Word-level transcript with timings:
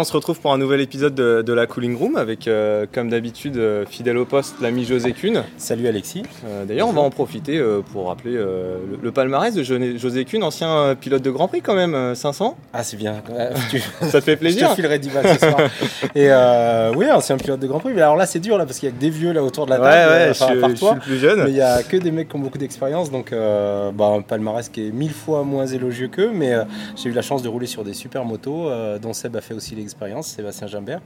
on 0.00 0.04
se 0.04 0.12
retrouve 0.14 0.40
pour 0.40 0.52
un 0.52 0.58
nouvel 0.58 0.80
épisode 0.80 1.14
de, 1.14 1.52
la 1.52 1.66
Cooling 1.66 1.94
Room 1.94 2.16
avec, 2.16 2.48
euh, 2.48 2.86
comme 2.90 3.10
d'habitude, 3.10 3.58
euh, 3.58 3.84
fidèle 3.84 4.16
au 4.16 4.24
poste, 4.24 4.54
l'ami 4.62 4.84
José 4.84 5.12
Kuhn. 5.12 5.42
Salut 5.58 5.86
Alexis. 5.88 6.22
Euh, 6.46 6.64
d'ailleurs, 6.64 6.88
on 6.88 6.92
va 6.92 7.02
en 7.02 7.10
profiter 7.10 7.62
pour 7.92 8.08
rappeler 8.08 8.32
le, 8.32 9.12
palmarès 9.12 9.54
de 9.54 9.62
José 9.62 10.24
Kuhn, 10.24 10.42
ancien 10.42 10.94
pilote 10.98 11.22
de 11.22 11.30
Grand 11.30 11.48
Prix 11.48 11.60
quand 11.60 11.74
même, 11.74 12.14
500. 12.14 12.56
Ah, 12.72 12.82
c'est 12.82 12.96
bien. 12.96 13.22
Ça 14.00 14.20
te 14.20 14.24
fait 14.24 14.36
plaisir. 14.36 14.68
Je 14.68 14.70
te 14.70 14.76
filerai 14.76 14.98
10 14.98 15.10
balles 15.10 15.38
ce 15.38 15.38
soir. 15.38 15.60
Et 16.14 16.30
oui, 16.96 17.10
ancien 17.10 17.36
pilote 17.36 17.60
de 17.60 17.66
Grand 17.66 17.80
Prix. 17.80 17.92
Mais 17.92 18.02
alors 18.02 18.16
là, 18.16 18.24
c'est 18.24 18.40
dur 18.40 18.56
là 18.56 18.64
parce 18.64 18.78
qu'il 18.78 18.88
y 18.88 18.92
a 18.92 18.94
que 18.94 19.00
des 19.00 19.10
vieux 19.10 19.32
là 19.32 19.44
autour 19.44 19.66
de 19.66 19.70
la 19.70 19.78
table. 19.78 19.88
Ouais, 19.88 20.16
ouais, 20.16 20.28
je, 20.28 20.44
suis 20.44 20.54
le 20.54 21.00
plus 21.00 21.18
jeune. 21.18 21.44
Mais 21.44 21.50
il 21.50 21.56
y 21.56 21.60
a 21.60 21.82
que 21.82 21.98
des 21.98 22.10
mecs 22.10 22.28
qui 22.28 22.36
ont 22.36 22.40
beaucoup 22.40 22.58
d'expérience, 22.58 23.10
donc 23.10 23.32
bah, 23.32 24.06
un 24.06 24.22
palmarès 24.22 24.68
qui 24.70 24.86
est 24.86 24.90
mille 24.92 25.12
fois 25.12 25.42
moins 25.42 25.66
élogieux 25.66 26.08
qu'eux. 26.08 26.30
Mais 26.32 26.54
j'ai 26.96 27.10
eu 27.10 27.12
la 27.12 27.22
chance 27.22 27.42
de 27.42 27.48
rouler 27.48 27.66
sur 27.66 27.84
des 27.84 27.92
super 27.92 28.24
motos, 28.24 28.70
dont 29.02 29.12
Seb 29.12 29.36
a 29.36 29.40
fait 29.40 29.54
aussi 29.54 29.74
Sébastien 30.22 30.66
Gimbert. 30.66 31.00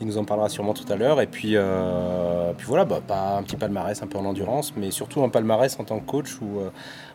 Il 0.00 0.06
nous 0.06 0.18
en 0.18 0.24
parlera 0.24 0.48
sûrement 0.48 0.74
tout 0.74 0.90
à 0.92 0.96
l'heure. 0.96 1.20
Et 1.20 1.26
puis, 1.26 1.52
euh, 1.54 2.52
puis 2.56 2.66
voilà, 2.66 2.84
bah, 2.84 3.00
pas 3.06 3.36
un 3.36 3.42
petit 3.42 3.56
palmarès 3.56 4.02
un 4.02 4.06
peu 4.06 4.18
en 4.18 4.24
endurance, 4.24 4.74
mais 4.76 4.90
surtout 4.90 5.22
un 5.22 5.28
palmarès 5.28 5.78
en 5.78 5.84
tant 5.84 5.98
que 5.98 6.06
coach 6.06 6.40
où, 6.40 6.60
euh, 6.60 6.70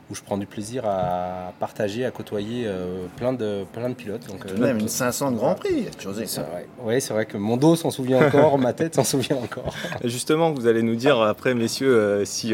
où 0.10 0.16
je 0.16 0.22
prends 0.22 0.38
du 0.38 0.48
plaisir 0.48 0.86
à 0.86 1.54
partager, 1.60 2.04
à 2.04 2.12
côtoyer 2.12 2.64
euh, 2.66 3.06
plein, 3.18 3.32
de, 3.32 3.64
plein 3.72 3.90
de 3.90 3.94
pilotes. 3.94 4.28
Donc, 4.28 4.46
euh, 4.46 4.58
même 4.58 4.80
une 4.80 4.88
500 4.88 5.32
de 5.32 5.38
Grand 5.38 5.54
Prix, 5.54 5.88
José. 6.00 6.26
Oui, 6.84 7.00
c'est 7.00 7.14
vrai 7.14 7.26
que 7.26 7.38
mon 7.38 7.58
dos 7.58 7.76
s'en 7.76 7.92
souvient 7.92 8.26
encore, 8.26 8.58
ma 8.58 8.74
tête 8.74 8.96
s'en 8.96 9.04
souvient 9.04 9.38
encore. 9.38 9.74
Justement, 10.04 10.52
vous 10.52 10.66
allez 10.66 10.82
nous 10.82 10.96
dire 10.96 11.22
après, 11.22 11.54
messieurs, 11.54 11.96
euh, 11.96 12.26
si 12.26 12.54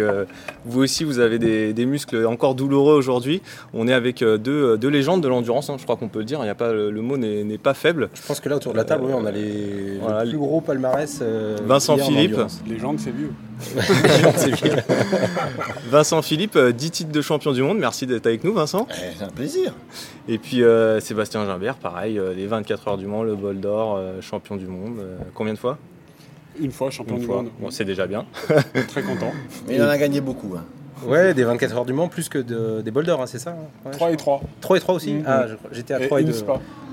vous 0.65 0.81
aussi 0.81 1.03
vous 1.03 1.19
avez 1.19 1.39
des, 1.39 1.85
muscles 1.85 2.25
encore 2.25 2.55
douloureux 2.55 2.95
aujourd'hui. 2.95 3.41
On 3.73 3.87
est 3.87 3.93
avec 3.93 4.19
deux, 4.19 4.77
deux 4.77 4.89
légendes 4.89 5.21
de 5.21 5.27
l'endurance, 5.27 5.69
hein, 5.69 5.75
je 5.77 5.83
crois 5.83 5.97
qu'on 5.97 6.09
peut 6.09 6.19
le 6.19 6.25
dire. 6.25 6.39
Il 6.41 6.47
y 6.47 6.49
a 6.49 6.55
pas, 6.55 6.73
le, 6.73 7.01
mot 7.01 7.15
n'est 7.17 7.57
pas 7.57 7.73
faible. 7.73 8.09
Je 8.13 8.21
pense 8.21 8.39
que 8.39 8.49
là, 8.49 8.55
autour 8.55 8.73
de 8.73 8.77
la 8.77 8.85
table, 8.85 9.05
oui, 9.05 9.13
on 9.15 9.25
a 9.25 9.31
les, 9.31 9.99
plus 10.29 10.37
gros 10.37 10.61
palmarès. 10.61 11.21
Vincent 11.63 11.97
Philippe. 11.97 12.37
Légende, 12.67 12.99
c'est 12.99 13.11
vieux. 13.11 13.31
Vincent 15.89 16.21
Philippe, 16.21 16.57
10 16.57 16.91
titres 16.91 17.11
de 17.11 17.21
champion 17.21 17.51
du 17.51 17.61
monde. 17.61 17.77
Merci 17.77 18.05
d'être 18.05 18.25
avec 18.25 18.43
nous, 18.43 18.53
Vincent. 18.53 18.87
Eh, 18.91 19.15
c'est 19.17 19.23
un 19.23 19.29
plaisir. 19.29 19.73
Et 20.27 20.37
puis 20.37 20.63
euh, 20.63 20.99
Sébastien 20.99 21.45
Gimbert, 21.45 21.75
pareil, 21.75 22.17
euh, 22.17 22.33
les 22.33 22.47
24 22.47 22.87
heures 22.87 22.97
du 22.97 23.05
Mans, 23.05 23.23
le 23.23 23.35
bol 23.35 23.59
d'or, 23.59 23.97
euh, 23.97 24.21
champion 24.21 24.55
du 24.55 24.67
monde. 24.67 25.01
combien 25.33 25.53
de 25.53 25.59
fois? 25.59 25.77
Une 26.59 26.71
fois, 26.71 26.89
champion 26.89 27.17
du 27.17 27.27
monde. 27.27 27.49
Bon, 27.59 27.69
c'est 27.69 27.85
déjà 27.85 28.07
bien. 28.07 28.25
Très 28.87 29.03
content. 29.03 29.31
Mais 29.67 29.75
il 29.75 29.83
en 29.83 29.89
a 29.89 29.97
gagné 29.97 30.21
beaucoup. 30.21 30.55
Hein. 30.57 30.63
Ouais, 31.05 31.33
des 31.33 31.43
24 31.43 31.75
heures 31.75 31.85
du 31.85 31.93
Mans 31.93 32.07
plus 32.07 32.29
que 32.29 32.81
des 32.81 32.91
bol 32.91 33.05
d'or, 33.05 33.21
hein, 33.21 33.27
c'est 33.27 33.39
ça 33.39 33.55
3 33.91 34.07
hein 34.07 34.11
et 34.11 34.17
3. 34.17 34.41
3 34.61 34.77
et 34.77 34.79
3 34.79 34.95
aussi? 34.95 35.13
Mm-hmm. 35.13 35.23
Ah, 35.27 35.45
j'étais 35.71 35.93
à 35.93 35.99
3 35.99 36.21
et, 36.21 36.23
2. 36.23 36.33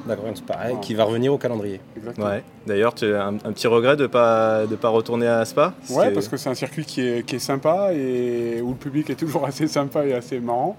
D'accord, 0.06 0.24
c'est 0.34 0.44
pareil, 0.44 0.76
qui 0.80 0.94
va 0.94 1.04
revenir 1.04 1.32
au 1.32 1.38
calendrier. 1.38 1.80
Ouais. 2.18 2.42
D'ailleurs, 2.66 2.94
tu 2.94 3.12
as 3.14 3.26
un, 3.26 3.34
petit 3.34 3.66
regret 3.66 3.96
de 3.96 4.02
ne 4.02 4.06
pas, 4.08 4.66
de 4.66 4.76
pas 4.76 4.88
retourner 4.88 5.26
à 5.26 5.44
Spa 5.44 5.74
Ouais, 5.90 6.10
parce 6.10 6.28
que 6.28 6.36
c'est 6.36 6.50
un 6.50 6.54
circuit 6.54 6.84
qui 6.84 7.00
est, 7.00 7.26
qui 7.26 7.36
est, 7.36 7.40
sympa 7.40 7.92
et 7.92 8.60
où 8.62 8.70
le 8.70 8.76
public 8.76 9.10
est 9.10 9.16
toujours 9.16 9.44
assez 9.46 9.66
sympa 9.66 10.04
et 10.04 10.14
assez 10.14 10.40
marrant. 10.40 10.76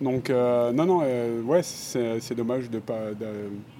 Donc, 0.00 0.28
euh, 0.28 0.72
non, 0.72 0.86
non, 0.86 1.00
euh, 1.04 1.40
ouais, 1.42 1.62
c'est 1.62 2.34
dommage 2.34 2.68
de 2.68 2.76
ne 2.76 2.80
pas, 2.80 2.98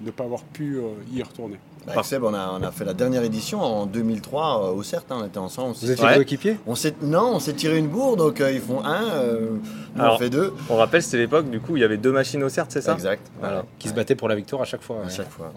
de, 0.01 0.11
pas 0.11 0.23
avoir 0.23 0.41
pu 0.41 0.77
euh, 0.77 0.93
y 1.13 1.21
retourner. 1.21 1.59
Avec 1.87 2.03
Seb, 2.03 2.23
on 2.23 2.33
a, 2.33 2.57
on 2.59 2.63
a, 2.63 2.71
fait 2.71 2.85
la 2.85 2.95
dernière 2.95 3.21
édition 3.21 3.61
en 3.61 3.85
2003 3.85 4.71
au 4.71 4.81
CERT, 4.81 5.03
hein, 5.11 5.17
on 5.21 5.25
était 5.27 5.37
ensemble. 5.37 5.75
Vous 5.79 5.91
étiez 5.91 6.07
coéquipiers 6.15 6.57
Non, 7.03 7.35
on 7.35 7.39
s'est 7.39 7.53
tiré 7.53 7.77
une 7.77 7.89
bourre, 7.89 8.17
donc 8.17 8.41
ils 8.41 8.59
font 8.59 8.83
un, 8.83 9.03
on 9.99 10.17
fait 10.17 10.31
deux. 10.31 10.51
On 10.69 10.77
rappelle, 10.77 11.03
c'était 11.03 11.17
l'époque, 11.17 11.49
du 11.49 11.59
coup, 11.59 11.77
il 11.77 11.81
y 11.81 11.83
avait 11.83 11.97
deux 11.97 12.11
machines 12.11 12.43
au 12.43 12.49
CERT, 12.49 12.67
c'est 12.69 12.81
ça? 12.81 12.93
Exact. 12.93 13.21
Qui 13.77 13.89
se 13.89 13.93
battaient 13.93 14.15
pour 14.15 14.29
la 14.29 14.35
victoire 14.35 14.63
à 14.63 14.65
chaque 14.65 14.74
fois. 14.81 15.03
À 15.05 15.09
chaque 15.09 15.29
fois. 15.29 15.51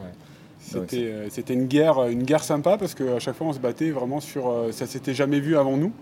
C'était 0.61 1.55
une 1.55 1.67
guerre, 1.67 2.05
une 2.09 2.25
guerre 2.25 2.45
sympa 2.45 2.77
parce 2.77 2.95
qu'à 2.95 3.19
chaque 3.19 3.37
fois 3.37 3.47
on 3.47 3.53
se 3.53 3.59
battait 3.59 3.91
vraiment 3.91 4.21
sur. 4.21 4.67
ça 4.73 4.87
s'était 4.87 5.15
jamais 5.15 5.41
vu 5.41 5.57
avant 5.57 5.77
nous. 5.77 5.93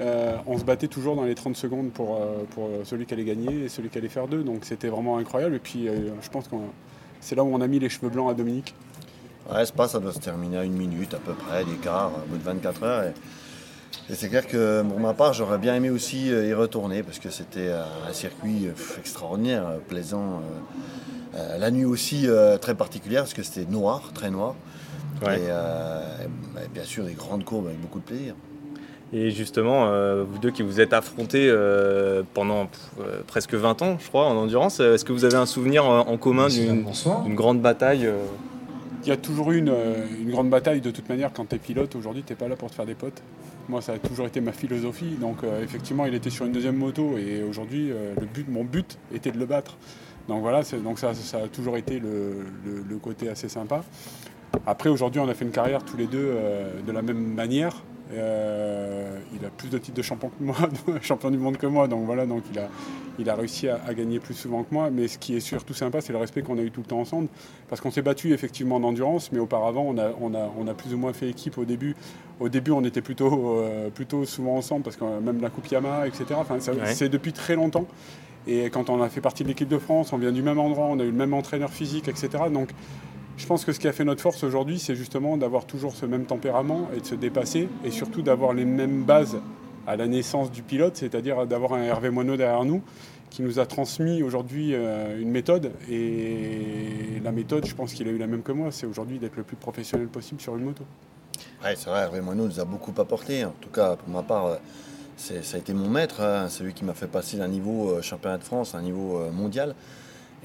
Euh, 0.00 0.36
on 0.46 0.58
se 0.58 0.64
battait 0.64 0.88
toujours 0.88 1.14
dans 1.14 1.22
les 1.22 1.36
30 1.36 1.56
secondes 1.56 1.92
pour, 1.92 2.16
euh, 2.16 2.42
pour 2.50 2.68
celui 2.84 3.06
qui 3.06 3.14
allait 3.14 3.24
gagner 3.24 3.64
et 3.64 3.68
celui 3.68 3.90
qui 3.90 3.98
allait 3.98 4.08
faire 4.08 4.26
deux. 4.26 4.42
Donc 4.42 4.64
c'était 4.64 4.88
vraiment 4.88 5.18
incroyable. 5.18 5.54
Et 5.54 5.60
puis 5.60 5.88
euh, 5.88 6.10
je 6.20 6.28
pense 6.30 6.48
que 6.48 6.56
c'est 7.20 7.36
là 7.36 7.44
où 7.44 7.54
on 7.54 7.60
a 7.60 7.66
mis 7.66 7.78
les 7.78 7.88
cheveux 7.88 8.08
blancs 8.08 8.30
à 8.30 8.34
Dominique. 8.34 8.74
Ouais, 9.50 9.62
pas, 9.76 9.88
ça 9.88 10.00
doit 10.00 10.12
se 10.12 10.18
terminer 10.18 10.58
à 10.58 10.64
une 10.64 10.72
minute 10.72 11.14
à 11.14 11.18
peu 11.18 11.34
près 11.34 11.64
d'écart 11.64 12.10
au 12.24 12.30
bout 12.30 12.38
de 12.38 12.42
24 12.42 12.82
heures. 12.82 13.04
Et, 13.04 13.12
c'est 14.14 14.28
clair 14.28 14.46
que 14.46 14.82
pour 14.82 14.98
ma 14.98 15.14
part, 15.14 15.32
j'aurais 15.32 15.58
bien 15.58 15.74
aimé 15.76 15.88
aussi 15.88 16.26
y 16.26 16.52
retourner 16.52 17.02
parce 17.02 17.18
que 17.18 17.30
c'était 17.30 17.70
un 17.70 18.12
circuit 18.12 18.68
extraordinaire, 18.98 19.64
plaisant. 19.88 20.42
La 21.58 21.70
nuit 21.70 21.84
aussi 21.84 22.28
très 22.60 22.74
particulière 22.74 23.22
parce 23.22 23.34
que 23.34 23.42
c'était 23.42 23.70
noir, 23.70 24.12
très 24.14 24.30
noir. 24.30 24.54
et 25.22 25.48
bien 26.72 26.84
sûr, 26.84 27.04
des 27.04 27.14
grandes 27.14 27.44
courbes 27.44 27.66
avec 27.66 27.80
beaucoup 27.80 28.00
de 28.00 28.04
plaisir. 28.04 28.34
Et 29.14 29.30
justement, 29.30 29.86
euh, 29.86 30.24
vous 30.28 30.38
deux 30.38 30.50
qui 30.50 30.62
vous 30.62 30.80
êtes 30.80 30.92
affrontés 30.92 31.48
euh, 31.48 32.24
pendant 32.34 32.68
euh, 33.00 33.20
presque 33.24 33.54
20 33.54 33.82
ans, 33.82 33.96
je 34.00 34.08
crois, 34.08 34.26
en 34.26 34.34
endurance, 34.34 34.80
est-ce 34.80 35.04
que 35.04 35.12
vous 35.12 35.24
avez 35.24 35.36
un 35.36 35.46
souvenir 35.46 35.86
en 35.86 36.16
commun 36.16 36.48
d'une 36.48 36.84
grande 37.34 37.60
bataille 37.60 38.10
Il 39.04 39.08
y 39.08 39.12
a 39.12 39.16
toujours 39.16 39.52
eu 39.52 39.58
une, 39.58 39.72
une, 40.20 40.30
grande 40.30 40.50
bataille 40.50 40.80
de 40.80 40.90
toute 40.90 41.08
manière 41.08 41.32
quand 41.32 41.48
tu 41.48 41.54
es 41.54 41.58
pilote. 41.58 41.94
Aujourd'hui, 41.94 42.24
tu 42.26 42.32
n'es 42.32 42.36
pas 42.36 42.48
là 42.48 42.56
pour 42.56 42.70
te 42.70 42.74
faire 42.74 42.86
des 42.86 42.96
potes. 42.96 43.22
Moi, 43.68 43.80
ça 43.80 43.92
a 43.92 43.98
toujours 43.98 44.26
été 44.26 44.40
ma 44.40 44.52
philosophie. 44.52 45.16
Donc, 45.20 45.38
effectivement, 45.62 46.06
il 46.06 46.14
était 46.14 46.30
sur 46.30 46.44
une 46.46 46.52
deuxième 46.52 46.76
moto 46.76 47.16
et 47.16 47.44
aujourd'hui, 47.48 47.90
le 47.90 48.26
but, 48.26 48.48
mon 48.48 48.64
but 48.64 48.98
était 49.14 49.30
de 49.30 49.38
le 49.38 49.46
battre. 49.46 49.76
Donc 50.28 50.40
voilà, 50.40 50.62
donc 50.82 50.98
ça, 50.98 51.12
ça, 51.14 51.38
a 51.38 51.48
toujours 51.48 51.76
été 51.76 52.00
le, 52.00 52.46
le, 52.64 52.96
côté 52.96 53.28
assez 53.28 53.48
sympa. 53.48 53.84
Après, 54.66 54.88
aujourd'hui, 54.88 55.20
on 55.20 55.28
a 55.28 55.34
fait 55.34 55.44
une 55.44 55.50
carrière 55.50 55.84
tous 55.84 55.96
les 55.96 56.06
deux 56.06 56.34
de 56.86 56.92
la 56.92 57.02
même 57.02 57.34
manière. 57.34 57.82
Euh, 58.12 59.18
il 59.32 59.44
a 59.46 59.48
plus 59.48 59.70
de 59.70 59.78
titres 59.78 59.96
de 59.96 60.02
champion 60.02 60.28
que 60.28 60.42
moi, 60.44 60.56
champion 61.00 61.30
du 61.30 61.38
monde 61.38 61.56
que 61.56 61.66
moi, 61.66 61.88
donc 61.88 62.04
voilà, 62.04 62.26
donc 62.26 62.42
il 62.52 62.58
a, 62.58 62.68
il 63.18 63.30
a 63.30 63.34
réussi 63.34 63.66
à, 63.68 63.94
gagner 63.94 64.20
plus 64.20 64.34
souvent 64.34 64.62
que 64.62 64.72
moi. 64.72 64.90
Mais 64.90 65.08
ce 65.08 65.18
qui 65.18 65.34
est 65.34 65.40
surtout 65.40 65.74
sympa, 65.74 66.00
c'est 66.00 66.12
le 66.12 66.18
respect 66.18 66.42
qu'on 66.42 66.58
a 66.58 66.62
eu 66.62 66.70
tout 66.70 66.80
le 66.80 66.86
temps 66.86 67.00
ensemble, 67.00 67.28
parce 67.68 67.80
qu'on 67.80 67.90
s'est 67.90 68.02
battu 68.02 68.32
effectivement 68.32 68.76
en 68.76 68.84
endurance, 68.84 69.32
mais 69.32 69.38
auparavant 69.38 69.84
on 69.88 69.98
a, 69.98 70.10
on, 70.20 70.34
a, 70.34 70.50
on 70.58 70.68
a 70.68 70.74
plus 70.74 70.92
ou 70.92 70.98
moins 70.98 71.12
fait 71.12 71.30
équipe 71.30 71.56
au 71.56 71.64
début. 71.64 71.96
Au 72.40 72.48
début, 72.48 72.72
on 72.72 72.84
était 72.84 73.02
plutôt, 73.02 73.58
euh, 73.58 73.88
plutôt 73.90 74.24
souvent 74.24 74.56
ensemble, 74.56 74.82
parce 74.82 74.96
que 74.96 75.04
même 75.04 75.40
la 75.40 75.50
Coupe 75.50 75.68
Yama, 75.68 76.06
etc. 76.06 76.26
Enfin, 76.36 76.58
c'est 76.60 77.08
depuis 77.08 77.32
très 77.32 77.56
longtemps. 77.56 77.86
Et 78.46 78.70
quand 78.70 78.90
on 78.90 79.02
a 79.02 79.08
fait 79.08 79.20
partie 79.20 79.42
de 79.42 79.48
l'équipe 79.48 79.68
de 79.68 79.78
France, 79.78 80.12
on 80.12 80.18
vient 80.18 80.32
du 80.32 80.42
même 80.42 80.58
endroit, 80.58 80.86
on 80.86 80.98
a 81.00 81.02
eu 81.02 81.10
le 81.10 81.16
même 81.16 81.34
entraîneur 81.34 81.70
physique, 81.70 82.08
etc. 82.08 82.44
Donc 82.52 82.70
je 83.36 83.46
pense 83.46 83.64
que 83.64 83.72
ce 83.72 83.80
qui 83.80 83.88
a 83.88 83.92
fait 83.92 84.04
notre 84.04 84.20
force 84.20 84.44
aujourd'hui, 84.44 84.78
c'est 84.78 84.94
justement 84.94 85.36
d'avoir 85.36 85.64
toujours 85.66 85.94
ce 85.96 86.06
même 86.06 86.24
tempérament 86.24 86.88
et 86.96 87.00
de 87.00 87.06
se 87.06 87.14
dépasser, 87.14 87.68
et 87.84 87.90
surtout 87.90 88.22
d'avoir 88.22 88.52
les 88.52 88.64
mêmes 88.64 89.02
bases 89.02 89.38
à 89.86 89.96
la 89.96 90.06
naissance 90.06 90.50
du 90.50 90.62
pilote, 90.62 90.96
c'est-à-dire 90.96 91.46
d'avoir 91.46 91.74
un 91.74 91.82
Hervé 91.82 92.10
Moineau 92.10 92.36
derrière 92.36 92.64
nous 92.64 92.82
qui 93.34 93.42
nous 93.42 93.58
a 93.58 93.66
transmis 93.66 94.22
aujourd'hui 94.22 94.74
euh, 94.74 95.20
une 95.20 95.30
méthode. 95.30 95.72
Et 95.90 97.20
la 97.22 97.32
méthode, 97.32 97.66
je 97.66 97.74
pense 97.74 97.92
qu'il 97.92 98.06
a 98.06 98.12
eu 98.12 98.18
la 98.18 98.28
même 98.28 98.42
que 98.42 98.52
moi, 98.52 98.68
c'est 98.70 98.86
aujourd'hui 98.86 99.18
d'être 99.18 99.36
le 99.36 99.42
plus 99.42 99.56
professionnel 99.56 100.06
possible 100.06 100.40
sur 100.40 100.56
une 100.56 100.64
moto. 100.64 100.84
Oui, 101.64 101.70
c'est 101.74 101.90
vrai, 101.90 102.02
Hervé 102.02 102.20
Moineau 102.20 102.46
nous 102.46 102.60
a 102.60 102.64
beaucoup 102.64 102.94
apporté. 102.96 103.44
En 103.44 103.52
tout 103.60 103.70
cas, 103.70 103.96
pour 103.96 104.08
ma 104.08 104.22
part, 104.22 104.46
euh, 104.46 104.56
ça 105.16 105.34
a 105.54 105.58
été 105.58 105.72
mon 105.74 105.88
maître, 105.88 106.20
hein, 106.20 106.48
celui 106.48 106.74
qui 106.74 106.84
m'a 106.84 106.94
fait 106.94 107.06
passer 107.06 107.36
d'un 107.36 107.48
niveau 107.48 107.90
euh, 107.90 108.02
championnat 108.02 108.38
de 108.38 108.44
France 108.44 108.74
à 108.74 108.78
un 108.78 108.82
niveau 108.82 109.20
mondial. 109.30 109.74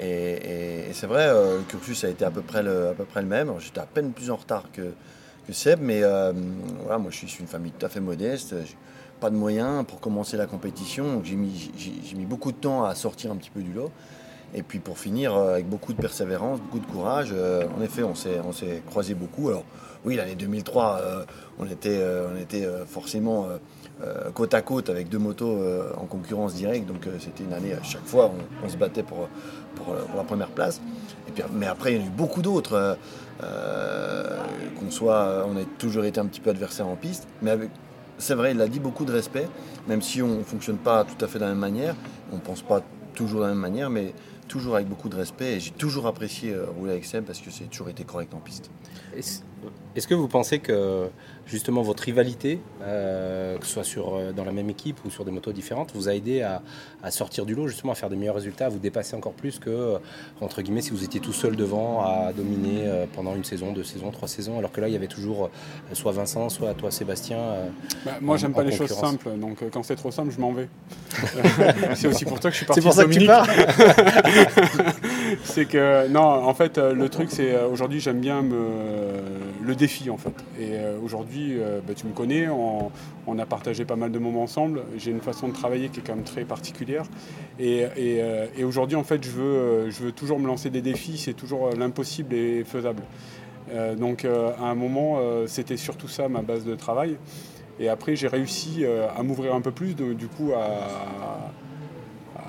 Et, 0.02 0.92
c'est 0.94 1.08
vrai, 1.08 1.28
euh, 1.28 1.58
le 1.58 1.64
cursus 1.64 2.04
a 2.04 2.10
été 2.10 2.24
à 2.24 2.32
peu 2.32 2.42
près 2.42 2.64
le, 2.64 2.90
à 2.90 2.94
peu 2.94 3.04
près 3.06 3.22
le 3.22 3.28
même. 3.28 3.52
J'étais 3.60 3.82
à 3.82 3.86
peine 3.86 4.12
plus 4.12 4.32
en 4.32 4.38
retard 4.38 4.64
que, 4.72 4.94
que 5.46 5.54
Seb, 5.54 5.80
mais 5.82 6.04
euh, 6.04 6.32
voilà, 6.84 6.98
moi 6.98 7.12
je 7.12 7.26
suis 7.26 7.40
une 7.40 7.48
famille 7.48 7.72
tout 7.78 7.86
à 7.86 7.90
fait 7.90 8.00
modeste. 8.00 8.56
Pas 9.20 9.30
de 9.30 9.36
moyens 9.36 9.86
pour 9.86 10.00
commencer 10.00 10.38
la 10.38 10.46
compétition. 10.46 11.22
J'ai 11.26 11.36
mis, 11.36 11.72
mis, 12.16 12.26
beaucoup 12.26 12.54
de 12.54 12.58
temps 12.58 12.86
à 12.86 12.96
sortir 12.96 13.32
un 13.32 13.36
petit 13.36 13.50
peu 13.50 13.62
du 13.62 13.74
lot. 13.74 13.92
Et 14.54 14.64
puis 14.64 14.80
pour 14.80 14.98
finir, 14.98 15.36
euh, 15.36 15.54
avec 15.56 15.68
beaucoup 15.68 15.92
de 15.92 16.02
persévérance, 16.02 16.62
beaucoup 16.62 16.80
de 16.80 16.86
courage, 16.86 17.34
en 17.34 17.82
effet, 17.82 18.04
on 18.04 18.16
s'est 18.16 18.82
croisé 18.88 19.16
beaucoup. 19.16 19.50
Alors 19.50 19.66
oui, 20.06 20.16
l'année 20.16 20.36
2003, 20.36 21.26
on 21.60 21.66
était, 21.66 22.02
on 22.34 22.40
était 22.40 22.66
forcément 22.88 23.48
côte 24.34 24.54
à 24.54 24.62
côte 24.62 24.90
avec 24.90 25.10
deux 25.10 25.18
motos 25.18 25.60
en 25.98 26.06
concurrence 26.06 26.54
directe. 26.54 26.88
Donc 26.88 27.08
c'était 27.20 27.44
une 27.44 27.54
année, 27.54 27.74
à 27.74 27.84
chaque 27.84 28.06
fois, 28.06 28.32
on 28.64 28.70
se 28.70 28.78
battait 28.78 29.04
pour, 29.04 29.28
pour, 29.76 29.94
la 30.16 30.24
première 30.24 30.50
place. 30.50 30.82
Mais 31.54 31.68
après, 31.68 31.94
il 31.94 31.98
y 31.98 32.02
en 32.02 32.04
a 32.04 32.08
eu 32.08 32.12
beaucoup 32.12 32.42
d'autres. 32.42 32.74
Euh, 32.74 32.96
euh, 33.42 34.38
qu'on 34.78 34.92
soit, 34.92 35.46
on 35.48 35.56
a 35.56 35.64
toujours 35.78 36.04
été 36.04 36.20
un 36.20 36.26
petit 36.26 36.42
peu 36.42 36.50
adversaire 36.50 36.88
en 36.88 36.98
piste, 36.98 37.26
mais 37.42 37.58
c'est 38.18 38.34
vrai, 38.34 38.52
il 38.52 38.60
a 38.60 38.68
dit 38.68 38.82
beaucoup 38.82 39.06
de 39.06 39.14
respect, 39.14 39.48
même 39.88 40.02
si 40.02 40.22
on 40.22 40.40
ne 40.40 40.44
fonctionne 40.44 40.78
pas 40.78 41.06
tout 41.06 41.24
à 41.24 41.28
fait 41.30 41.40
de 41.40 41.46
la 41.46 41.52
même 41.52 41.60
manière, 41.60 41.96
on 42.34 42.36
ne 42.36 42.42
pense 42.42 42.62
pas 42.62 42.82
toujours 43.14 43.40
de 43.40 43.46
la 43.46 43.52
même 43.52 43.62
manière, 43.62 43.90
mais 43.90 44.14
toujours 44.50 44.76
avec 44.76 44.90
beaucoup 44.90 45.08
de 45.08 45.16
respect. 45.16 45.54
Et 45.54 45.60
j'ai 45.62 45.72
toujours 45.72 46.06
apprécié 46.06 46.54
euh, 46.54 46.66
rouler 46.66 46.92
avec 46.92 47.06
Seb 47.06 47.24
parce 47.24 47.40
que 47.40 47.50
c'est 47.50 47.70
toujours 47.70 47.88
été 47.88 48.04
correct 48.04 48.34
en 48.34 48.40
piste. 48.40 48.70
Est-ce 49.96 50.08
que 50.08 50.14
vous 50.14 50.28
pensez 50.28 50.60
que 50.60 51.10
justement 51.50 51.82
votre 51.82 52.04
rivalité, 52.04 52.60
euh, 52.84 53.58
que 53.58 53.66
ce 53.66 53.74
soit 53.74 53.84
sur, 53.84 54.16
euh, 54.16 54.32
dans 54.32 54.46
la 54.46 54.52
même 54.52 54.70
équipe 54.70 55.04
ou 55.04 55.10
sur 55.10 55.26
des 55.26 55.32
motos 55.32 55.52
différentes, 55.52 55.92
vous 55.96 56.08
a 56.08 56.14
aidé 56.14 56.42
à, 56.42 56.62
à 57.04 57.12
sortir 57.12 57.46
du 57.46 57.56
lot, 57.56 57.68
justement 57.68 57.94
à 57.94 57.96
faire 57.96 58.10
des 58.10 58.16
meilleurs 58.16 58.36
résultats, 58.36 58.68
à 58.68 58.70
vous 58.70 58.80
dépasser 58.80 59.16
encore 59.16 59.34
plus 59.34 59.58
que, 59.58 59.70
euh, 59.70 59.98
entre 60.42 60.62
guillemets, 60.62 60.82
si 60.82 60.92
vous 60.92 61.04
étiez 61.04 61.20
tout 61.20 61.34
seul 61.34 61.56
devant 61.56 62.02
à 62.02 62.32
dominer 62.34 62.88
pendant 63.16 63.36
une 63.36 63.44
saison, 63.44 63.74
deux 63.74 63.84
saisons, 63.84 64.12
trois 64.12 64.28
saisons, 64.28 64.60
alors 64.60 64.72
que 64.72 64.80
là, 64.80 64.88
il 64.88 64.94
y 64.94 64.96
avait 64.98 65.08
toujours 65.08 65.50
soit 65.94 66.12
Vincent, 66.12 66.50
soit 66.50 66.74
toi, 66.76 66.92
Sébastien. 66.92 67.40
Bah, 68.06 68.18
moi, 68.22 68.38
j'aime 68.38 68.54
pas 68.54 68.64
les 68.64 68.72
choses 68.72 68.94
simples, 68.94 69.32
donc 69.38 69.64
quand 69.72 69.84
c'est 69.84 69.96
trop 69.96 70.12
simple, 70.12 70.32
je 70.32 70.40
m'en 70.40 70.54
vais. 70.54 70.70
c'est 71.96 72.08
aussi 72.08 72.26
pour 72.26 72.42
ça 72.42 72.50
que 72.50 72.52
je 72.52 72.58
suis 72.58 72.66
parti 72.66 72.82
C'est 72.82 72.88
pour 72.88 72.94
ça 72.94 73.06
que 73.06 73.12
tu 73.12 73.26
pars 73.26 73.48
C'est 75.44 75.66
que 75.66 76.08
non, 76.08 76.22
en 76.22 76.54
fait, 76.54 76.78
euh, 76.78 76.94
le 76.94 77.10
truc, 77.10 77.30
c'est 77.32 77.54
euh, 77.54 77.68
aujourd'hui, 77.68 78.00
j'aime 78.00 78.20
bien 78.20 78.42
le 78.42 79.76
défi, 79.76 80.10
en 80.10 80.18
fait. 80.18 80.34
Et 80.60 80.74
euh, 80.74 80.98
aujourd'hui, 81.04 81.58
bah, 81.88 81.94
tu 81.96 82.08
me 82.08 82.14
connais, 82.14 82.48
on, 82.48 82.92
a 83.38 83.46
partagé 83.46 83.86
pas 83.86 83.96
mal 83.96 84.12
de 84.12 84.20
moments 84.20 84.44
ensemble. 84.44 84.84
J'ai 84.98 85.12
une 85.12 85.22
façon 85.22 85.48
de 85.48 85.54
travailler 85.54 85.90
qui 85.90 86.00
est 86.00 86.04
quand 86.04 86.16
même 86.16 86.24
très 86.24 86.44
particulière. 86.44 87.06
Et, 87.60 87.86
aujourd'hui, 88.64 88.96
en 88.96 89.04
fait, 89.04 89.24
je 89.24 89.30
veux, 89.30 90.12
toujours 90.12 90.40
me 90.40 90.48
lancer 90.48 90.70
des 90.70 90.82
défis. 90.82 91.18
C'est 91.18 91.34
toujours 91.34 91.70
l'impossible 91.78 92.34
et 92.34 92.64
faisable. 92.64 93.04
Donc, 93.98 94.26
à 94.26 94.64
un 94.64 94.76
moment, 94.76 95.20
c'était 95.46 95.78
surtout 95.78 96.08
ça 96.08 96.28
ma 96.28 96.42
base 96.42 96.66
de 96.66 96.76
travail. 96.76 97.18
Et 97.80 97.88
après, 97.88 98.16
j'ai 98.16 98.28
réussi 98.28 98.84
à 98.86 99.22
m'ouvrir 99.24 99.54
un 99.54 99.62
peu 99.62 99.72
plus, 99.72 99.94
du 99.94 100.28
coup, 100.28 100.52
à, 100.54 101.52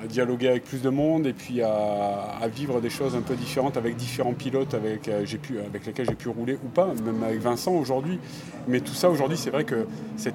à 0.02 0.06
dialoguer 0.06 0.49
avec 0.49 0.64
plus 0.64 0.82
de 0.82 0.88
monde 0.88 1.26
et 1.26 1.32
puis 1.32 1.62
à, 1.62 2.49
vivre 2.55 2.81
des 2.81 2.91
choses 2.91 3.14
un 3.14 3.20
peu 3.20 3.35
différentes 3.35 3.76
avec 3.76 3.97
différents 3.97 4.32
pilotes 4.32 4.75
avec, 4.75 5.08
euh, 5.08 5.25
pu, 5.41 5.58
avec 5.58 5.87
lesquels 5.87 6.06
j'ai 6.08 6.14
pu 6.14 6.29
rouler 6.29 6.55
ou 6.64 6.69
pas, 6.69 6.87
même 7.05 7.23
avec 7.23 7.41
Vincent 7.41 7.73
aujourd'hui. 7.73 8.19
Mais 8.67 8.81
tout 8.81 8.94
ça 8.94 9.11
aujourd'hui, 9.11 9.37
c'est 9.37 9.50
vrai 9.50 9.64
que 9.64 9.87
cette, 10.17 10.35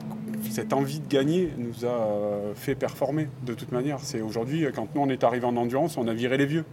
cette 0.49 0.73
envie 0.73 0.99
de 0.99 1.07
gagner 1.07 1.51
nous 1.57 1.85
a 1.85 1.89
euh, 1.89 2.53
fait 2.55 2.75
performer 2.75 3.27
de 3.45 3.53
toute 3.53 3.71
manière. 3.71 3.99
C'est 4.01 4.21
aujourd'hui, 4.21 4.65
quand 4.73 4.87
nous 4.95 5.01
on 5.01 5.09
est 5.09 5.23
arrivé 5.23 5.45
en 5.45 5.57
endurance, 5.57 5.97
on 5.97 6.07
a 6.07 6.13
viré 6.13 6.37
les 6.37 6.45
vieux. 6.45 6.65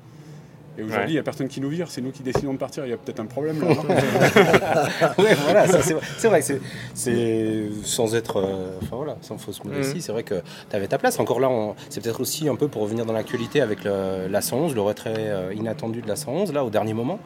Et 0.78 0.82
aujourd'hui, 0.82 1.04
il 1.04 1.06
Ouais. 1.08 1.12
n'y 1.12 1.19
a 1.19 1.22
personne 1.22 1.48
qui 1.48 1.60
nous 1.60 1.69
vire, 1.69 1.90
c'est 1.90 2.00
nous 2.00 2.12
qui 2.12 2.22
décidons 2.22 2.54
de 2.54 2.58
partir. 2.58 2.86
Il 2.86 2.90
y 2.90 2.92
a 2.94 2.96
peut-être 2.96 3.20
un 3.20 3.26
problème 3.26 3.60
là. 3.60 3.69
Ouais, 5.19 5.34
voilà, 5.34 5.66
c'est 5.66 6.28
vrai 6.28 6.40
que 6.40 6.46
c'est- 6.94 7.69
sans 7.84 8.14
être, 8.14 8.36
euh, 8.38 8.78
enfin 8.82 8.96
voilà, 8.96 9.16
sans 9.20 9.36
fausse 9.38 9.62
modestie, 9.64 9.96
Mhm. 9.96 10.00
c'est 10.00 10.12
vrai 10.12 10.22
que 10.22 10.40
tu 10.70 10.76
avais 10.76 10.86
ta 10.86 10.98
place. 10.98 11.19
Encore 11.20 11.40
là, 11.40 11.50
on- 11.50 11.74
c'est 11.90 12.02
peut-être 12.02 12.20
aussi 12.20 12.48
un 12.48 12.56
peu 12.56 12.69
pour 12.69 12.82
revenir 12.82 13.04
dans 13.04 13.12
l'actualité 13.12 13.60
avec 13.60 13.84
le- 13.84 14.28
la 14.28 14.40
111, 14.40 14.74
le 14.74 14.80
retrait 14.80 15.14
euh, 15.19 15.52
inattendu 15.54 16.00
de 16.02 16.08
la 16.08 16.16
111 16.16 16.52
là 16.52 16.64
au 16.64 16.70
dernier 16.70 16.94
moment, 16.94 17.19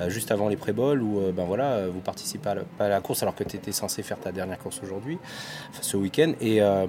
euh, 0.00 0.08
juste 0.08 0.30
avant 0.30 0.48
les 0.48 0.56
pré-balls 0.56 1.02
où 1.02 1.20
euh, 1.20 1.32
ben 1.32 1.44
voilà, 1.44 1.86
vous 1.88 2.00
participez 2.00 2.50
à 2.50 2.54
la, 2.54 2.62
pas 2.78 2.84
à 2.86 2.88
la 2.88 3.00
course 3.00 3.22
alors 3.22 3.34
que 3.34 3.44
tu 3.44 3.56
étais 3.56 3.72
censé 3.72 4.02
faire 4.02 4.18
ta 4.18 4.30
dernière 4.32 4.58
course 4.58 4.80
aujourd'hui, 4.84 5.18
enfin, 5.70 5.80
ce 5.82 5.96
week-end 5.96 6.32
et 6.40 6.62
euh, 6.62 6.86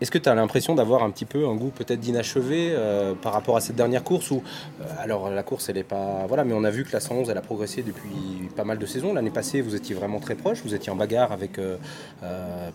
est-ce 0.00 0.12
que 0.12 0.18
tu 0.18 0.28
as 0.28 0.34
l'impression 0.34 0.76
d'avoir 0.76 1.02
un 1.02 1.10
petit 1.10 1.24
peu 1.24 1.48
un 1.48 1.56
goût 1.56 1.70
peut-être 1.70 1.98
d'inachevé 1.98 2.70
euh, 2.70 3.14
par 3.14 3.32
rapport 3.32 3.56
à 3.56 3.60
cette 3.60 3.74
dernière 3.74 4.04
course 4.04 4.30
où, 4.30 4.42
euh, 4.80 4.84
alors 4.98 5.28
la 5.28 5.42
course 5.42 5.68
elle 5.68 5.78
est 5.78 5.82
pas, 5.82 6.24
voilà, 6.28 6.44
mais 6.44 6.54
on 6.54 6.62
a 6.62 6.70
vu 6.70 6.84
que 6.84 6.92
la 6.92 7.00
111 7.00 7.28
elle 7.30 7.36
a 7.36 7.42
progressé 7.42 7.82
depuis 7.82 8.48
pas 8.54 8.64
mal 8.64 8.78
de 8.78 8.86
saisons. 8.86 9.12
L'année 9.12 9.30
passée 9.30 9.60
vous 9.60 9.74
étiez 9.74 9.96
vraiment 9.96 10.20
très 10.20 10.36
proche, 10.36 10.62
vous 10.62 10.74
étiez 10.74 10.92
en 10.92 10.96
bagarre 10.96 11.32
avec 11.32 11.58
euh, 11.58 11.76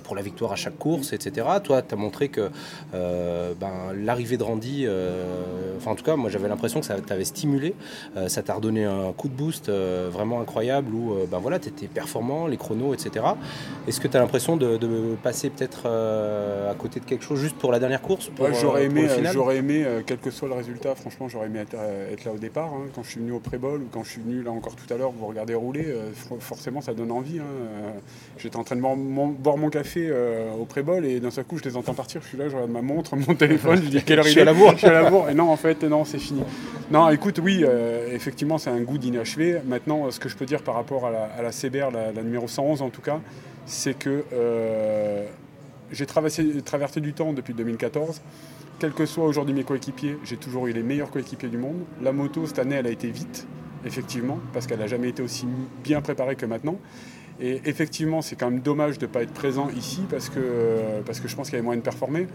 pour 0.04 0.16
la 0.16 0.22
victoire 0.22 0.52
à 0.52 0.56
chaque 0.56 0.78
course, 0.78 1.14
etc. 1.14 1.48
Toi 1.64 1.82
tu 1.82 1.94
as 1.94 1.98
montré 1.98 2.28
que 2.28 2.50
ben, 2.92 3.94
l'arrivée 3.96 4.38
de 4.38 4.44
Randy, 4.44 4.88
enfin 5.78 5.92
en 5.92 5.96
tout 5.96 6.04
cas 6.04 6.16
moi 6.16 6.30
j'avais 6.30 6.50
l'impression 6.50 6.82
que 6.82 6.86
ça 6.86 6.96
t'avait 7.00 7.24
stimulé, 7.24 7.76
ça 8.28 8.44
t'a 8.44 8.56
redonné 8.56 8.84
un 8.84 9.14
coup 9.14 9.30
de 9.30 9.34
boost 9.34 9.70
vraiment 9.70 10.42
incroyable 10.42 10.94
où 10.94 11.16
ben 11.30 11.40
voilà 11.40 11.60
tu 11.60 11.70
étais 11.70 11.88
performant, 11.88 12.48
les 12.48 12.58
chronos, 12.58 12.94
etc. 12.94 13.26
Est-ce 13.88 14.00
que 14.00 14.08
tu 14.08 14.18
as 14.18 14.20
l'impression 14.20 14.58
de, 14.58 14.78
de 14.78 15.16
passer 15.22 15.50
peut-être 15.50 15.88
à 15.88 16.74
côté 16.76 17.00
de 17.00 17.06
quelque 17.14 17.24
chose 17.26 17.40
juste 17.42 17.56
pour 17.58 17.72
la 17.72 17.80
dernière 17.80 18.02
course 18.02 18.28
pour, 18.30 18.46
Ouais, 18.46 18.52
euh, 18.52 18.58
j'aurais 18.60 18.86
aimé, 18.86 19.08
euh, 19.10 19.32
j'aurais 19.32 19.58
aimé 19.58 19.84
euh, 19.86 20.02
quel 20.06 20.18
que 20.18 20.32
soit 20.32 20.48
le 20.48 20.54
résultat, 20.56 20.96
franchement, 20.96 21.28
j'aurais 21.30 21.48
aimé 21.48 21.60
être, 21.60 21.76
être 22.12 22.26
là 22.26 22.32
au 22.32 22.38
départ. 22.38 22.72
hein. 22.74 22.88
Quand 22.94 23.04
je 23.04 23.10
suis 23.12 23.20
venu 23.20 23.32
au 23.32 23.40
pré-ball 23.40 23.82
ou 23.82 23.88
quand 23.92 24.04
je 24.04 24.10
suis 24.10 24.22
venu 24.22 24.44
là 24.44 24.52
encore 24.52 24.76
tout 24.76 24.92
à 24.94 24.98
l'heure, 24.98 25.12
vous 25.12 25.26
regardez 25.28 25.56
rouler, 25.56 25.86
for- 26.16 26.38
forcément 26.42 26.82
ça 26.82 26.94
donne 26.94 27.12
envie. 27.12 27.40
hein. 27.40 27.44
J'étais 28.38 28.58
en 28.58 28.64
train 28.64 28.76
de 28.76 28.82
boire 28.82 28.96
mon, 28.96 29.28
boire 29.28 29.58
mon 29.58 29.70
café 29.70 30.12
au 30.60 30.66
pré-ball 30.66 31.06
et 31.06 31.20
d'un 31.20 31.32
seul 31.32 31.44
coup 31.46 31.58
je 31.58 31.64
les 31.64 31.78
entends 31.78 31.94
partir. 31.94 32.22
Je 32.22 32.28
suis 32.28 32.38
là, 32.38 32.50
je 32.50 32.56
regarde 32.56 32.72
ma 32.72 32.82
montre, 32.82 33.16
mon 33.28 33.36
téléphone, 33.36 33.78
je 33.84 33.90
dis 33.90 34.04
quelle 34.04 34.20
heure 34.20 34.28
il 34.28 34.32
est. 34.32 34.34
Je 34.74 34.78
suis 34.78 34.88
à 34.88 34.94
la 35.02 35.10
bourre. 35.10 35.30
Et 35.30 35.34
non, 35.34 35.50
en 35.50 35.58
fait, 35.58 35.84
non, 35.84 36.04
c'est 36.06 36.18
fini. 36.20 36.42
Non, 36.92 37.10
écoute, 37.10 37.40
oui, 37.44 37.64
euh, 37.64 38.08
effectivement, 38.14 38.58
c'est 38.58 38.70
un 38.70 38.82
goût 38.82 38.98
d'inachevé. 38.98 39.60
Maintenant, 39.66 40.10
ce 40.12 40.20
que 40.20 40.30
je 40.30 40.36
peux 40.36 40.46
dire 40.46 40.62
par 40.64 40.76
rapport 40.76 41.06
à 41.08 41.12
la, 41.12 41.24
à 41.38 41.42
la 41.42 41.52
CBR, 41.52 41.92
la, 41.92 42.12
la 42.12 42.24
numéro 42.24 42.48
111 42.48 42.82
en 42.82 42.90
tout 42.90 43.02
cas, 43.02 43.20
c'est 43.66 43.98
que 43.98 44.24
euh, 44.34 45.26
j'ai 45.94 46.06
traversé, 46.06 46.44
du 47.02 47.14
temps 47.14 47.34
depuis 47.34 47.54
2014. 47.54 48.22
Quels 48.80 48.94
que 48.94 49.06
soient 49.06 49.26
aujourd'hui 49.26 49.54
mes 49.54 49.64
coéquipiers, 49.64 50.18
j'ai 50.24 50.38
toujours 50.38 50.68
eu 50.68 50.74
les 50.74 50.84
meilleurs 50.84 51.12
coéquipiers 51.12 51.50
du 51.50 51.58
monde. 51.58 51.84
La 52.02 52.12
moto, 52.12 52.46
cette 52.46 52.60
année, 52.60 52.76
elle 52.76 52.88
a 52.88 52.92
été 52.92 53.10
vite, 53.10 53.48
effectivement, 53.86 54.40
parce 54.52 54.68
qu'elle 54.68 54.80
n'a 54.80 54.88
jamais 54.88 55.10
été 55.10 55.22
aussi 55.22 55.46
bien 55.84 56.02
préparée 56.02 56.36
que 56.36 56.46
maintenant. 56.46 56.78
Et 57.40 57.62
effectivement, 57.66 58.22
c'est 58.22 58.36
quand 58.36 58.50
même 58.50 58.60
dommage 58.60 59.00
de 59.00 59.06
ne 59.06 59.12
pas 59.12 59.24
être 59.24 59.34
présent 59.34 59.70
ici 59.76 60.02
parce 60.10 60.30
que, 60.30 61.02
parce 61.06 61.20
que 61.20 61.28
je 61.28 61.36
pense 61.36 61.48
qu'il 61.48 61.56
y 61.56 61.58
avait 61.58 61.66
moyen 61.66 61.80
de 61.80 61.84
performer. 61.84 62.28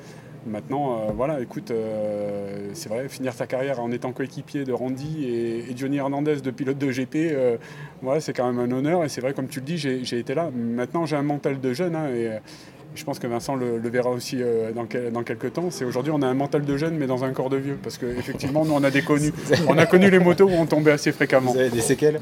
Maintenant, 0.47 1.01
euh, 1.01 1.13
voilà, 1.15 1.41
écoute, 1.41 1.71
euh, 1.71 2.71
c'est 2.73 2.89
vrai, 2.89 3.09
finir 3.09 3.35
ta 3.35 3.47
carrière 3.47 3.81
en 3.81 3.91
étant 3.91 4.13
coéquipier 4.13 4.65
de 4.65 4.73
Randy 4.73 5.27
et, 5.27 5.77
Johnny 5.77 5.99
Hernandez 5.99 6.37
de 6.37 6.51
pilote 6.51 6.79
de 6.79 6.91
GP, 6.91 7.17
euh, 7.17 7.57
voilà, 8.03 8.21
c'est 8.21 8.33
quand 8.33 8.51
même 8.51 8.59
un 8.59 8.75
honneur. 8.75 9.05
Et 9.05 9.09
c'est 9.09 9.21
vrai, 9.21 9.35
comme 9.35 9.49
tu 9.49 9.61
le 9.61 9.67
dis, 9.67 9.79
j'ai 9.79 10.19
été 10.19 10.35
là. 10.35 10.51
Maintenant, 10.55 11.07
j'ai 11.07 11.17
un 11.17 11.23
mental 11.23 11.61
de 11.61 11.73
jeune. 11.73 11.95
hein, 11.95 12.09
je 12.99 13.05
pense 13.05 13.19
que 13.19 13.27
Vincent 13.27 13.55
le, 13.55 13.79
le 13.79 13.89
verra 13.89 14.11
aussi 14.11 14.39
euh, 14.43 14.73
dans, 14.73 14.85
quel- 14.85 15.11
dans 15.13 15.23
quelques 15.23 15.53
temps. 15.55 15.71
C'est 15.71 15.85
aujourd'hui, 15.85 16.13
on 16.15 16.21
a 16.23 16.27
un 16.27 16.35
mental 16.35 16.65
de 16.65 16.77
jeune, 16.77 16.97
mais 16.99 17.07
dans 17.07 17.25
un 17.25 17.31
corps 17.33 17.49
de 17.51 17.57
vieux. 17.57 17.79
Parce 17.83 17.97
qu'effectivement, 17.99 18.65
nous, 18.65 18.73
on 18.75 18.83
a 18.85 18.91
des 18.91 19.03
connus. 19.03 19.33
On 19.69 19.79
a 19.79 19.87
connu 19.87 20.11
les 20.11 20.19
motos 20.19 20.47
où 20.47 20.53
on 20.53 20.67
tombait 20.67 20.91
assez 20.93 21.13
fréquemment. 21.13 21.53
Vous 21.53 21.59
avez 21.59 21.71
des 21.71 21.81
séquelles? 21.81 22.21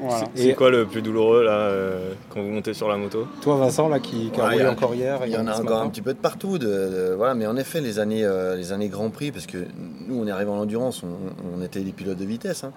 Voilà. 0.00 0.24
C'est 0.34 0.54
quoi 0.54 0.70
le 0.70 0.86
plus 0.86 1.02
douloureux 1.02 1.44
là 1.44 1.52
euh, 1.52 2.12
quand 2.30 2.40
vous 2.42 2.48
montez 2.48 2.72
sur 2.74 2.88
la 2.88 2.96
moto 2.96 3.26
toi 3.42 3.56
Vincent 3.56 3.88
là 3.88 4.00
qui, 4.00 4.30
qui 4.30 4.40
a 4.40 4.48
roulé 4.48 4.64
a- 4.64 4.70
encore 4.70 4.94
hier 4.94 5.20
Il 5.26 5.32
y 5.32 5.36
en 5.36 5.46
a 5.46 5.52
encore 5.52 5.64
matin. 5.64 5.82
un 5.82 5.88
petit 5.88 6.02
peu 6.02 6.14
de 6.14 6.18
partout. 6.18 6.58
De, 6.58 6.66
de- 6.66 7.14
voilà, 7.16 7.34
mais 7.34 7.46
en 7.46 7.56
effet, 7.56 7.80
les 7.80 7.98
années, 7.98 8.24
euh, 8.24 8.56
les 8.56 8.72
années 8.72 8.88
Grand 8.88 9.10
Prix, 9.10 9.30
parce 9.32 9.46
que 9.46 9.58
nous, 10.08 10.18
on 10.20 10.26
est 10.26 10.30
arrivé 10.30 10.50
en 10.50 10.58
endurance, 10.58 11.02
on, 11.02 11.58
on 11.58 11.62
était 11.62 11.80
des 11.80 11.92
pilotes 11.92 12.18
de 12.18 12.24
vitesse. 12.24 12.64
hein. 12.64 12.72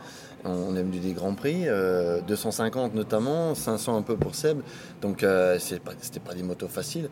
On 0.46 0.76
est 0.76 0.84
venu 0.84 0.98
des 1.00 1.14
Grands 1.14 1.36
Prix, 1.36 1.64
euh, 1.70 2.20
250 2.28 2.94
notamment, 2.96 3.56
500 3.56 3.96
un 3.98 4.02
peu 4.02 4.18
pour 4.18 4.36
Seb. 4.36 4.60
Donc, 5.02 5.24
euh, 5.24 5.56
c'est 5.60 5.80
pas- 5.80 5.94
c'était 6.02 6.20
pas 6.20 6.34
des 6.34 6.44
motos 6.44 6.68
faciles. 6.68 7.08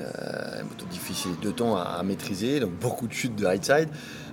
Euh, 0.00 0.56
des 0.56 0.62
motos 0.64 0.86
difficiles, 0.90 1.32
deux 1.42 1.52
temps 1.52 1.76
à, 1.76 1.82
à 1.82 2.02
maîtriser, 2.02 2.58
donc 2.60 2.70
beaucoup 2.80 3.06
de 3.06 3.12
chutes 3.12 3.36
de 3.36 3.44
high 3.46 3.62
side. 3.62 3.88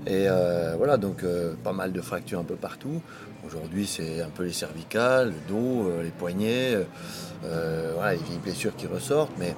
Et 0.08 0.26
euh, 0.28 0.74
voilà, 0.78 0.98
donc 0.98 1.24
euh, 1.24 1.54
pas 1.64 1.74
mal 1.74 1.92
de 1.92 2.02
fractures 2.02 2.40
un 2.40 2.44
peu 2.44 2.56
partout. 2.56 3.02
Aujourd'hui, 3.46 3.88
c'est 3.88 4.22
un 4.22 4.30
peu 4.30 4.44
les 4.44 4.54
cervicales, 4.54 5.30
le 5.30 5.54
dos, 5.54 5.88
euh, 5.90 6.04
les 6.04 6.10
poignets, 6.10 6.76
euh, 6.76 6.84
euh, 7.46 7.92
voilà, 7.96 8.14
les 8.14 8.20
vieilles 8.20 8.38
blessures 8.40 8.76
qui 8.76 8.86
ressortent. 8.88 9.32
Mais 9.40 9.56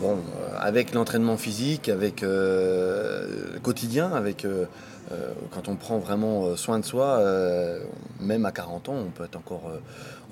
bon, 0.00 0.12
euh, 0.16 0.56
avec 0.58 0.94
l'entraînement 0.94 1.36
physique, 1.36 1.88
avec 1.88 2.22
euh, 2.22 3.52
le 3.54 3.60
quotidien, 3.60 4.10
avec 4.12 4.44
euh, 4.44 4.64
euh, 5.12 5.32
quand 5.52 5.68
on 5.68 5.76
prend 5.76 5.98
vraiment 5.98 6.56
soin 6.56 6.78
de 6.78 6.84
soi, 6.84 7.18
euh, 7.18 7.80
même 8.20 8.46
à 8.46 8.52
40 8.52 8.88
ans, 8.88 8.94
on 9.06 9.10
peut 9.10 9.24
être 9.24 9.36
encore 9.36 9.70
euh, 9.70 9.78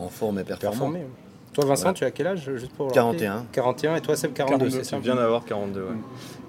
en 0.03 0.09
forme 0.09 0.39
et 0.39 0.45
performant. 0.45 0.71
performé. 0.73 1.07
Toi 1.53 1.65
Vincent, 1.65 1.83
Voilà. 1.85 1.95
tu 1.95 2.05
as 2.05 2.11
quel 2.11 2.27
âge 2.27 2.51
juste 2.57 2.73
pour 2.73 2.87
le 2.89 2.93
41. 2.93 3.33
rappeler 3.33 3.49
41 3.53 3.97
et 3.97 4.01
toi 4.03 4.15
Seb 4.15 4.35
42, 4.35 4.67
42, 4.67 4.85
c'est 4.85 4.99
viens 4.99 5.15
d'avoir 5.15 5.43
42. 5.47 5.81
ouais. 5.81 5.87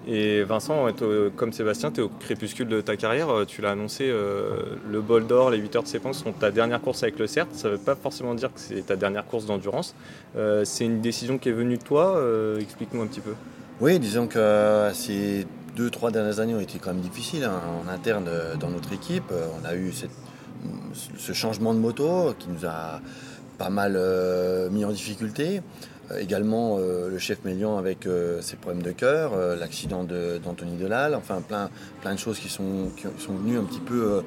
Et 0.10 0.44
Vincent, 0.44 0.88
comme 1.36 1.52
Sébastien, 1.52 1.92
tu 1.92 2.00
es 2.00 2.04
au 2.04 2.08
crépuscule 2.08 2.70
de 2.70 2.80
ta 2.80 2.96
carrière. 2.96 3.30
euh, 3.30 3.46
Tu 3.46 3.62
l'as 3.62 3.72
annoncé, 3.72 4.08
euh, 4.08 4.52
le 4.90 5.02
bol 5.02 5.28
d'or, 5.28 5.50
les 5.50 5.58
8 5.58 5.76
heures 5.76 5.84
de 5.84 5.88
séquence 5.90 6.24
sont 6.24 6.32
ta 6.32 6.50
dernière 6.50 6.80
course 6.80 7.04
avec 7.04 7.20
le 7.20 7.28
CERT. 7.28 7.48
Ça 7.52 7.68
ne 7.68 7.74
veut 7.74 7.80
pas 7.80 7.96
forcément 7.96 8.34
dire 8.34 8.54
que 8.54 8.60
c'est 8.60 8.86
ta 8.86 8.96
dernière 8.96 9.26
course 9.26 9.46
d'endurance. 9.46 9.96
Euh, 10.38 10.64
c'est 10.64 10.86
une 10.86 11.02
décision 11.02 11.38
qui 11.38 11.50
est 11.50 11.54
venue 11.54 11.78
de 11.78 11.84
toi. 11.84 12.22
Explique-nous 12.58 13.02
un 13.02 13.08
petit 13.08 13.20
peu. 13.20 13.34
Oui, 13.82 14.00
disons 14.00 14.28
que 14.28 14.90
ces 14.94 15.46
deux, 15.76 15.90
trois 15.90 16.10
dernières 16.10 16.40
années 16.40 16.56
ont 16.56 16.62
été 16.62 16.80
quand 16.80 16.94
même 16.94 17.02
difficiles 17.04 17.44
hein, 17.44 17.62
en 17.86 17.92
interne 17.92 18.30
dans 18.62 18.70
notre 18.70 18.94
équipe. 18.94 19.32
On 19.62 19.66
a 19.66 19.76
eu 19.76 19.92
ce 21.18 21.34
changement 21.34 21.74
de 21.74 21.80
moto 21.80 22.34
qui 22.40 22.48
nous 22.48 22.66
a 22.66 23.02
pas 23.58 23.70
mal 23.70 24.00
mis 24.72 24.86
en 24.86 24.92
difficulté. 24.92 25.62
Euh, 26.12 26.20
également 26.20 26.78
euh, 26.80 27.10
le 27.10 27.18
chef 27.20 27.44
Mélian 27.44 27.78
avec 27.78 28.06
euh, 28.06 28.42
ses 28.42 28.56
problèmes 28.56 28.84
de 28.84 28.92
cœur, 28.92 29.36
l'accident 29.58 30.04
de- 30.04 30.40
d'Anthony 30.44 30.78
Delal, 30.78 31.16
enfin 31.16 31.42
plein, 31.42 31.70
plein 32.02 32.14
de 32.14 32.20
choses 32.20 32.40
qui 32.40 32.50
sont, 32.50 32.90
qui 32.96 33.04
sont 33.22 33.34
venues 33.34 33.58
un 33.58 33.64
petit 33.64 33.80
peu 33.80 34.24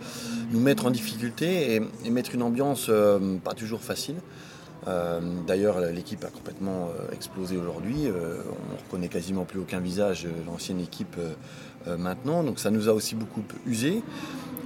nous 0.51 0.61
mettre 0.61 0.87
en 0.87 0.91
difficulté 0.91 1.75
et, 1.77 1.83
et 2.05 2.11
mettre 2.11 2.35
une 2.35 2.43
ambiance 2.43 2.91
pas 3.45 3.55
toujours 3.55 3.81
facile. 3.81 4.17
D'ailleurs, 5.47 5.81
l'équipe 5.81 6.25
a 6.25 6.29
complètement 6.29 6.89
explosé 7.13 7.57
aujourd'hui. 7.57 8.09
on 8.09 8.85
reconnaît 8.85 9.09
quasiment 9.09 9.45
plus 9.45 9.61
aucun 9.61 9.79
visage 9.81 10.25
de 10.25 10.31
l'ancienne 10.47 10.81
équipe 10.81 11.17
maintenant. 11.87 12.43
Donc 12.43 12.59
ça 12.59 12.71
nous 12.71 12.89
a 12.89 12.93
aussi 12.93 13.15
beaucoup 13.15 13.43
usé. 13.67 14.03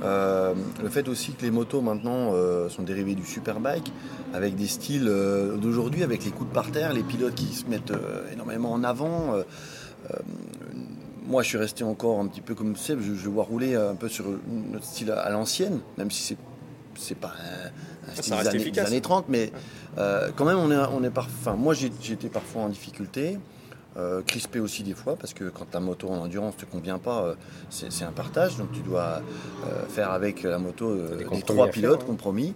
le 0.03 0.89
fait 0.91 1.09
aussi 1.09 1.33
que 1.33 1.43
les 1.43 1.51
motos 1.51 1.81
maintenant 1.81 2.33
sont 2.69 2.83
dérivées 2.83 3.15
du 3.15 3.25
superbike, 3.25 3.93
avec 4.33 4.57
des 4.57 4.67
styles 4.67 5.11
d'aujourd'hui, 5.61 6.03
avec 6.03 6.25
les 6.25 6.31
coups 6.31 6.49
de 6.49 6.55
parterre, 6.55 6.93
les 6.93 7.03
pilotes 7.03 7.35
qui 7.35 7.55
se 7.55 7.67
mettent 7.67 7.93
énormément 8.33 8.73
en 8.73 8.85
avant 8.85 9.35
moi, 11.27 11.43
je 11.43 11.49
suis 11.49 11.59
resté 11.59 11.85
encore 11.85 12.21
un 12.21 12.27
petit 12.27 12.41
peu 12.41 12.55
comme 12.55 12.77
Seb, 12.77 13.01
je, 13.01 13.15
je 13.15 13.29
vois 13.29 13.45
rouler 13.45 13.75
un 13.75 13.95
peu 13.95 14.09
sur 14.09 14.27
notre 14.71 14.85
style 14.85 15.11
à, 15.11 15.31
l'ancienne, 15.31 15.81
même 15.99 16.11
si 16.11 16.23
c'est 16.23 16.37
c'est 16.97 17.17
pas 17.17 17.33
un, 18.09 18.15
style 18.15 18.37
des 18.73 18.79
années, 18.79 19.01
30, 19.01 19.25
mais 19.29 19.51
euh, 19.99 20.31
quand 20.37 20.45
même, 20.45 20.59
on 20.59 20.71
est, 20.71 20.77
on 20.77 21.03
est 21.03 21.19
enfin, 21.19 21.55
moi, 21.55 21.75
j'étais 21.75 22.29
parfois 22.29 22.63
en 22.63 22.69
difficulté. 22.69 23.39
Euh, 23.97 24.23
crispé 24.23 24.59
aussi 24.59 24.83
des 24.83 24.93
fois 24.93 25.15
parce 25.15 25.35
que 25.35 25.45
quand 25.45 25.67
ta 25.71 25.79
moto 25.79 26.09
en 26.09 26.17
endurance 26.17 26.55
ne 26.57 26.65
te 26.65 26.67
convient 26.67 26.99
pas, 26.99 27.23
euh, 27.23 27.35
c'est 27.71 28.05
un 28.05 28.11
partage, 28.11 28.57
donc 28.57 28.73
tu 28.73 28.81
dois 28.81 29.23
faire 29.89 30.11
avec 30.11 30.43
la 30.43 30.59
moto 30.59 30.97
des, 30.97 31.43
trois 31.43 31.69
pilotes 31.69 32.05
compromis. 32.05 32.55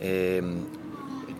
Et, 0.00 0.40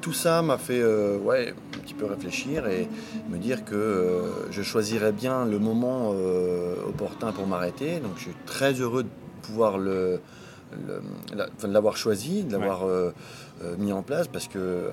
tout 0.00 0.12
ça 0.12 0.42
m'a 0.42 0.58
fait 0.58 0.80
euh, 0.80 1.18
ouais, 1.18 1.54
un 1.76 1.78
petit 1.80 1.94
peu 1.94 2.06
réfléchir 2.06 2.66
et 2.68 2.88
me 3.28 3.38
dire 3.38 3.64
que 3.64 3.74
euh, 3.74 4.50
je 4.50 4.62
choisirais 4.62 5.12
bien 5.12 5.44
le 5.44 5.58
moment 5.58 6.12
euh, 6.14 6.76
opportun 6.88 7.32
pour 7.32 7.46
m'arrêter. 7.46 8.00
Donc 8.00 8.12
je 8.16 8.22
suis 8.22 8.36
très 8.46 8.72
heureux 8.74 9.02
de 9.02 9.08
pouvoir 9.42 9.78
le, 9.78 10.20
l'avoir 11.66 11.96
choisi, 11.96 12.44
de 12.44 12.52
l'avoir 12.52 12.84
mis 13.78 13.92
en 13.92 14.02
place 14.02 14.28
parce 14.28 14.48
que 14.48 14.90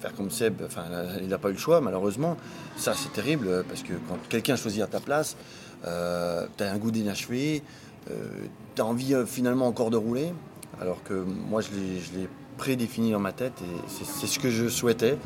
faire 0.00 0.14
comme 0.14 0.30
Seb, 0.30 0.62
enfin, 0.64 0.84
il 1.20 1.28
n'a 1.28 1.38
pas 1.38 1.48
eu 1.48 1.52
le 1.52 1.58
choix 1.58 1.80
malheureusement. 1.80 2.36
Ça 2.76 2.94
c'est 2.94 3.12
terrible 3.12 3.64
parce 3.68 3.82
que 3.82 3.94
quand 4.08 4.18
quelqu'un 4.28 4.56
choisit 4.56 4.82
à 4.82 4.86
ta 4.86 5.00
place, 5.00 5.36
tu 5.82 5.88
as 5.88 6.72
un 6.72 6.76
goût 6.78 6.90
d'inachevé, 6.90 7.62
tu 8.06 8.82
as 8.82 8.84
envie 8.84 9.14
finalement 9.26 9.66
encore 9.66 9.90
de 9.90 9.96
rouler. 9.96 10.32
Alors 10.80 11.02
que 11.02 11.14
moi 11.14 11.60
je 11.62 11.70
l'ai 12.18 12.28
prédéfini 12.56 13.12
dans 13.12 13.20
ma 13.20 13.32
tête 13.32 13.54
et 13.62 13.88
c'est 13.88 14.26
ce 14.26 14.38
que 14.38 14.50
je 14.50 14.68
souhaitais. 14.68 15.18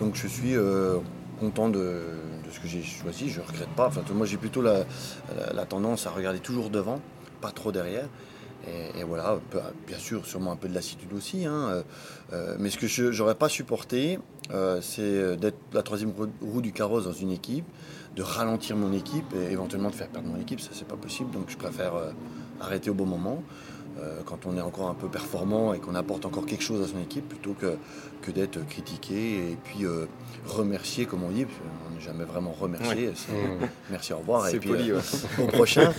Donc 0.00 0.14
je 0.14 0.26
suis 0.26 0.56
euh, 0.56 0.98
content 1.40 1.68
de, 1.68 2.00
ce 2.50 2.60
que 2.60 2.68
j'ai 2.68 2.82
choisi, 2.82 3.28
je 3.28 3.40
ne 3.40 3.46
regrette 3.46 3.68
pas. 3.70 3.86
Enfin, 3.86 4.02
moi 4.14 4.26
j'ai 4.26 4.36
plutôt 4.36 4.62
la, 4.62 4.84
tendance 5.68 6.06
à 6.06 6.10
regarder 6.10 6.38
toujours 6.38 6.70
devant, 6.70 7.00
pas 7.40 7.50
trop 7.50 7.72
derrière. 7.72 8.06
Et, 8.66 9.04
voilà, 9.04 9.38
bien 9.86 9.98
sûr, 9.98 10.26
sûrement 10.26 10.52
un 10.52 10.56
peu 10.56 10.68
de 10.68 10.74
lassitude 10.74 11.12
aussi. 11.14 11.46
Hein, 11.46 11.68
euh, 11.70 11.82
euh, 12.32 12.56
mais 12.58 12.70
ce 12.70 12.76
que 12.76 12.86
je 12.86 13.04
n'aurais 13.04 13.34
pas 13.34 13.48
supporté, 13.48 14.18
c'est 14.80 15.36
d'être 15.36 15.58
la 15.72 15.82
troisième 15.82 16.12
roue 16.42 16.60
du 16.60 16.72
carrosse 16.72 17.04
dans 17.04 17.12
une 17.12 17.30
équipe, 17.30 17.64
de 18.16 18.22
ralentir 18.22 18.76
mon 18.76 18.92
équipe 18.92 19.32
et 19.34 19.52
éventuellement 19.52 19.90
de 19.90 19.94
faire 19.94 20.08
perdre 20.08 20.28
mon 20.28 20.40
équipe. 20.40 20.60
Ça, 20.60 20.70
c'est 20.72 20.88
pas 20.88 20.96
possible. 20.96 21.30
Donc 21.30 21.44
je 21.48 21.56
préfère 21.56 21.92
arrêter 22.60 22.90
au 22.90 22.94
bon 22.94 23.06
moment. 23.06 23.42
Euh, 24.00 24.20
quand 24.24 24.46
on 24.46 24.56
est 24.56 24.60
encore 24.60 24.88
un 24.88 24.94
peu 24.94 25.08
performant 25.08 25.74
et 25.74 25.78
qu'on 25.78 25.94
apporte 25.94 26.24
encore 26.24 26.46
quelque 26.46 26.62
chose 26.62 26.82
à 26.82 26.86
son 26.86 27.00
équipe 27.00 27.28
plutôt 27.28 27.54
que, 27.54 27.76
que 28.22 28.30
d'être 28.30 28.64
critiqué 28.66 29.38
et 29.38 29.58
puis 29.64 29.84
euh, 29.84 30.06
remercié 30.46 31.06
comme 31.06 31.24
on 31.24 31.30
dit. 31.30 31.46
On 31.88 31.94
n'est 31.94 32.00
jamais 32.00 32.24
vraiment 32.24 32.52
remercié. 32.52 33.08
Mmh. 33.08 33.64
Merci, 33.90 34.12
au 34.12 34.18
revoir. 34.18 34.48
et 34.48 34.58
puis 34.58 34.70
poli, 34.70 34.90
euh, 34.90 35.00
au 35.42 35.46
prochain. 35.46 35.92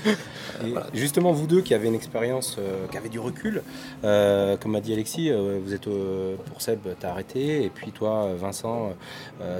Justement, 0.94 1.34
vous 1.34 1.48
deux 1.48 1.62
qui 1.62 1.74
avez 1.74 1.88
une 1.88 1.96
expérience, 1.96 2.58
qui 2.92 2.98
avez 2.98 3.10
du 3.10 3.20
recul, 3.20 3.64
comme 4.02 4.76
a 4.76 4.82
dit 4.82 4.94
Alexis, 4.94 5.32
vous 5.32 5.74
êtes 5.74 5.88
pour 6.46 6.62
Seb, 6.62 6.80
tu 7.00 7.06
as 7.06 7.10
arrêté, 7.10 7.64
et 7.64 7.70
puis 7.70 7.92
toi, 7.92 8.34
Vincent, 8.36 8.94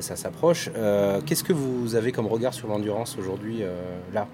ça 0.02 0.16
s'approche. 0.16 0.70
Qu'est-ce 1.26 1.44
que 1.44 1.54
vous 1.54 1.96
avez 1.96 2.12
comme 2.12 2.28
regard 2.28 2.54
sur 2.54 2.68
l'endurance 2.68 3.18
aujourd'hui, 3.18 3.62
là? 4.14 4.28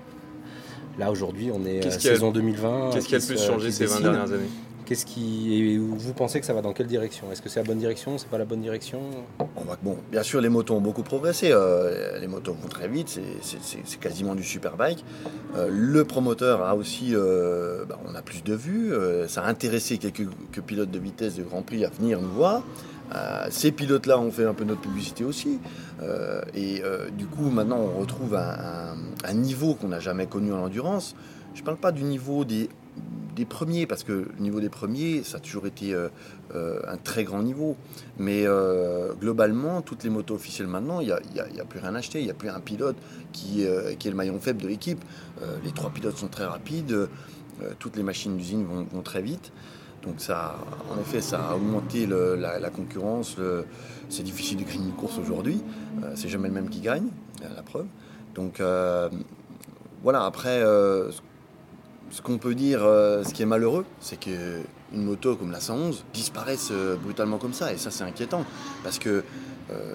Là, 0.97 1.11
aujourd'hui, 1.11 1.51
on 1.53 1.65
est 1.65 1.85
euh, 1.85 1.89
saison 1.91 2.31
2020. 2.31 2.91
Qu'est-ce 2.93 3.07
qui 3.07 3.15
a 3.15 3.19
le 3.19 3.25
plus 3.25 3.45
changé 3.45 3.71
ces 3.71 3.85
20 3.85 3.99
dernières 4.01 4.31
années 4.31 4.49
Qu'est-ce 4.85 5.07
qui 5.07 5.77
vous 5.77 6.13
pensez 6.13 6.39
que 6.39 6.45
ça 6.45 6.53
va 6.53 6.61
dans 6.61 6.71
quelle 6.71 6.85
direction? 6.85 7.31
Est-ce 7.31 7.41
que 7.41 7.49
c'est 7.49 7.59
la 7.59 7.65
bonne 7.65 7.79
direction 7.79 8.19
C'est 8.19 8.29
pas 8.29 8.37
la 8.37 8.45
bonne 8.45 8.61
direction? 8.61 8.99
Bon, 9.81 9.97
bien 10.11 10.21
sûr, 10.21 10.41
les 10.41 10.49
motos 10.49 10.75
ont 10.75 10.81
beaucoup 10.81 11.01
progressé. 11.01 11.49
Euh, 11.51 12.19
les 12.19 12.27
motos 12.27 12.53
vont 12.53 12.67
très 12.67 12.87
vite. 12.87 13.19
C'est 13.41 13.99
quasiment 13.99 14.35
du 14.35 14.43
superbike. 14.43 15.03
Euh, 15.55 15.69
le 15.71 16.05
promoteur 16.05 16.61
a 16.61 16.75
aussi, 16.75 17.13
bah, 17.13 17.99
on 18.07 18.13
a 18.13 18.21
plus 18.21 18.43
de 18.43 18.53
vues. 18.53 18.93
ça 19.27 19.41
a 19.41 19.49
intéressé 19.49 19.97
quelques, 19.97 20.27
pilotes 20.67 20.91
de 20.91 20.99
vitesse 20.99 21.35
de 21.35 21.41
Grand 21.41 21.63
Prix 21.63 21.83
à 21.83 21.89
venir 21.89 22.21
nous 22.21 22.31
voir. 22.31 22.61
Ces 23.49 23.71
pilotes-là 23.71 24.19
ont 24.19 24.31
fait 24.31 24.45
un 24.45 24.53
peu 24.53 24.63
notre 24.63 24.81
publicité 24.81 25.23
aussi. 25.23 25.59
et 26.53 26.81
du 27.17 27.25
coup, 27.25 27.49
maintenant, 27.49 27.79
on 27.79 27.99
retrouve 27.99 28.35
un, 28.35 29.33
niveau 29.33 29.75
qu'on 29.75 29.89
n'a 29.89 29.99
jamais 29.99 30.27
connu 30.27 30.51
en 30.53 30.63
endurance. 30.63 31.15
Je 31.55 31.61
ne 31.61 31.65
parle 31.65 31.77
pas 31.77 31.93
du 31.93 32.03
niveau 32.03 32.43
des, 32.43 32.67
premiers, 33.47 33.87
parce 33.87 34.03
que 34.03 34.11
le 34.11 34.39
niveau 34.39 34.59
des 34.59 34.69
premiers, 34.69 35.23
ça 35.23 35.37
a 35.37 35.39
toujours 35.39 35.67
été 35.67 35.93
euh, 35.93 36.09
euh, 36.53 36.81
un 36.85 36.97
très 36.97 37.23
grand 37.23 37.41
niveau. 37.41 37.77
Mais 38.19 38.43
euh, 38.45 39.13
globalement, 39.13 39.81
toutes 39.81 40.03
les 40.03 40.09
motos 40.09 40.35
officielles 40.35 40.67
maintenant, 40.67 40.99
il 40.99 41.07
n'y 41.33 41.39
a, 41.39 41.65
plus 41.65 41.79
rien 41.79 41.95
à 41.95 41.99
acheter. 41.99 42.19
Il 42.19 42.25
n'y 42.25 42.31
a 42.31 42.35
plus 42.35 42.49
un 42.49 42.59
pilote 42.59 42.97
qui, 43.31 43.63
est 43.63 44.05
le 44.05 44.15
maillon 44.15 44.37
faible 44.39 44.61
de 44.61 44.67
l'équipe. 44.67 44.99
les 45.63 45.71
trois 45.71 45.91
pilotes 45.91 46.17
sont 46.17 46.27
très 46.27 46.45
rapides. 46.45 47.07
toutes 47.79 47.95
les 47.95 48.03
machines 48.03 48.35
d'usine 48.35 48.65
vont, 48.65 49.01
très 49.01 49.21
vite. 49.21 49.53
Donc 50.05 50.15
ça, 50.19 50.55
en 50.93 50.99
effet, 51.01 51.21
ça 51.21 51.49
a 51.49 51.55
augmenté 51.55 52.05
la, 52.07 52.69
concurrence. 52.69 53.37
c'est 54.09 54.23
difficile 54.23 54.57
de 54.57 54.63
gagner 54.63 54.85
une 54.85 54.93
course 54.93 55.17
aujourd'hui. 55.17 55.61
c'est 56.15 56.29
jamais 56.29 56.47
le 56.47 56.53
même 56.53 56.69
qui 56.69 56.79
gagne, 56.79 57.07
la 57.55 57.63
preuve. 57.63 57.87
Donc 58.35 58.59
euh, 58.59 59.09
voilà, 60.03 60.25
après, 60.25 60.61
euh, 60.61 61.09
ce 62.11 62.21
qu'on 62.21 62.37
peut 62.37 62.53
dire, 62.53 62.83
euh, 62.83 63.23
ce 63.23 63.33
qui 63.33 63.41
est 63.41 63.47
malheureux, 63.47 63.85
c'est 63.99 64.19
qu'une 64.19 64.63
moto 64.91 65.35
comme 65.35 65.51
la 65.51 65.61
111 65.61 66.05
disparaisse 66.13 66.71
brutalement 67.01 67.37
comme 67.37 67.53
ça. 67.53 67.73
Et 67.73 67.77
ça, 67.77 67.89
c'est 67.89 68.03
inquiétant. 68.03 68.45
Parce 68.83 68.99
que 68.99 69.23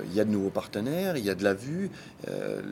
il 0.04 0.12
y 0.12 0.18
a 0.18 0.24
de 0.24 0.30
nouveaux 0.30 0.50
partenaires, 0.50 1.16
il 1.16 1.24
y 1.24 1.30
a 1.30 1.36
de 1.36 1.44
la 1.44 1.54
vue, 1.54 1.92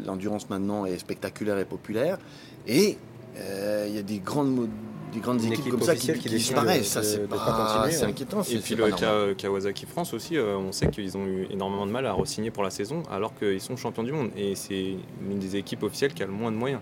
l'endurance 0.05 0.51
maintenant 0.51 0.85
est 0.85 0.99
spectaculaire 0.99 1.57
et 1.59 1.65
populaire, 1.65 2.19
et 2.67 2.99
il 3.37 3.95
y 3.95 3.99
a 3.99 4.03
des 4.03 4.19
grandes 4.19 4.69
des 5.13 5.21
grandes 5.21 5.45
équipes 5.45 5.71
comme 5.71 5.83
ça 5.83 5.95
qui, 5.95 6.13
disparaissent. 6.29 6.89
ça, 6.89 7.03
c'est 7.03 7.23
hein. 7.23 8.09
inquiétant. 8.09 8.43
Et 8.43 8.59
puis 8.59 8.75
le 8.75 8.91
cas 8.91 9.35
Kawasaki 9.37 9.87
France 9.87 10.15
aussi, 10.15 10.37
euh, 10.37 10.57
on 10.57 10.73
sait 10.73 10.89
qu'ils 10.89 11.17
ont 11.17 11.27
eu 11.27 11.47
énormément 11.51 11.87
de 11.87 11.93
mal 11.93 12.07
à 12.07 12.13
re-signer 12.13 12.51
pour 12.51 12.63
la 12.63 12.71
saison, 12.71 13.03
alors 13.11 13.35
qu'ils 13.35 13.61
sont 13.61 13.77
champions 13.77 14.03
du 14.03 14.13
monde. 14.13 14.31
Et 14.37 14.55
c'est 14.55 14.97
l'une 15.27 15.39
des 15.39 15.57
équipes 15.57 15.83
officielles 15.83 16.15
qui 16.15 16.23
a 16.23 16.27
le 16.27 16.33
moins 16.33 16.53
de 16.53 16.57
moyens 16.57 16.81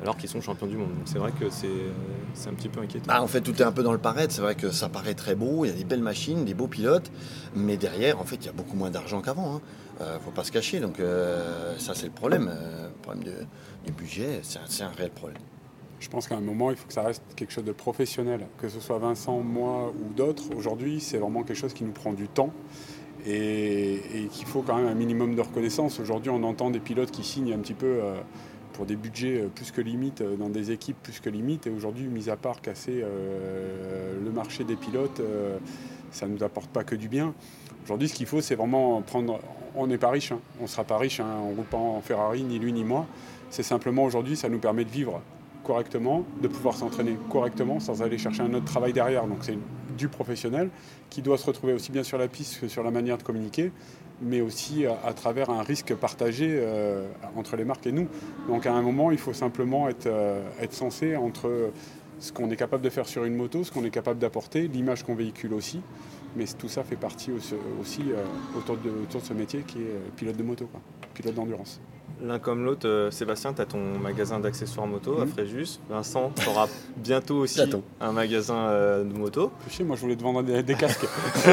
alors 0.00 0.16
qu'ils 0.16 0.30
sont 0.30 0.40
champions 0.40 0.66
du 0.66 0.76
monde. 0.76 0.88
Donc 0.88 1.02
c'est 1.04 1.18
vrai 1.18 1.32
que 1.32 1.46
c'est 1.50 2.48
un 2.48 2.54
petit 2.54 2.70
peu 2.70 2.80
inquiétant. 2.80 3.06
Ah, 3.08 3.22
en 3.22 3.26
fait, 3.26 3.42
tout 3.42 3.54
est 3.60 3.64
un 3.64 3.72
peu 3.72 3.82
dans 3.82 3.92
le 3.92 3.98
paraître. 3.98 4.32
C'est 4.32 4.40
vrai 4.40 4.54
que 4.54 4.70
ça 4.70 4.88
paraît 4.88 5.12
très 5.12 5.34
beau, 5.34 5.66
il 5.66 5.68
y 5.68 5.70
a 5.70 5.76
des 5.76 5.84
belles 5.84 6.02
machines, 6.02 6.46
des 6.46 6.54
beaux 6.54 6.66
pilotes, 6.66 7.10
mais 7.54 7.76
derrière, 7.76 8.18
en 8.18 8.24
fait, 8.24 8.36
il 8.36 8.46
y 8.46 8.48
a 8.48 8.52
beaucoup 8.52 8.76
moins 8.76 8.90
d'argent 8.90 9.20
qu'avant. 9.20 9.56
Hein. 9.56 9.60
Euh, 10.00 10.18
faut 10.20 10.30
pas 10.30 10.44
se 10.44 10.52
cacher. 10.52 10.80
Donc 10.80 10.98
euh, 10.98 11.76
ça, 11.78 11.94
c'est 11.94 12.06
le 12.06 12.12
problème. 12.12 12.46
le 12.46 13.02
problème 13.02 13.24
du 13.84 13.92
budget, 13.92 14.40
c'est 14.42 14.82
un 14.82 14.88
réel 14.96 15.10
problème 15.10 15.42
je 16.02 16.10
pense 16.10 16.26
qu'à 16.26 16.36
un 16.36 16.40
moment, 16.40 16.70
il 16.72 16.76
faut 16.76 16.88
que 16.88 16.92
ça 16.92 17.02
reste 17.02 17.22
quelque 17.36 17.52
chose 17.52 17.64
de 17.64 17.72
professionnel. 17.72 18.46
Que 18.58 18.68
ce 18.68 18.80
soit 18.80 18.98
Vincent, 18.98 19.38
moi 19.38 19.92
ou 19.96 20.12
d'autres, 20.12 20.54
aujourd'hui, 20.56 21.00
c'est 21.00 21.18
vraiment 21.18 21.44
quelque 21.44 21.56
chose 21.56 21.72
qui 21.72 21.84
nous 21.84 21.92
prend 21.92 22.12
du 22.12 22.26
temps 22.26 22.52
et, 23.24 24.00
qu'il 24.32 24.46
faut 24.46 24.62
quand 24.62 24.76
même 24.76 24.88
un 24.88 24.94
minimum 24.94 25.36
de 25.36 25.40
reconnaissance. 25.40 26.00
Aujourd'hui, 26.00 26.30
on 26.30 26.42
entend 26.42 26.70
des 26.70 26.80
pilotes 26.80 27.12
qui 27.12 27.22
signent 27.22 27.52
un 27.52 27.58
petit 27.58 27.74
peu 27.74 27.86
euh, 27.86 28.16
pour 28.72 28.84
des 28.84 28.96
budgets 28.96 29.42
euh, 29.42 29.48
plus 29.48 29.70
que 29.70 29.80
limites, 29.80 30.22
euh, 30.22 30.34
dans 30.34 30.48
des 30.48 30.72
équipes 30.72 30.96
plus 31.00 31.20
que 31.20 31.30
limites. 31.30 31.68
Et 31.68 31.70
aujourd'hui, 31.70 32.08
mis 32.08 32.28
à 32.28 32.36
part 32.36 32.60
casser 32.60 33.04
le 33.04 34.30
marché 34.32 34.64
des 34.64 34.76
pilotes, 34.76 35.22
ça 36.10 36.26
ne 36.26 36.34
nous 36.34 36.42
apporte 36.42 36.70
pas 36.70 36.82
que 36.82 36.96
du 36.96 37.08
bien. 37.08 37.32
Aujourd'hui, 37.84 38.08
ce 38.08 38.14
qu'il 38.14 38.26
faut, 38.26 38.40
c'est 38.40 38.56
vraiment 38.56 39.00
prendre. 39.02 39.38
On 39.76 39.86
n'est 39.86 39.98
pas 39.98 40.10
riche, 40.10 40.32
hein. 40.32 40.40
on 40.58 40.64
ne 40.64 40.68
sera 40.68 40.84
pas 40.84 40.98
riche, 40.98 41.20
hein. 41.20 41.38
roule 41.56 41.64
pas 41.64 41.78
en 41.78 42.00
Ferrari, 42.02 42.42
ni 42.42 42.58
lui 42.58 42.72
ni 42.72 42.84
moi. 42.84 43.06
C'est 43.50 43.62
simplement 43.62 44.04
aujourd'hui, 44.04 44.36
ça 44.36 44.48
nous 44.48 44.58
permet 44.58 44.84
de 44.84 44.90
vivre 44.90 45.22
correctement, 45.64 46.24
de 46.42 46.48
pouvoir 46.48 46.74
s'entraîner 46.74 47.16
correctement 47.30 47.80
sans 47.80 48.02
aller 48.02 48.18
chercher 48.18 48.42
un 48.42 48.54
autre 48.54 48.66
travail 48.66 48.92
derrière. 48.92 49.26
Donc 49.26 49.38
c'est 49.42 49.58
du 49.96 50.08
professionnel 50.08 50.70
qui 51.10 51.22
doit 51.22 51.38
se 51.38 51.46
retrouver 51.46 51.72
aussi 51.72 51.92
bien 51.92 52.02
sur 52.02 52.18
la 52.18 52.28
piste 52.28 52.60
que 52.60 52.68
sur 52.68 52.82
la 52.82 52.90
manière 52.90 53.18
de 53.18 53.22
communiquer, 53.22 53.72
mais 54.20 54.40
aussi 54.40 54.86
à, 54.86 55.12
travers 55.12 55.50
un 55.50 55.62
risque 55.62 55.94
partagé 55.94 56.48
euh, 56.50 57.06
entre 57.36 57.56
les 57.56 57.64
marques 57.64 57.86
et 57.86 57.92
nous. 57.92 58.08
Donc 58.48 58.66
à 58.66 58.72
un 58.72 58.82
moment, 58.82 59.10
il 59.10 59.18
faut 59.18 59.32
simplement 59.32 59.88
être, 59.88 60.06
euh, 60.06 60.42
être 60.60 60.72
sensé 60.72 61.16
entre 61.16 61.70
ce 62.18 62.32
qu'on 62.32 62.50
est 62.50 62.56
capable 62.56 62.84
de 62.84 62.90
faire 62.90 63.06
sur 63.06 63.24
une 63.24 63.34
moto, 63.34 63.64
ce 63.64 63.72
qu'on 63.72 63.84
est 63.84 63.90
capable 63.90 64.20
d'apporter, 64.20 64.68
l'image 64.68 65.02
qu'on 65.02 65.14
véhicule 65.14 65.54
aussi. 65.54 65.82
Mais 66.36 66.44
tout 66.58 66.68
ça 66.68 66.82
fait 66.82 66.96
partie 66.96 67.30
aussi, 67.32 68.00
euh, 68.00 68.24
autour, 68.56 68.76
de, 68.76 68.90
autour, 68.90 69.20
de, 69.20 69.26
ce 69.26 69.34
métier 69.34 69.62
qui 69.66 69.78
est 69.78 70.16
pilote 70.16 70.36
de 70.36 70.42
moto, 70.42 70.68
pilote 71.14 71.34
d'endurance. 71.34 71.80
L'un 72.24 72.38
comme 72.38 72.64
l'autre, 72.64 72.86
euh, 72.86 73.10
Sébastien, 73.10 73.52
tu 73.52 73.60
as 73.62 73.66
ton 73.66 73.98
magasin 74.00 74.38
d'accessoires 74.38 74.86
moto 74.86 75.20
à 75.20 75.24
Mhm. 75.24 75.32
Fréjus. 75.32 75.80
Vincent, 75.90 76.30
tu 76.36 76.48
auras 76.48 76.68
bientôt 76.96 77.38
aussi 77.38 77.60
un 78.00 78.12
magasin 78.12 78.54
euh, 78.68 79.02
de 79.02 79.12
moto. 79.12 79.50
Je 79.68 79.74
sais, 79.74 79.82
moi 79.82 79.96
je 79.96 80.02
voulais 80.02 80.14
te 80.14 80.22
vendre 80.22 80.42
des, 80.42 80.62
des 80.62 80.74
casques. 80.74 81.06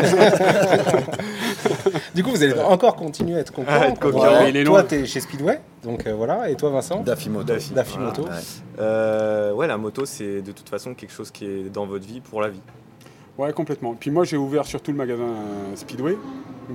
Du 2.16 2.24
coup, 2.24 2.32
vous 2.32 2.44
allez 2.44 2.60
encore 2.60 2.96
continuer 2.96 3.36
à 3.36 3.40
être 3.40 3.52
concurrents. 3.52 3.78
Ah, 3.82 3.88
être. 3.88 4.54
Ouais. 4.54 4.60
Est 4.60 4.64
Toi, 4.64 4.84
tu 4.84 4.96
es 4.96 5.06
chez 5.06 5.20
Speedway, 5.20 5.60
donc 5.84 6.06
euh, 6.08 6.14
voilà. 6.14 6.50
Et 6.50 6.56
toi, 6.56 6.70
Vincent 6.70 7.02
Daffy 7.02 7.30
Moto. 7.30 7.46
Daffy. 7.46 7.74
Daffy 7.74 7.94
Voilà. 7.98 8.10
Moto. 8.10 8.24
Ouais. 8.24 8.30
Euh, 8.80 9.54
ouais, 9.54 9.68
la 9.68 9.78
moto, 9.78 10.06
c'est 10.06 10.42
de 10.42 10.52
toute 10.52 10.68
façon 10.70 10.94
quelque 10.94 11.12
chose 11.14 11.32
qui 11.32 11.46
est 11.46 11.70
dans 11.72 11.86
votre 11.86 12.06
vie 12.06 12.22
pour 12.22 12.42
la 12.42 12.50
vie. 12.50 12.62
Ouais, 13.38 13.54
complètement. 13.54 13.96
Puis 13.98 14.12
moi, 14.12 14.24
j'ai 14.26 14.38
ouvert 14.38 14.66
surtout 14.66 14.92
le 14.92 14.98
magasin 14.98 15.28
Speedway 15.76 16.18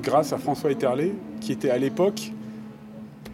grâce 0.02 0.32
à 0.32 0.38
François 0.38 0.70
Eterlé, 0.70 1.14
qui 1.40 1.52
était 1.52 1.70
à 1.70 1.78
l'époque 1.78 2.32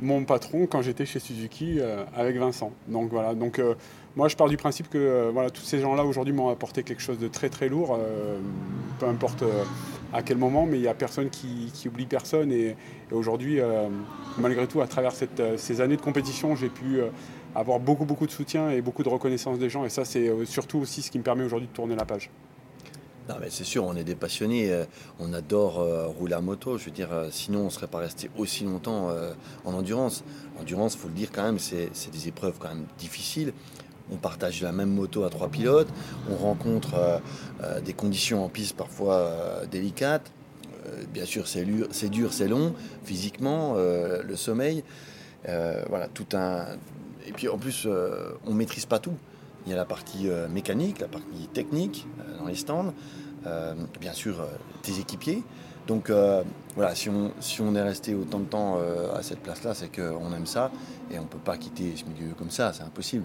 mon 0.03 0.25
patron 0.25 0.67
quand 0.67 0.83
j'étais 0.83 1.07
chez 1.07 1.19
Suzuki 1.19 1.77
euh, 1.79 2.05
avec 2.15 2.37
Vincent. 2.37 2.73
Donc 2.89 3.11
voilà. 3.11 3.35
Donc 3.35 3.59
euh, 3.59 3.75
moi, 4.17 4.29
je 4.29 4.37
pars 4.37 4.49
du 4.49 4.57
principe 4.57 4.89
que 4.89 4.99
euh, 4.99 5.31
voilà, 5.33 5.51
tous 5.51 5.63
ces 5.63 5.81
gens-là 5.81 6.05
aujourd'hui 6.05 6.33
m'ont 6.33 6.49
apporté 6.49 6.83
quelque 6.83 7.03
chose 7.03 7.19
de 7.19 7.29
très 7.29 7.49
très 7.49 7.69
lourd, 7.69 7.99
peu 8.99 9.07
importe 9.07 9.45
à 10.13 10.23
quel 10.23 10.39
moment, 10.39 10.67
mais 10.67 10.79
il 10.79 10.83
n'y 10.83 10.89
a 10.89 10.95
personne 10.95 11.31
qui, 11.31 11.71
oublie 11.87 12.07
personne. 12.07 12.51
Et, 12.53 12.77
aujourd'hui, 13.13 13.61
malgré 14.39 14.67
tout, 14.67 14.81
à 14.81 14.87
travers 14.87 15.13
ces 15.13 15.81
années 15.81 15.97
de 15.97 16.03
compétition, 16.03 16.57
j'ai 16.57 16.69
pu 16.69 17.01
avoir 17.55 17.81
beaucoup 17.81 18.05
beaucoup 18.05 18.27
de 18.27 18.33
soutien 18.33 18.71
et 18.71 18.81
beaucoup 18.83 19.03
de 19.03 19.09
reconnaissance 19.09 19.59
des 19.59 19.71
gens. 19.71 19.85
Et 19.85 19.89
ça, 19.89 20.05
c'est 20.05 20.31
surtout 20.45 20.79
aussi 20.79 21.03
ce 21.03 21.11
qui 21.11 21.19
me 21.19 21.25
permet 21.25 21.45
aujourd'hui 21.45 21.69
de 21.69 21.73
tourner 21.73 21.95
la 21.95 22.05
page. 22.05 22.31
Non, 23.31 23.37
mais 23.41 23.47
c'est 23.49 23.63
sûr, 23.63 23.85
on 23.85 23.95
est 23.95 24.03
des 24.03 24.17
passionnés, 24.17 24.73
euh, 24.73 24.85
on 25.21 25.33
adore 25.33 25.79
euh, 25.79 26.09
rouler 26.09 26.35
à 26.35 26.41
moto. 26.41 26.79
Je 26.79 26.87
veux 26.87 26.91
dire, 26.91 27.13
euh, 27.13 27.29
sinon 27.31 27.61
on 27.61 27.65
ne 27.67 27.71
serait 27.71 27.87
pas 27.87 27.99
resté 27.99 28.29
aussi 28.37 28.65
longtemps 28.65 29.11
en 29.65 29.73
endurance. 29.73 30.25
L'endurance, 30.59 30.97
faut 30.97 31.07
le 31.07 31.15
dire 31.15 31.29
quand 31.33 31.45
même, 31.45 31.61
c'est 31.61 32.11
des 32.11 32.27
épreuves 32.27 32.55
quand 32.59 32.71
même 32.71 32.87
difficiles. 32.99 33.53
On 34.11 34.17
partage 34.17 34.61
la 34.63 34.73
même 34.73 34.91
moto 34.91 35.23
à 35.23 35.31
trois 35.31 35.49
pilotes, 35.49 35.87
on 36.29 36.35
rencontre 36.35 37.21
des 37.85 37.93
conditions 37.93 38.45
en 38.45 38.49
piste 38.49 38.77
parfois 38.77 39.63
délicates. 39.71 40.33
Bien 41.15 41.25
sûr, 41.25 41.47
c'est 41.47 41.65
dur, 42.11 42.33
c'est 42.33 42.49
long, 42.49 42.75
physiquement, 43.05 43.77
le 43.77 44.35
sommeil. 44.35 44.83
Voilà, 45.45 46.09
tout 46.13 46.27
un. 46.33 46.67
Et 47.27 47.33
puis 47.33 47.49
en 47.49 47.59
plus, 47.59 47.87
on 48.45 48.55
maîtrise 48.55 48.87
pas 48.87 48.99
tout. 48.99 49.15
Il 49.67 49.71
y 49.71 49.73
a 49.73 49.77
la 49.77 49.85
partie 49.85 50.29
euh, 50.29 50.49
mécanique, 50.49 51.01
la 51.01 51.09
partie 51.09 51.49
technique 51.53 52.07
euh, 52.19 52.39
dans 52.39 52.47
les 52.47 52.55
stands, 52.55 52.95
euh, 53.47 53.75
bien 54.01 54.13
sûr 54.13 54.47
tes 54.83 54.99
équipiers. 54.99 55.43
Donc 55.87 56.13
voilà, 56.77 56.95
si 56.95 57.09
on, 57.09 57.33
si 57.41 57.61
on 57.61 57.75
est 57.75 57.83
resté 57.83 58.15
autant 58.15 58.39
de 58.39 58.45
temps 58.45 58.79
à 59.13 59.23
cette 59.23 59.41
place-là, 59.41 59.75
c'est 59.75 59.89
qu'on 59.89 60.33
aime 60.33 60.47
ça 60.47 60.71
et 61.11 61.19
on 61.19 61.23
ne 61.23 61.27
peut 61.27 61.39
pas 61.39 61.57
quitter 61.57 61.95
ce 61.97 62.05
milieu 62.05 62.33
comme 62.35 62.51
ça, 62.51 62.73
c'est 62.73 62.85
impossible. 62.85 63.25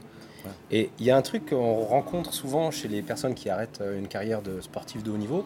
Et 0.72 0.90
il 1.00 1.06
y 1.06 1.12
a 1.12 1.18
un 1.18 1.22
truc 1.22 1.50
qu'on 1.50 1.84
rencontre 1.84 2.34
souvent 2.34 2.72
chez 2.72 2.88
les 2.88 3.04
personnes 3.04 3.36
qui 3.36 3.52
arrêtent 3.52 3.84
une 3.96 4.08
carrière 4.08 4.42
de 4.42 4.62
sportif 4.62 5.04
de 5.04 5.12
haut 5.12 5.18
niveau. 5.18 5.46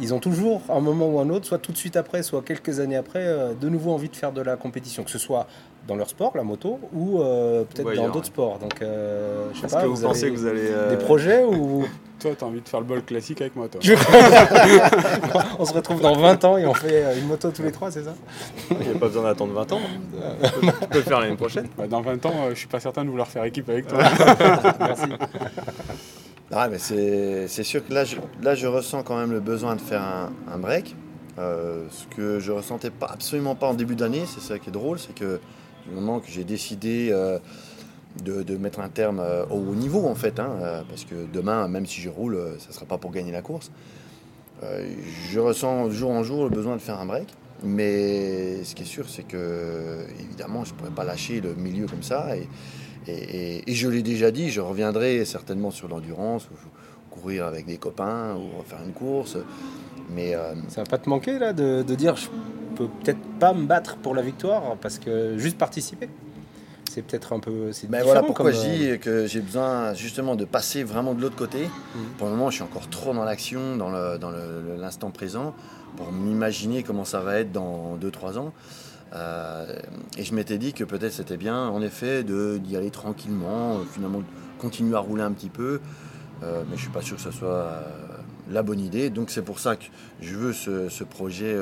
Ils 0.00 0.14
ont 0.14 0.18
toujours, 0.20 0.62
à 0.68 0.74
un 0.74 0.80
moment 0.80 1.08
ou 1.08 1.20
un 1.20 1.28
autre, 1.30 1.46
soit 1.46 1.58
tout 1.58 1.72
de 1.72 1.76
suite 1.76 1.96
après, 1.96 2.22
soit 2.22 2.42
quelques 2.42 2.80
années 2.80 2.96
après, 2.96 3.24
euh, 3.26 3.52
de 3.54 3.68
nouveau 3.68 3.92
envie 3.92 4.08
de 4.08 4.16
faire 4.16 4.32
de 4.32 4.40
la 4.42 4.56
compétition, 4.56 5.02
que 5.04 5.10
ce 5.10 5.18
soit 5.18 5.46
dans 5.88 5.96
leur 5.96 6.08
sport, 6.08 6.32
la 6.36 6.42
moto, 6.42 6.78
ou 6.92 7.20
euh, 7.20 7.64
peut-être 7.64 7.94
dans 7.94 8.06
d'autres 8.08 8.18
ouais. 8.20 8.24
sports. 8.26 8.58
Donc, 8.58 8.82
euh, 8.82 9.48
je 9.54 9.60
sais 9.60 9.66
Est-ce 9.66 9.74
pas, 9.74 9.82
que 9.82 9.86
vous, 9.88 10.02
pensez 10.02 10.24
avez 10.26 10.34
que 10.34 10.38
vous 10.38 10.46
allez. 10.46 10.68
euh, 10.70 10.90
des 10.90 11.02
projets 11.02 11.42
ou 11.44 11.84
Toi, 12.20 12.32
tu 12.38 12.44
as 12.44 12.46
envie 12.46 12.60
de 12.60 12.68
faire 12.68 12.80
le 12.80 12.86
bol 12.86 13.02
classique 13.02 13.40
avec 13.40 13.56
moi, 13.56 13.66
toi. 13.68 13.80
on 15.58 15.64
se 15.64 15.72
retrouve 15.72 16.02
dans 16.02 16.14
20 16.14 16.44
ans 16.44 16.58
et 16.58 16.66
on 16.66 16.74
fait 16.74 17.18
une 17.18 17.26
moto 17.26 17.50
tous 17.50 17.62
les 17.62 17.72
trois, 17.72 17.90
c'est 17.90 18.02
ça? 18.04 18.14
Il 18.70 18.76
n'y 18.76 18.94
a 18.94 18.98
pas 18.98 19.06
besoin 19.06 19.22
d'attendre 19.22 19.54
20 19.54 19.72
ans. 19.72 19.80
Tu 20.42 20.50
peux, 20.60 20.66
tu 20.66 20.86
peux 20.88 20.98
le 20.98 21.02
faire 21.04 21.20
l'année 21.20 21.36
prochaine. 21.36 21.68
Bah, 21.78 21.86
dans 21.86 22.02
20 22.02 22.26
ans, 22.26 22.34
je 22.50 22.54
suis 22.56 22.68
pas 22.68 22.78
certain 22.78 23.04
de 23.06 23.08
vouloir 23.10 23.26
faire 23.26 23.44
équipe 23.44 23.70
avec 23.70 23.86
toi. 23.86 24.00
Merci. 24.80 25.04
Mais 26.50 26.78
c'est 26.78 27.62
sûr 27.62 27.86
que 27.86 27.94
là 27.94 28.04
je, 28.54 28.66
ressens 28.66 29.02
quand 29.04 29.16
même 29.16 29.30
le 29.30 29.40
besoin 29.40 29.76
de 29.76 29.80
faire 29.80 30.02
un, 30.02 30.58
break. 30.58 30.96
Euh, 31.38 31.86
ce 31.90 32.06
que 32.14 32.40
je 32.40 32.50
ressentais 32.50 32.90
pas, 32.90 33.06
absolument 33.06 33.54
pas 33.54 33.68
en 33.68 33.74
début 33.74 33.94
d'année, 33.94 34.24
c'est 34.26 34.40
ça 34.40 34.58
qui 34.58 34.68
est 34.68 34.72
drôle, 34.72 34.98
c'est 34.98 35.14
que 35.14 35.40
du 35.86 35.94
moment 35.94 36.18
que 36.18 36.28
j'ai 36.28 36.44
décidé 36.44 37.08
euh, 37.12 37.38
de, 38.24 38.56
mettre 38.56 38.80
un 38.80 38.88
terme 38.88 39.20
euh, 39.20 39.46
au 39.46 39.58
haut 39.58 39.74
niveau, 39.74 40.06
en 40.06 40.16
fait, 40.16 40.40
hein, 40.40 40.84
parce 40.88 41.04
que 41.04 41.14
demain, 41.32 41.68
même 41.68 41.86
si 41.86 42.00
je 42.00 42.10
roule, 42.10 42.36
ça 42.58 42.68
ne 42.68 42.74
sera 42.74 42.84
pas 42.84 42.98
pour 42.98 43.12
gagner 43.12 43.32
la 43.32 43.42
course. 43.42 43.70
Je 45.30 45.40
ressens 45.40 45.88
jour 45.90 46.10
en 46.10 46.22
jour 46.22 46.44
le 46.44 46.50
besoin 46.50 46.76
de 46.76 46.82
faire 46.82 46.98
un 46.98 47.06
break. 47.06 47.28
Mais 47.62 48.64
ce 48.64 48.74
qui 48.74 48.82
est 48.82 48.86
sûr, 48.86 49.08
c'est 49.08 49.22
que, 49.22 50.04
évidemment, 50.18 50.64
je 50.64 50.72
ne 50.72 50.78
pourrais 50.78 50.90
pas 50.90 51.04
lâcher 51.04 51.40
le 51.40 51.54
milieu 51.54 51.86
comme 51.86 52.02
ça. 52.02 52.26
Et, 53.06 53.12
et- 53.12 53.70
et 53.70 53.74
je 53.74 53.88
l'ai 53.88 54.02
déjà 54.02 54.30
dit, 54.30 54.50
je 54.50 54.60
reviendrai 54.60 55.24
certainement 55.24 55.70
sur 55.70 55.88
l'endurance, 55.88 56.46
ou 56.50 57.14
courir 57.14 57.44
avec 57.46 57.66
des 57.66 57.76
copains, 57.76 58.36
ou 58.36 58.62
faire 58.64 58.78
une 58.86 58.92
course. 58.92 59.36
Mais 60.14 60.34
euh, 60.34 60.54
Ça 60.68 60.82
va 60.82 60.86
pas 60.86 60.98
te 60.98 61.08
manquer 61.08 61.38
là 61.38 61.52
de, 61.52 61.82
de 61.82 61.94
dire 61.94 62.16
je 62.16 62.28
peux 62.76 62.88
peut-être 63.02 63.20
pas 63.38 63.52
me 63.52 63.66
battre 63.66 63.96
pour 63.96 64.14
la 64.14 64.22
victoire 64.22 64.76
parce 64.80 64.98
que 64.98 65.36
juste 65.38 65.58
participer 65.58 66.08
c'est 66.90 67.02
peut-être 67.02 67.32
un 67.32 67.38
peu 67.38 67.70
c'est 67.70 67.88
ben 67.88 68.02
voilà 68.02 68.20
pourquoi 68.24 68.50
comme, 68.50 68.60
je 68.60 68.66
euh, 68.66 68.94
dis 68.94 68.98
que 68.98 69.26
j'ai 69.26 69.40
besoin 69.40 69.94
justement 69.94 70.34
de 70.34 70.44
passer 70.44 70.82
vraiment 70.82 71.14
de 71.14 71.20
l'autre 71.22 71.36
côté. 71.36 71.62
Mhm. 71.62 72.02
Pour 72.18 72.26
le 72.26 72.32
moment, 72.34 72.50
je 72.50 72.56
suis 72.56 72.64
encore 72.64 72.88
trop 72.90 73.14
dans 73.14 73.22
l'action, 73.22 73.76
dans 73.76 73.90
le- 73.90 74.18
dans 74.18 74.30
le- 74.30 74.60
le- 74.66 74.76
l'instant 74.80 75.12
présent, 75.12 75.54
pour 75.96 76.12
m'imaginer 76.12 76.82
comment 76.82 77.04
ça 77.04 77.20
va 77.20 77.36
être 77.40 77.52
dans 77.52 77.96
2-3 77.98 78.38
ans. 78.38 78.52
Euh, 79.12 79.66
et 80.16 80.24
je 80.24 80.34
m'étais 80.34 80.58
dit 80.58 80.72
que 80.72 80.84
peut-être 80.84 81.12
c'était 81.12 81.36
bien, 81.36 81.68
en 81.68 81.82
effet, 81.82 82.22
d'y 82.24 82.76
aller 82.76 82.90
tranquillement, 82.90 83.78
euh, 83.78 83.84
finalement 83.92 84.22
continuer 84.58 84.94
à 84.94 85.00
rouler 85.00 85.22
un 85.22 85.32
petit 85.32 85.48
peu. 85.48 85.80
Euh, 86.42 86.62
mais 86.70 86.76
je 86.76 86.82
suis 86.82 86.90
pas 86.90 87.02
sûr 87.02 87.16
que 87.16 87.22
ce 87.22 87.30
soit 87.30 87.82
la 88.50 88.62
bonne 88.62 88.80
idée. 88.80 89.10
Donc 89.10 89.30
c'est 89.30 89.42
pour 89.42 89.58
ça 89.58 89.76
que 89.76 89.84
je 90.20 90.34
veux 90.36 90.52
ce, 90.52 91.04
projet, 91.04 91.56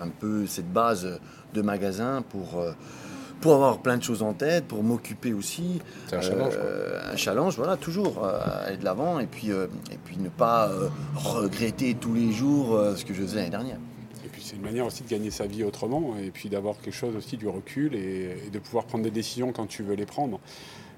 un 0.00 0.08
peu 0.08 0.46
cette 0.46 0.72
base 0.72 1.20
de 1.54 1.62
magasin 1.62 2.22
pour, 2.22 2.64
pour 3.40 3.54
avoir 3.54 3.78
plein 3.78 3.96
de 3.96 4.02
choses 4.02 4.22
en 4.22 4.32
tête, 4.32 4.64
pour 4.64 4.82
m'occuper 4.82 5.32
aussi. 5.32 5.80
c'est 6.08 6.16
un 6.16 6.20
challenge 6.22 6.54
quoi. 6.54 6.64
Euh, 6.64 7.12
un 7.12 7.16
challenge, 7.16 7.56
voilà, 7.56 7.76
toujours 7.76 8.24
euh, 8.24 8.38
aller 8.66 8.76
de 8.78 8.84
l'avant 8.84 9.18
et 9.20 9.26
puis, 9.26 9.50
euh, 9.52 9.66
et 9.92 9.98
puis 10.04 10.16
ne 10.18 10.28
pas 10.28 10.68
euh, 10.68 10.88
regretter 11.14 11.94
tous 11.94 12.14
les 12.14 12.32
jours 12.32 12.74
euh, 12.74 12.96
ce 12.96 13.04
que 13.04 13.12
je 13.14 13.22
faisais 13.22 13.36
l'année 13.36 13.50
dernière. 13.50 13.78
Et 14.24 14.28
puis 14.28 14.42
c'est 14.44 14.56
une 14.56 14.62
manière 14.62 14.86
aussi 14.86 15.02
de 15.02 15.08
gagner 15.08 15.30
sa 15.30 15.46
vie 15.46 15.64
autrement 15.64 16.14
et 16.22 16.30
puis 16.30 16.48
d'avoir 16.48 16.78
quelque 16.80 16.94
chose 16.94 17.14
aussi 17.16 17.36
du 17.36 17.46
recul 17.48 17.94
et, 17.94 18.36
et 18.46 18.50
de 18.50 18.58
pouvoir 18.58 18.84
prendre 18.84 19.04
des 19.04 19.10
décisions 19.10 19.52
quand 19.52 19.66
tu 19.66 19.82
veux 19.82 19.94
les 19.94 20.06
prendre. 20.06 20.40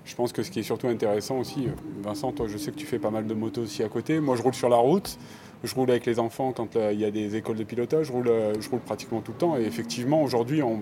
Je 0.05 0.15
pense 0.15 0.33
que 0.33 0.43
ce 0.43 0.51
qui 0.51 0.61
est 0.61 0.63
surtout 0.63 0.89
intéressant 0.89 1.39
aussi, 1.39 1.69
Vincent, 2.03 2.33
toi 2.33 2.47
je 2.49 2.57
sais 2.57 2.71
que 2.71 2.77
tu 2.77 2.87
fais 2.87 2.99
pas 2.99 3.11
mal 3.11 3.27
de 3.27 3.35
motos 3.35 3.63
aussi 3.63 3.83
à 3.83 3.89
côté. 3.89 4.21
Moi 4.21 4.37
je 4.37 4.43
roule 4.43 4.55
sur 4.55 4.71
la 4.71 4.77
route, 4.79 5.19
je 5.65 5.75
roule 5.75 5.91
avec 5.91 6.07
les 6.07 6.19
enfants 6.19 6.53
quand 6.53 6.77
il 6.77 6.99
y 6.99 7.05
a 7.05 7.11
des 7.11 7.37
écoles 7.37 7.57
de 7.59 7.65
pilotage, 7.65 8.07
je 8.07 8.13
roule, 8.13 8.31
je 8.59 8.69
roule 8.71 8.81
pratiquement 8.81 9.21
tout 9.21 9.33
le 9.33 9.39
temps 9.39 9.57
et 9.59 9.63
effectivement 9.65 10.23
aujourd'hui, 10.23 10.63
on- 10.63 10.81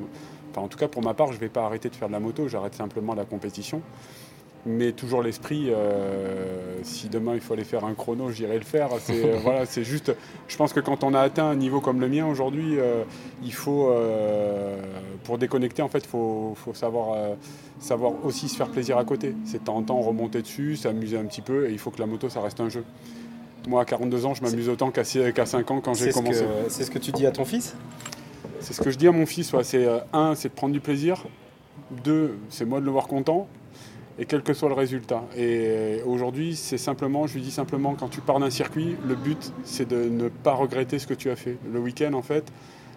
en 0.60 0.68
tout 0.68 0.78
cas 0.78 0.88
pour 0.88 1.02
ma 1.02 1.14
part, 1.14 1.28
je 1.28 1.34
ne 1.34 1.40
vais 1.40 1.48
pas 1.48 1.64
arrêter 1.64 1.88
de 1.88 1.94
faire 1.96 2.08
de 2.08 2.12
la 2.12 2.20
moto, 2.20 2.48
j'arrête 2.48 2.74
simplement 2.74 3.14
la 3.14 3.24
compétition. 3.24 3.80
Mais 4.68 4.90
toujours 4.90 5.22
l'esprit, 5.22 5.66
euh, 5.70 6.80
si 6.82 7.08
demain 7.08 7.34
il 7.34 7.40
faut 7.40 7.54
aller 7.54 7.62
faire 7.62 7.84
un 7.84 7.94
chrono, 7.94 8.32
j'irai 8.32 8.58
le 8.58 8.64
faire. 8.64 8.88
C'est 8.98 9.24
euh, 9.24 9.36
voilà, 9.42 9.64
c'est 9.64 9.84
juste. 9.84 10.12
Je 10.48 10.56
pense 10.56 10.72
que 10.72 10.80
quand 10.80 11.04
on 11.04 11.14
a 11.14 11.20
atteint 11.20 11.46
un 11.46 11.54
niveau 11.54 11.80
comme 11.80 12.00
le 12.00 12.08
mien 12.08 12.26
aujourd'hui, 12.26 12.76
euh, 12.80 13.04
il 13.44 13.52
faut, 13.52 13.92
pour 15.22 15.38
déconnecter, 15.38 15.82
en 15.82 15.88
fait, 15.88 16.00
il 16.00 16.08
faut, 16.08 16.54
faut 16.56 16.74
savoir, 16.74 17.16
savoir 17.78 18.12
aussi 18.24 18.48
se 18.48 18.56
faire 18.56 18.68
plaisir 18.68 18.98
à 18.98 19.04
côté. 19.04 19.36
C'est 19.44 19.58
de 19.60 19.64
temps 19.64 19.76
en 19.76 19.82
temps 19.82 20.00
remonter 20.00 20.42
dessus, 20.42 20.74
s'amuser 20.74 21.16
un 21.16 21.26
petit 21.26 21.42
peu, 21.42 21.68
et 21.68 21.72
il 21.72 21.78
faut 21.78 21.92
que 21.92 22.00
la 22.00 22.06
moto, 22.06 22.28
ça 22.28 22.40
reste 22.40 22.58
un 22.58 22.68
jeu. 22.68 22.82
Moi, 23.68 23.82
à 23.82 23.84
42 23.84 24.26
ans, 24.26 24.34
je 24.34 24.42
m'amuse 24.42 24.68
autant 24.68 24.90
qu'à 24.90 25.04
six- 25.04 25.32
qu'à 25.32 25.46
5 25.46 25.70
ans 25.70 25.80
quand 25.80 25.94
j'ai 25.94 26.10
commencé. 26.10 26.44
c'est 26.68 26.82
ce 26.82 26.90
que 26.90 26.98
tu 26.98 27.12
dis 27.12 27.26
à 27.26 27.30
ton 27.30 27.44
fils? 27.44 27.76
C'est 28.66 28.72
ce 28.72 28.82
que 28.82 28.90
je 28.90 28.98
dis 28.98 29.06
à 29.06 29.12
mon 29.12 29.26
fils. 29.26 29.52
ouais, 29.52 29.62
c'est 29.62 29.86
euh, 29.86 30.00
un, 30.12 30.34
c'est 30.34 30.48
de 30.48 30.54
prendre 30.54 30.72
du 30.72 30.80
plaisir. 30.80 31.24
Deux, 32.02 32.36
c'est 32.48 32.64
moi 32.64 32.80
de 32.80 32.84
le 32.84 32.90
voir 32.90 33.06
content. 33.06 33.46
Et 34.18 34.24
quel 34.24 34.42
que 34.42 34.54
soit 34.54 34.68
le 34.68 34.74
résultat. 34.74 35.22
Et 35.36 35.66
euh, 35.68 35.98
aujourd'hui, 36.04 36.56
c'est 36.56 36.78
simplement, 36.78 37.28
je 37.28 37.34
lui 37.34 37.42
dis 37.42 37.52
simplement, 37.52 37.94
quand 37.94 38.08
tu 38.08 38.20
pars 38.20 38.40
d'un 38.40 38.50
circuit, 38.50 38.96
le 39.06 39.14
but, 39.14 39.52
c'est 39.62 39.86
de 39.86 40.08
ne 40.08 40.28
pas 40.28 40.54
regretter 40.54 40.98
ce 40.98 41.06
que 41.06 41.14
tu 41.14 41.30
as 41.30 41.36
fait. 41.36 41.58
Le 41.72 41.78
week-end, 41.78 42.12
en 42.14 42.22
fait, 42.22 42.50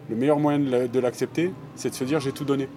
le 0.10 0.16
meilleur 0.16 0.40
moyen 0.40 0.58
de 0.58 0.72
la- 0.72 0.88
de 0.88 1.00
l'accepter, 1.00 1.52
c'est 1.76 1.92
de 1.92 1.96
se 1.96 2.04
dire 2.04 2.20
j'ai 2.20 2.32
tout 2.32 2.46
donné. 2.46 2.68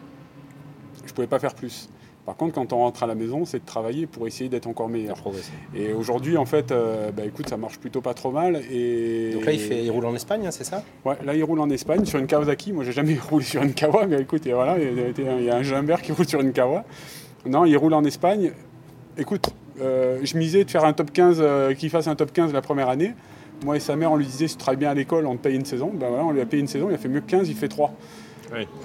Je 0.98 1.08
ne 1.10 1.14
pouvais 1.14 1.26
pas 1.26 1.38
faire 1.38 1.54
plus. 1.54 1.88
Par 2.24 2.36
contre, 2.36 2.54
quand 2.54 2.72
on 2.72 2.76
rentre 2.78 3.02
à 3.02 3.08
la 3.08 3.16
maison, 3.16 3.44
c'est 3.44 3.58
de 3.58 3.66
travailler 3.66 4.06
pour 4.06 4.28
essayer 4.28 4.48
d'être 4.48 4.68
encore 4.68 4.88
meilleur. 4.88 5.16
Et 5.74 5.92
aujourd'hui, 5.92 6.36
en 6.36 6.46
fait, 6.46 6.70
euh, 6.70 7.10
bah, 7.10 7.24
écoute, 7.26 7.48
ça 7.48 7.56
marche 7.56 7.78
plutôt 7.80 8.00
pas 8.00 8.14
trop 8.14 8.30
mal. 8.30 8.60
Et 8.70 9.32
donc 9.34 9.44
là 9.44 9.52
il, 9.52 9.58
fait, 9.58 9.82
il 9.82 9.90
roule 9.90 10.06
en 10.06 10.14
Espagne 10.14 10.46
hein, 10.46 10.52
c'est 10.52 10.62
ça? 10.62 10.84
Ouais, 11.04 11.16
là 11.24 11.34
il 11.34 11.42
roule 11.42 11.58
en 11.58 11.68
Espagne 11.70 12.04
sur 12.04 12.20
une 12.20 12.28
Kawasaki. 12.28 12.72
Moi 12.72 12.84
j'ai 12.84 12.92
jamais 12.92 13.18
roulé 13.30 13.44
sur 13.44 13.60
une 13.62 13.74
Kawa, 13.74 14.06
mais 14.06 14.20
écoute, 14.20 14.46
et 14.46 14.52
voilà, 14.52 14.76
il 14.78 15.44
y 15.44 15.50
a- 15.50 15.56
un 15.56 15.62
Gimbert 15.64 16.00
qui 16.00 16.12
roule 16.12 16.28
sur 16.28 16.40
une 16.40 16.52
Kawa. 16.52 16.84
Non, 17.44 17.64
il 17.64 17.76
roule 17.76 17.94
en 17.94 18.04
Espagne. 18.04 18.52
Écoute, 19.18 19.50
euh, 19.80 20.20
je 20.22 20.36
misais 20.38 20.62
de 20.62 20.70
faire 20.70 20.84
un 20.84 20.92
top 20.92 21.12
15, 21.12 21.38
euh, 21.40 21.74
qu'il 21.74 21.90
fasse 21.90 22.06
un 22.06 22.14
top 22.14 22.32
15 22.32 22.52
la 22.52 22.62
première 22.62 22.88
année. 22.88 23.14
Moi 23.64 23.76
et 23.76 23.80
sa 23.80 23.96
mère, 23.96 24.12
on 24.12 24.16
lui 24.16 24.26
disait 24.26 24.46
si 24.46 24.54
tu 24.56 24.60
travailles 24.62 24.78
bien 24.78 24.90
à 24.90 24.94
l'école, 24.94 25.26
on 25.26 25.36
te 25.36 25.42
paye 25.42 25.56
une 25.56 25.64
saison. 25.64 25.90
Ben 25.92 26.08
voilà, 26.08 26.24
on 26.24 26.30
lui 26.30 26.40
a 26.40 26.46
payé 26.46 26.60
une 26.60 26.68
saison, 26.68 26.86
il 26.88 26.94
a 26.94 26.98
fait 26.98 27.08
mieux 27.08 27.20
que 27.20 27.30
15, 27.30 27.48
il 27.48 27.56
fait 27.56 27.68
3. 27.68 27.92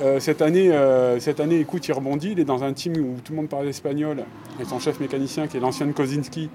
Euh, 0.02 0.20
cette, 0.20 0.42
année, 0.42 0.72
euh, 0.72 1.20
cette 1.20 1.40
année, 1.40 1.60
écoute, 1.60 1.88
il 1.88 1.94
rebondit. 1.94 2.32
Il 2.32 2.40
est 2.40 2.46
dans 2.46 2.64
un 2.64 2.74
team 2.74 2.94
où 2.98 3.20
tout 3.24 3.34
le 3.34 3.38
monde 3.38 3.50
parle 3.50 3.68
espagnol. 3.68 4.24
Et 4.60 4.66
son 4.66 4.80
chef 4.80 5.00
mécanicien, 5.00 5.48
qui 5.48 5.58
est 5.58 5.60
l'ancien 5.60 5.92
Kozinski, 5.92 6.50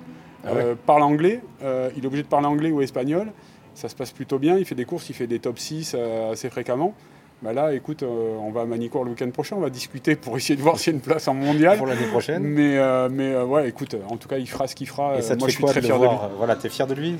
ah 0.44 0.50
parle 0.86 1.02
anglais. 1.02 1.40
il 1.60 2.02
est 2.02 2.06
obligé 2.06 2.22
de 2.22 2.28
parler 2.28 2.46
anglais 2.46 2.70
ou 2.70 2.80
espagnol. 2.82 3.32
Ça 3.74 3.88
se 3.88 3.94
passe 3.94 4.12
plutôt 4.12 4.38
bien. 4.38 4.58
Il 4.58 4.64
fait 4.64 4.74
des 4.74 4.84
courses, 4.84 5.08
il 5.08 5.14
fait 5.14 5.26
des 5.26 5.38
top 5.38 5.58
6 5.58 5.96
assez 6.30 6.50
fréquemment. 6.50 6.94
Bah 7.42 7.52
là, 7.52 7.74
écoute, 7.74 8.04
euh, 8.04 8.36
on 8.40 8.52
va 8.52 8.60
à 8.60 8.66
Manicourt 8.66 9.02
le 9.02 9.10
week-end 9.10 9.28
prochain, 9.30 9.56
on 9.56 9.60
va 9.60 9.68
discuter 9.68 10.14
pour 10.14 10.36
essayer 10.36 10.54
de 10.54 10.62
voir 10.62 10.78
s'il 10.78 10.92
y 10.92 10.94
a 10.94 10.98
une 10.98 11.02
place 11.02 11.26
en 11.26 11.34
mondial. 11.34 11.76
Pour 11.76 11.88
l'année 11.88 12.06
prochaine. 12.06 12.44
Mais, 12.44 12.78
euh, 12.78 13.08
mais 13.10 13.32
euh, 13.32 13.44
ouais, 13.44 13.68
écoute, 13.68 13.96
en 14.08 14.16
tout 14.16 14.28
cas, 14.28 14.38
il 14.38 14.48
fera 14.48 14.68
ce 14.68 14.76
qu'il 14.76 14.86
fera. 14.86 15.18
Et 15.18 15.22
ça 15.22 15.34
moi, 15.34 15.48
je 15.48 15.54
suis 15.54 15.64
très 15.64 15.82
fier 15.82 15.98
de, 15.98 16.04
lui. 16.04 16.14
Voilà, 16.38 16.54
t'es 16.54 16.68
fier 16.68 16.86
de 16.86 16.94
lui? 16.94 17.16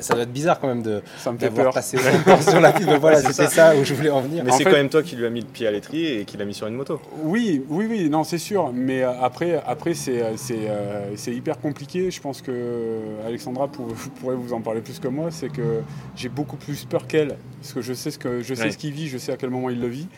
Ça 0.00 0.14
doit 0.14 0.22
être 0.22 0.32
bizarre 0.32 0.60
quand 0.60 0.68
même 0.68 0.82
de. 0.82 1.02
Ça 1.18 1.32
me 1.32 1.38
fait 1.38 1.50
peur. 1.50 1.74
Passer 1.74 1.98
sur 2.48 2.60
la 2.60 2.72
piste. 2.72 2.88
voilà, 3.00 3.20
c'était 3.20 3.48
ça. 3.48 3.74
où 3.74 3.82
je 3.82 3.92
voulais 3.92 4.10
en 4.10 4.20
venir. 4.20 4.44
Mais 4.44 4.52
c'est 4.52 4.62
quand 4.62 4.70
même 4.70 4.88
toi 4.88 5.02
qui 5.02 5.16
lui 5.16 5.26
as 5.26 5.30
mis 5.30 5.40
le 5.40 5.46
pied 5.46 5.66
à 5.66 5.72
l'étrier 5.72 6.20
et 6.20 6.24
qui 6.24 6.36
l'a 6.36 6.44
mis 6.44 6.54
sur 6.54 6.68
une 6.68 6.74
moto. 6.74 7.00
Oui, 7.24 7.64
oui, 7.68 7.88
oui, 7.90 8.08
non, 8.08 8.22
c'est 8.22 8.38
sûr. 8.38 8.70
Mais 8.72 9.02
après, 9.02 9.60
après 9.66 9.94
c'est, 9.94 10.22
c'est, 10.36 11.34
hyper 11.34 11.58
compliqué. 11.58 12.12
Je 12.12 12.20
pense 12.20 12.40
que 12.40 13.00
Alexandra 13.26 13.66
pourrait 14.20 14.36
vous 14.36 14.52
en 14.52 14.60
parler 14.60 14.80
plus 14.80 15.00
que 15.00 15.08
moi. 15.08 15.32
C'est 15.32 15.48
que 15.48 15.80
j'ai 16.14 16.28
beaucoup 16.28 16.56
plus 16.56 16.84
peur 16.84 17.08
qu'elle. 17.08 17.36
Parce 17.60 17.74
que 17.74 17.80
je 17.82 17.94
sais 17.94 18.12
ce, 18.12 18.18
que, 18.18 18.42
je 18.42 18.54
sais 18.54 18.70
ce 18.70 18.78
qu'il 18.78 18.92
vit, 18.92 19.08
je 19.08 19.18
sais 19.18 19.32
à 19.32 19.36
quel 19.36 19.50
moment 19.50 19.55
il 19.70 19.80
le 19.80 19.88
vit. 19.88 20.08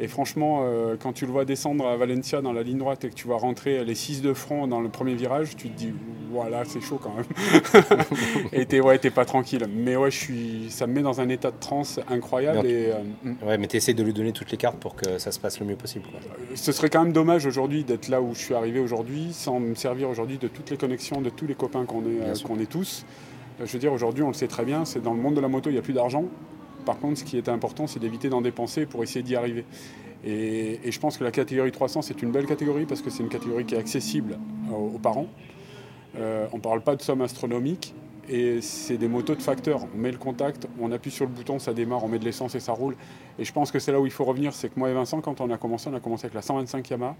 Et 0.00 0.06
franchement, 0.06 0.60
euh, 0.62 0.96
quand 1.00 1.12
tu 1.12 1.26
le 1.26 1.32
vois 1.32 1.44
descendre 1.44 1.86
à 1.86 1.96
Valencia 1.96 2.40
dans 2.40 2.52
la 2.52 2.62
ligne 2.62 2.78
droite 2.78 3.04
et 3.04 3.10
que 3.10 3.14
tu 3.14 3.26
vas 3.26 3.36
rentrer 3.36 3.84
les 3.84 3.96
6 3.96 4.22
de 4.22 4.32
front 4.32 4.68
dans 4.68 4.80
le 4.80 4.88
premier 4.88 5.14
virage, 5.14 5.56
tu 5.56 5.68
te 5.68 5.76
dis, 5.76 5.92
voilà, 6.30 6.64
c'est 6.64 6.80
chaud 6.80 7.00
quand 7.02 7.14
même. 7.14 7.24
et 8.52 8.64
t'es 8.66 8.80
ouais, 8.80 8.98
pas 8.98 9.24
tranquille. 9.24 9.66
Mais 9.68 9.96
ouais, 9.96 10.10
je 10.10 10.16
suis, 10.16 10.66
ça 10.70 10.86
me 10.86 10.92
met 10.92 11.02
dans 11.02 11.20
un 11.20 11.28
état 11.28 11.50
de 11.50 11.58
transe 11.58 11.98
incroyable. 12.08 12.64
et, 12.64 12.92
euh, 12.92 13.32
ouais, 13.44 13.58
mais 13.58 13.66
tu 13.66 13.76
essaies 13.76 13.94
de 13.94 14.02
lui 14.04 14.12
donner 14.12 14.32
toutes 14.32 14.52
les 14.52 14.56
cartes 14.56 14.78
pour 14.78 14.94
que 14.94 15.18
ça 15.18 15.32
se 15.32 15.40
passe 15.40 15.58
le 15.58 15.66
mieux 15.66 15.76
possible. 15.76 16.04
Ce 16.54 16.70
serait 16.70 16.90
quand 16.90 17.02
même 17.02 17.12
dommage 17.12 17.44
aujourd'hui 17.46 17.82
d'être 17.82 18.08
là 18.08 18.22
où 18.22 18.34
je 18.34 18.38
suis 18.40 18.54
arrivé 18.54 18.78
aujourd'hui, 18.78 19.30
sans 19.32 19.58
me 19.58 19.74
servir 19.74 20.08
aujourd'hui 20.08 20.38
de 20.38 20.46
toutes 20.46 20.70
les 20.70 20.76
connexions, 20.76 21.20
de 21.20 21.30
tous 21.30 21.46
les 21.48 21.54
copains 21.56 21.84
qu'on 21.86 22.02
est, 22.02 22.20
euh, 22.22 22.34
qu'on 22.46 22.60
est 22.60 22.70
tous. 22.70 23.04
Je 23.64 23.72
veux 23.72 23.80
dire, 23.80 23.92
aujourd'hui, 23.92 24.22
on 24.22 24.28
le 24.28 24.34
sait 24.34 24.46
très 24.46 24.64
bien, 24.64 24.84
c'est 24.84 25.02
dans 25.02 25.14
le 25.14 25.20
monde 25.20 25.34
de 25.34 25.40
la 25.40 25.48
moto, 25.48 25.70
il 25.70 25.72
n'y 25.72 25.78
a 25.80 25.82
plus 25.82 25.92
d'argent. 25.92 26.26
Par 26.88 26.98
contre, 26.98 27.18
ce 27.18 27.24
qui 27.24 27.36
est 27.36 27.50
important, 27.50 27.86
c'est 27.86 27.98
d'éviter 27.98 28.30
d'en 28.30 28.40
dépenser 28.40 28.86
pour 28.86 29.02
essayer 29.02 29.22
d'y 29.22 29.36
arriver. 29.36 29.66
Et, 30.24 30.80
je 30.90 30.98
pense 30.98 31.18
que 31.18 31.24
la 31.24 31.30
catégorie 31.30 31.70
300, 31.70 32.00
c'est 32.00 32.22
une 32.22 32.30
belle 32.30 32.46
catégorie 32.46 32.86
parce 32.86 33.02
que 33.02 33.10
c'est 33.10 33.22
une 33.22 33.28
catégorie 33.28 33.66
qui 33.66 33.74
est 33.74 33.78
accessible 33.78 34.38
aux, 34.74 34.98
parents. 34.98 35.26
Euh, 36.16 36.46
on 36.54 36.56
ne 36.56 36.62
parle 36.62 36.80
pas 36.80 36.96
de 36.96 37.02
sommes 37.02 37.20
astronomiques 37.20 37.94
et 38.26 38.62
c'est 38.62 38.96
des 38.96 39.06
motos 39.06 39.34
de 39.34 39.42
facteur. 39.42 39.86
On 39.94 39.98
met 39.98 40.10
le 40.10 40.16
contact, 40.16 40.66
on 40.80 40.90
appuie 40.90 41.10
sur 41.10 41.26
le 41.26 41.30
bouton, 41.30 41.58
ça 41.58 41.74
démarre, 41.74 42.02
on 42.04 42.08
met 42.08 42.18
de 42.18 42.24
l'essence 42.24 42.54
et 42.54 42.60
ça 42.60 42.72
roule. 42.72 42.96
Et 43.38 43.44
je 43.44 43.52
pense 43.52 43.70
que 43.70 43.78
c'est 43.78 43.92
là 43.92 44.00
où 44.00 44.06
il 44.06 44.12
faut 44.12 44.24
revenir, 44.24 44.54
c'est 44.54 44.70
que 44.70 44.78
moi 44.78 44.88
et 44.88 44.94
Vincent, 44.94 45.20
quand 45.20 45.42
on 45.42 45.50
a 45.50 45.58
commencé, 45.58 45.90
on 45.92 45.94
a 45.94 46.00
commencé 46.00 46.24
avec 46.24 46.34
la 46.36 46.40
125 46.40 46.88
Yamaha 46.88 47.16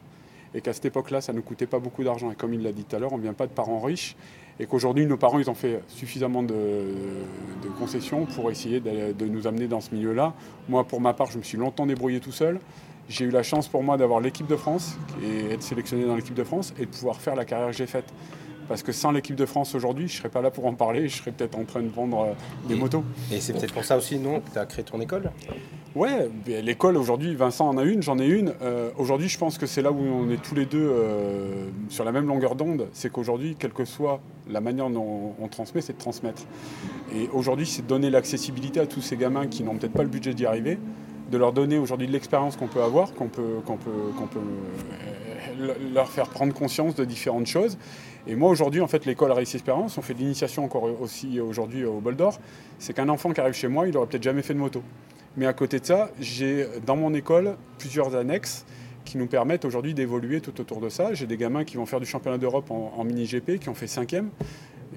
et 0.55 0.63
qu'à 0.63 0.73
cette 0.73 0.87
époque-là, 0.87 1.21
ça 1.21 1.35
ne 1.35 1.41
coûtait 1.41 1.67
pas 1.67 1.79
beaucoup 1.79 2.05
d'argent. 2.05 2.31
Et 2.31 2.35
comme 2.35 2.55
il 2.55 2.63
l'a 2.63 2.73
dit 2.73 2.85
tout 2.85 2.97
à 2.97 2.99
l'heure, 2.99 3.13
on 3.13 3.19
ne 3.19 3.23
vient 3.23 3.35
pas 3.35 3.47
de 3.47 3.53
parents 3.53 3.81
riches 3.81 4.17
et 4.61 4.67
qu'aujourd'hui, 4.67 5.07
nos 5.07 5.17
parents, 5.17 5.39
ils 5.39 5.49
ont 5.49 5.55
fait 5.55 5.83
suffisamment 5.89 6.43
de, 6.43 6.55
concessions 7.79 8.27
pour 8.27 8.51
essayer 8.51 8.81
de, 8.81 9.27
nous 9.27 9.47
amener 9.47 9.69
dans 9.69 9.81
ce 9.81 9.95
milieu-là. 9.95 10.35
Moi, 10.69 10.85
pour 10.85 11.01
ma 11.01 11.15
part, 11.15 11.31
je 11.31 11.39
me 11.39 11.43
suis 11.43 11.59
longtemps 11.59 11.87
débrouillé 11.87 12.21
tout 12.21 12.33
seul. 12.33 12.59
J'ai 13.09 13.25
eu 13.25 13.31
la 13.31 13.43
chance 13.43 13.69
pour 13.69 13.83
moi 13.83 13.97
d'avoir 13.97 14.21
l'équipe 14.21 14.47
de 14.47 14.57
France 14.57 14.99
et 15.23 15.55
être 15.55 15.63
sélectionné 15.63 16.05
dans 16.05 16.17
l'équipe 16.17 16.35
de 16.35 16.45
France 16.45 16.75
et 16.79 16.85
de 16.85 16.91
pouvoir 16.91 17.17
faire 17.21 17.35
la 17.35 17.45
carrière 17.45 17.69
que 17.69 17.77
j'ai 17.77 17.87
faite. 17.87 18.13
Parce 18.69 18.83
que 18.83 18.93
sans 18.93 19.13
l'équipe 19.13 19.35
de 19.35 19.47
France 19.47 19.75
aujourd'hui, 19.75 20.09
je 20.09 20.13
ne 20.15 20.19
serais 20.19 20.29
pas 20.29 20.43
là 20.43 20.51
pour 20.51 20.67
en 20.67 20.75
parler, 20.75 21.09
je 21.09 21.17
serais 21.17 21.33
peut-être 21.33 21.59
en 21.59 21.65
train 21.65 21.81
de 21.81 21.89
vendre 21.89 22.21
euh, 22.21 22.69
des 22.69 22.75
motos. 22.75 23.03
Et 23.33 23.41
c'est 23.41 23.55
peut-être 23.55 23.73
pour 23.73 23.85
ça 23.85 23.97
aussi, 23.97 24.19
non, 24.19 24.41
que 24.41 24.51
tu 24.53 24.59
as 24.59 24.67
créé 24.67 24.85
ton 24.85 25.01
école? 25.01 25.31
Ouais, 25.99 26.31
l'école 26.47 26.97
aujourd'hui, 26.97 27.35
Vincent 27.35 27.69
en 27.69 27.77
a 27.77 27.83
une, 27.83 28.05
j'en 28.05 28.21
ai 28.21 28.27
une. 28.27 28.53
Euh, 28.63 28.93
aujourd'hui, 28.99 29.29
je 29.29 29.37
pense 29.37 29.59
que 29.59 29.67
c'est 29.67 29.83
là 29.83 29.91
où 29.91 29.99
on 29.99 30.31
est 30.31 30.41
tous 30.41 30.55
les 30.55 30.65
deux 30.65 30.89
euh, 30.89 31.71
sur 31.89 32.05
la 32.05 32.13
même 32.13 32.29
longueur 32.29 32.55
d'onde. 32.55 32.87
C'est 32.93 33.11
qu'aujourd'hui, 33.11 33.57
quelle 33.59 33.73
que 33.73 33.85
soit 33.85 34.21
la 34.49 34.61
manière 34.61 34.91
dont 34.91 35.35
on, 35.41 35.49
transmet, 35.49 35.81
c'est 35.81 35.95
de 35.95 35.99
transmettre. 35.99 36.43
Et 37.13 37.29
aujourd'hui, 37.33 37.67
c'est 37.67 37.83
de 37.83 37.89
donner 37.89 38.11
l'accessibilité 38.11 38.79
à 38.79 38.87
tous 38.87 39.01
ces 39.01 39.17
gamins 39.17 39.49
qui 39.49 39.65
n'ont 39.65 39.75
peut-être 39.75 39.93
pas 39.93 40.05
le 40.05 40.09
budget 40.09 40.35
d'y 40.35 40.47
arriver, 40.47 40.79
de 41.33 41.37
leur 41.37 41.53
donner 41.53 41.79
aujourd'hui 41.79 42.07
l'expérience 42.07 42.55
qu'on 42.57 42.69
peut 42.69 42.83
avoir, 42.83 43.13
qu'on 43.15 43.27
peut, 43.27 43.57
qu'on 43.67 43.77
peut, 43.77 43.91
peut 44.31 45.75
leur 45.93 46.09
faire 46.11 46.29
prendre 46.29 46.55
conscience 46.55 46.95
de 46.95 47.05
différentes 47.05 47.49
choses. 47.49 47.77
Et 48.29 48.37
moi 48.37 48.51
aujourd'hui, 48.51 48.83
en 48.83 48.87
fait, 48.87 49.05
l'école 49.05 49.33
Race 49.33 49.53
Espérance, 49.53 49.99
on 49.99 50.03
fait 50.03 50.15
de 50.15 50.21
l'initiation 50.21 50.65
encore 50.65 50.85
aussi 51.01 51.41
aujourd'hui 51.41 51.85
au 51.85 51.99
Bol 51.99 52.15
d'Or. 52.15 52.39
C'est 52.79 52.93
qu'un 52.93 53.09
enfant 53.09 53.33
qui 53.33 53.41
arrive 53.41 53.55
chez 53.55 53.67
moi, 53.67 53.89
il 53.89 53.95
n'aurait 53.95 54.07
peut-être 54.07 54.23
jamais 54.23 54.43
fait 54.43 54.55
de 54.55 54.61
moto. 54.61 54.81
Mais 55.39 55.47
à 55.47 55.53
côté 55.53 55.79
de 55.79 55.87
ça, 55.87 56.11
j'ai 56.21 56.67
dans 56.85 56.97
mon 56.97 57.15
école 57.15 57.57
plusieurs 57.79 58.17
annexes 58.17 58.67
qui 59.05 59.19
nous 59.19 59.29
permettent 59.29 59.65
aujourd'hui 59.65 59.95
d'évoluer 59.95 60.41
tout 60.41 60.61
autour 60.61 60.81
de 60.81 60.89
ça. 60.89 61.15
J'ai 61.15 61.27
des 61.27 61.37
gamins 61.37 61.63
qui 61.63 61.77
vont 61.77 61.87
faire 61.87 62.01
du 62.01 62.07
championnat 62.07 62.39
d'Europe 62.39 62.73
en, 62.73 63.05
mini-GP, 63.05 63.61
qui 63.61 63.69
ont 63.69 63.75
fait 63.75 63.87
cinquième, 63.87 64.31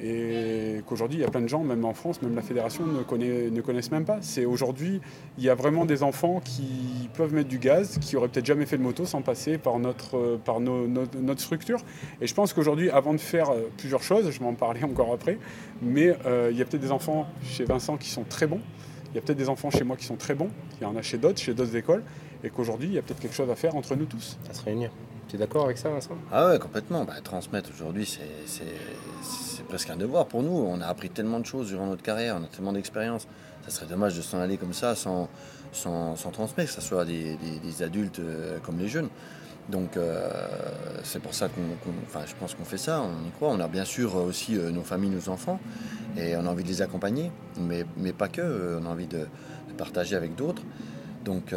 et 0.03 0.81
qu'aujourd'hui, 0.87 1.19
il 1.19 1.21
y 1.21 1.25
a 1.25 1.29
plein 1.29 1.41
de 1.41 1.47
gens, 1.47 1.63
même 1.63 1.85
en 1.85 1.93
France, 1.93 2.23
même 2.23 2.35
la 2.35 2.41
fédération, 2.41 2.87
ne, 2.87 3.03
connaît, 3.03 3.51
ne 3.51 3.61
connaissent 3.61 3.91
même 3.91 4.03
pas. 4.03 4.17
C'est 4.21 4.45
aujourd'hui, 4.45 4.99
il 5.37 5.43
y 5.43 5.49
a 5.49 5.53
vraiment 5.53 5.85
des 5.85 6.01
enfants 6.01 6.41
qui 6.43 7.07
peuvent 7.13 7.35
mettre 7.35 7.49
du 7.49 7.59
gaz, 7.59 7.99
qui 7.99 8.17
auraient 8.17 8.27
peut-être 8.27 8.47
jamais 8.47 8.65
fait 8.65 8.79
de 8.79 8.83
moto 8.83 9.05
sans 9.05 9.21
passer 9.21 9.59
par 9.59 9.77
notre, 9.77 10.39
par 10.43 10.59
notre 10.59 11.39
structure. 11.39 11.81
Et 12.19 12.25
je 12.25 12.33
pense 12.33 12.51
qu'aujourd'hui, 12.51 12.89
avant 12.89 13.13
de 13.13 13.19
faire 13.19 13.51
euh, 13.51 13.69
plusieurs 13.77 14.01
choses, 14.01 14.31
je 14.31 14.39
vais 14.39 14.45
en 14.45 14.55
parler 14.55 14.83
encore 14.85 15.13
après, 15.13 15.37
mais 15.83 16.15
euh, 16.25 16.49
il 16.51 16.57
y 16.57 16.63
a 16.63 16.65
peut-être 16.65 16.81
des 16.81 16.91
enfants 16.91 17.27
chez 17.43 17.63
Vincent 17.63 17.95
qui 17.95 18.09
sont 18.09 18.23
très 18.23 18.47
bons, 18.47 18.61
il 19.11 19.15
y 19.15 19.17
a 19.17 19.21
peut-être 19.21 19.37
des 19.37 19.49
enfants 19.49 19.69
chez 19.69 19.83
moi 19.83 19.97
qui 19.97 20.05
sont 20.05 20.15
très 20.15 20.35
bons, 20.35 20.49
il 20.79 20.83
y 20.83 20.85
en 20.85 20.95
a 20.95 21.01
chez 21.01 21.17
d'autres, 21.17 21.39
chez 21.39 21.53
d'autres 21.53 21.75
écoles, 21.75 22.03
et 22.43 22.49
qu'aujourd'hui, 22.49 22.87
il 22.87 22.93
y 22.93 22.97
a 22.97 23.01
peut-être 23.01 23.19
quelque 23.19 23.35
chose 23.35 23.49
à 23.49 23.55
faire 23.55 23.75
entre 23.75 23.95
nous 23.95 24.05
tous. 24.05 24.37
À 24.49 24.53
se 24.53 24.63
réunir. 24.63 24.91
Tu 25.27 25.35
es 25.35 25.39
d'accord 25.39 25.65
avec 25.65 25.77
ça, 25.77 25.89
Vincent? 25.89 26.17
Ah 26.31 26.47
ouais, 26.47 26.59
complètement. 26.59 27.05
Bah, 27.05 27.13
transmettre 27.23 27.69
aujourd'hui, 27.73 28.05
c'est 28.45 29.63
presque 29.69 29.89
un 29.89 29.95
devoir 29.95 30.25
pour 30.25 30.43
nous. 30.43 30.51
On 30.51 30.81
a 30.81 30.87
appris 30.87 31.09
tellement 31.09 31.39
de 31.39 31.45
choses 31.45 31.67
durant 31.67 31.87
notre 31.87 32.03
carrière, 32.03 32.37
on 32.39 32.43
a 32.43 32.47
tellement 32.47 32.73
d'expérience. 32.73 33.27
Ça 33.65 33.71
serait 33.71 33.85
dommage 33.85 34.17
de 34.17 34.21
s'en 34.21 34.39
aller 34.39 34.57
comme 34.57 34.73
ça 34.73 34.95
sans, 34.95 35.29
sans, 35.71 36.15
transmettre, 36.31 36.73
que 36.73 36.81
ce 36.81 36.85
soit 36.85 37.05
des, 37.05 37.37
des, 37.37 37.83
adultes 37.83 38.19
euh, 38.19 38.59
comme 38.59 38.79
les 38.79 38.87
jeunes. 38.87 39.09
Donc 39.69 39.95
euh, 39.95 40.29
c'est 41.03 41.21
pour 41.21 41.33
ça 41.33 41.47
qu'on, 41.47 41.61
enfin, 42.05 42.21
je 42.25 42.33
pense 42.35 42.55
qu'on 42.55 42.65
fait 42.65 42.77
ça, 42.77 43.01
on 43.01 43.27
y 43.27 43.31
croit. 43.31 43.49
On 43.49 43.59
a 43.59 43.67
bien 43.67 43.85
sûr 43.85 44.15
aussi 44.15 44.57
euh, 44.57 44.71
nos 44.71 44.81
familles, 44.81 45.11
nos 45.11 45.29
enfants, 45.29 45.59
et 46.17 46.35
on 46.35 46.45
a 46.45 46.49
envie 46.49 46.63
de 46.63 46.69
les 46.69 46.81
accompagner, 46.81 47.31
mais, 47.59 47.85
mais 47.97 48.13
pas 48.13 48.27
que, 48.27 48.77
on 48.81 48.85
a 48.85 48.89
envie 48.89 49.07
de, 49.07 49.25
partager 49.77 50.15
avec 50.15 50.35
d'autres. 50.35 50.61
Donc, 51.23 51.53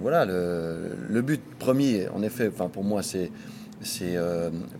voilà, 0.00 0.24
le, 0.24 0.90
le, 1.08 1.22
but 1.22 1.42
premier, 1.58 2.08
en 2.08 2.22
effet, 2.22 2.50
enfin, 2.52 2.68
pour 2.68 2.84
moi, 2.84 3.02
c'est, 3.02 3.30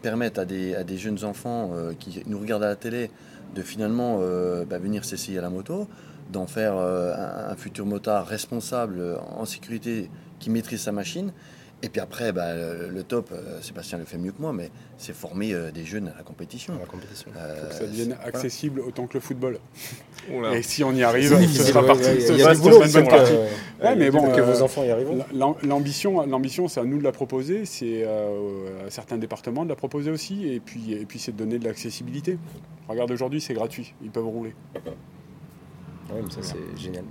permettre 0.01 0.41
à 0.41 0.45
des, 0.45 0.75
à 0.75 0.85
des, 0.85 0.97
jeunes 0.97 1.25
enfants 1.25 1.73
qui 1.99 2.23
nous 2.27 2.39
regardent 2.39 2.63
à 2.63 2.69
la 2.69 2.77
télé 2.77 3.11
de 3.55 3.63
finalement 3.63 4.21
bah, 4.69 4.79
venir 4.79 5.05
s'essayer 5.05 5.39
à 5.39 5.43
la 5.43 5.51
moto, 5.51 5.89
d'en 6.31 6.47
faire 6.47 6.77
un, 6.77 7.57
futur 7.57 7.85
motard 7.85 8.27
responsable, 8.27 9.19
en 9.37 9.45
sécurité, 9.45 10.11
qui 10.39 10.51
maîtrise 10.51 10.83
sa 10.83 10.93
machine 10.93 11.33
et 11.81 11.89
puis 11.91 12.01
après, 12.01 12.33
bah, 12.33 12.55
le, 12.55 13.03
top, 13.05 13.31
euh, 13.33 13.61
Sébastien 13.61 13.99
le 13.99 14.05
fait 14.05 14.19
mieux 14.19 14.33
que 14.33 14.43
moi, 14.43 14.53
mais 14.53 14.71
c'est 14.97 15.15
former 15.15 15.55
euh, 15.55 15.71
des 15.71 15.85
jeunes 15.85 16.09
à 16.09 16.17
la 16.17 16.25
compétition. 16.25 16.77
la 16.77 16.87
compétition. 16.87 17.31
Euh, 17.37 17.69
que 17.69 17.75
ça 17.75 17.87
devienne 17.87 18.17
accessible 18.25 18.81
autant 18.81 19.07
que 19.07 19.15
le 19.15 19.21
football. 19.21 19.61
Et 20.55 20.63
si 20.63 20.83
on 20.83 20.93
y 20.93 21.05
arrive, 21.05 21.39
ce 21.47 21.63
sera 21.63 21.87
parti. 21.87 22.03
Y 22.03 22.43
a, 22.43 22.55
du 22.55 22.61
boulot, 22.61 22.81
mais 23.97 24.11
bon, 24.11 24.33
que 24.33 24.41
vos 24.41 24.63
enfants 24.63 24.83
y 24.83 24.91
arrivent. 24.91 25.25
L'ambition, 25.63 26.27
l'ambition, 26.27 26.67
c'est 26.67 26.81
à 26.81 26.85
nous 26.85 26.99
de 26.99 27.05
la 27.05 27.13
proposer, 27.13 27.65
c'est 27.65 28.05
à 28.05 28.91
certains 28.91 29.17
départements 29.17 29.65
de 29.65 29.69
la 29.69 29.77
proposer 29.77 30.11
aussi, 30.11 30.49
et 30.49 30.61
puis, 30.61 30.93
et 30.93 31.07
puis 31.07 31.19
c'est 31.19 31.33
de 31.33 31.37
donner 31.37 31.59
de 31.59 31.65
l'accessibilité. 31.65 32.39
Regarde 32.89 33.11
aujourd'hui, 33.11 33.41
c'est 33.41 33.55
gratuit, 33.55 33.95
ils 34.03 34.11
peuvent 34.11 34.27
rouler. 34.27 34.55
Oui, 36.11 36.23
ça 36.31 36.41
c'est 36.43 36.81
génial 36.81 37.05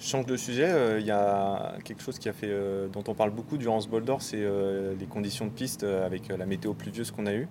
change 0.00 0.26
de 0.26 0.36
sujet, 0.36 0.68
euh, 0.68 0.98
il 0.98 1.06
y 1.06 1.10
a 1.10 1.74
quelque 1.84 2.02
chose 2.02 2.18
qui 2.18 2.28
a 2.28 2.32
fait, 2.32 2.48
euh, 2.48 2.88
dont 2.88 3.04
on 3.06 3.14
parle 3.14 3.30
beaucoup 3.30 3.58
durant 3.58 3.80
ce 3.80 3.88
bol 3.88 4.04
d'or, 4.04 4.22
c'est 4.22 4.40
euh, 4.40 4.94
les 4.98 5.06
conditions 5.06 5.46
de 5.46 5.50
piste 5.50 5.84
avec 5.84 6.28
la 6.28 6.46
météo 6.46 6.74
pluvieuse 6.74 7.10
qu'on 7.10 7.26
a 7.26 7.34
eue. 7.34 7.48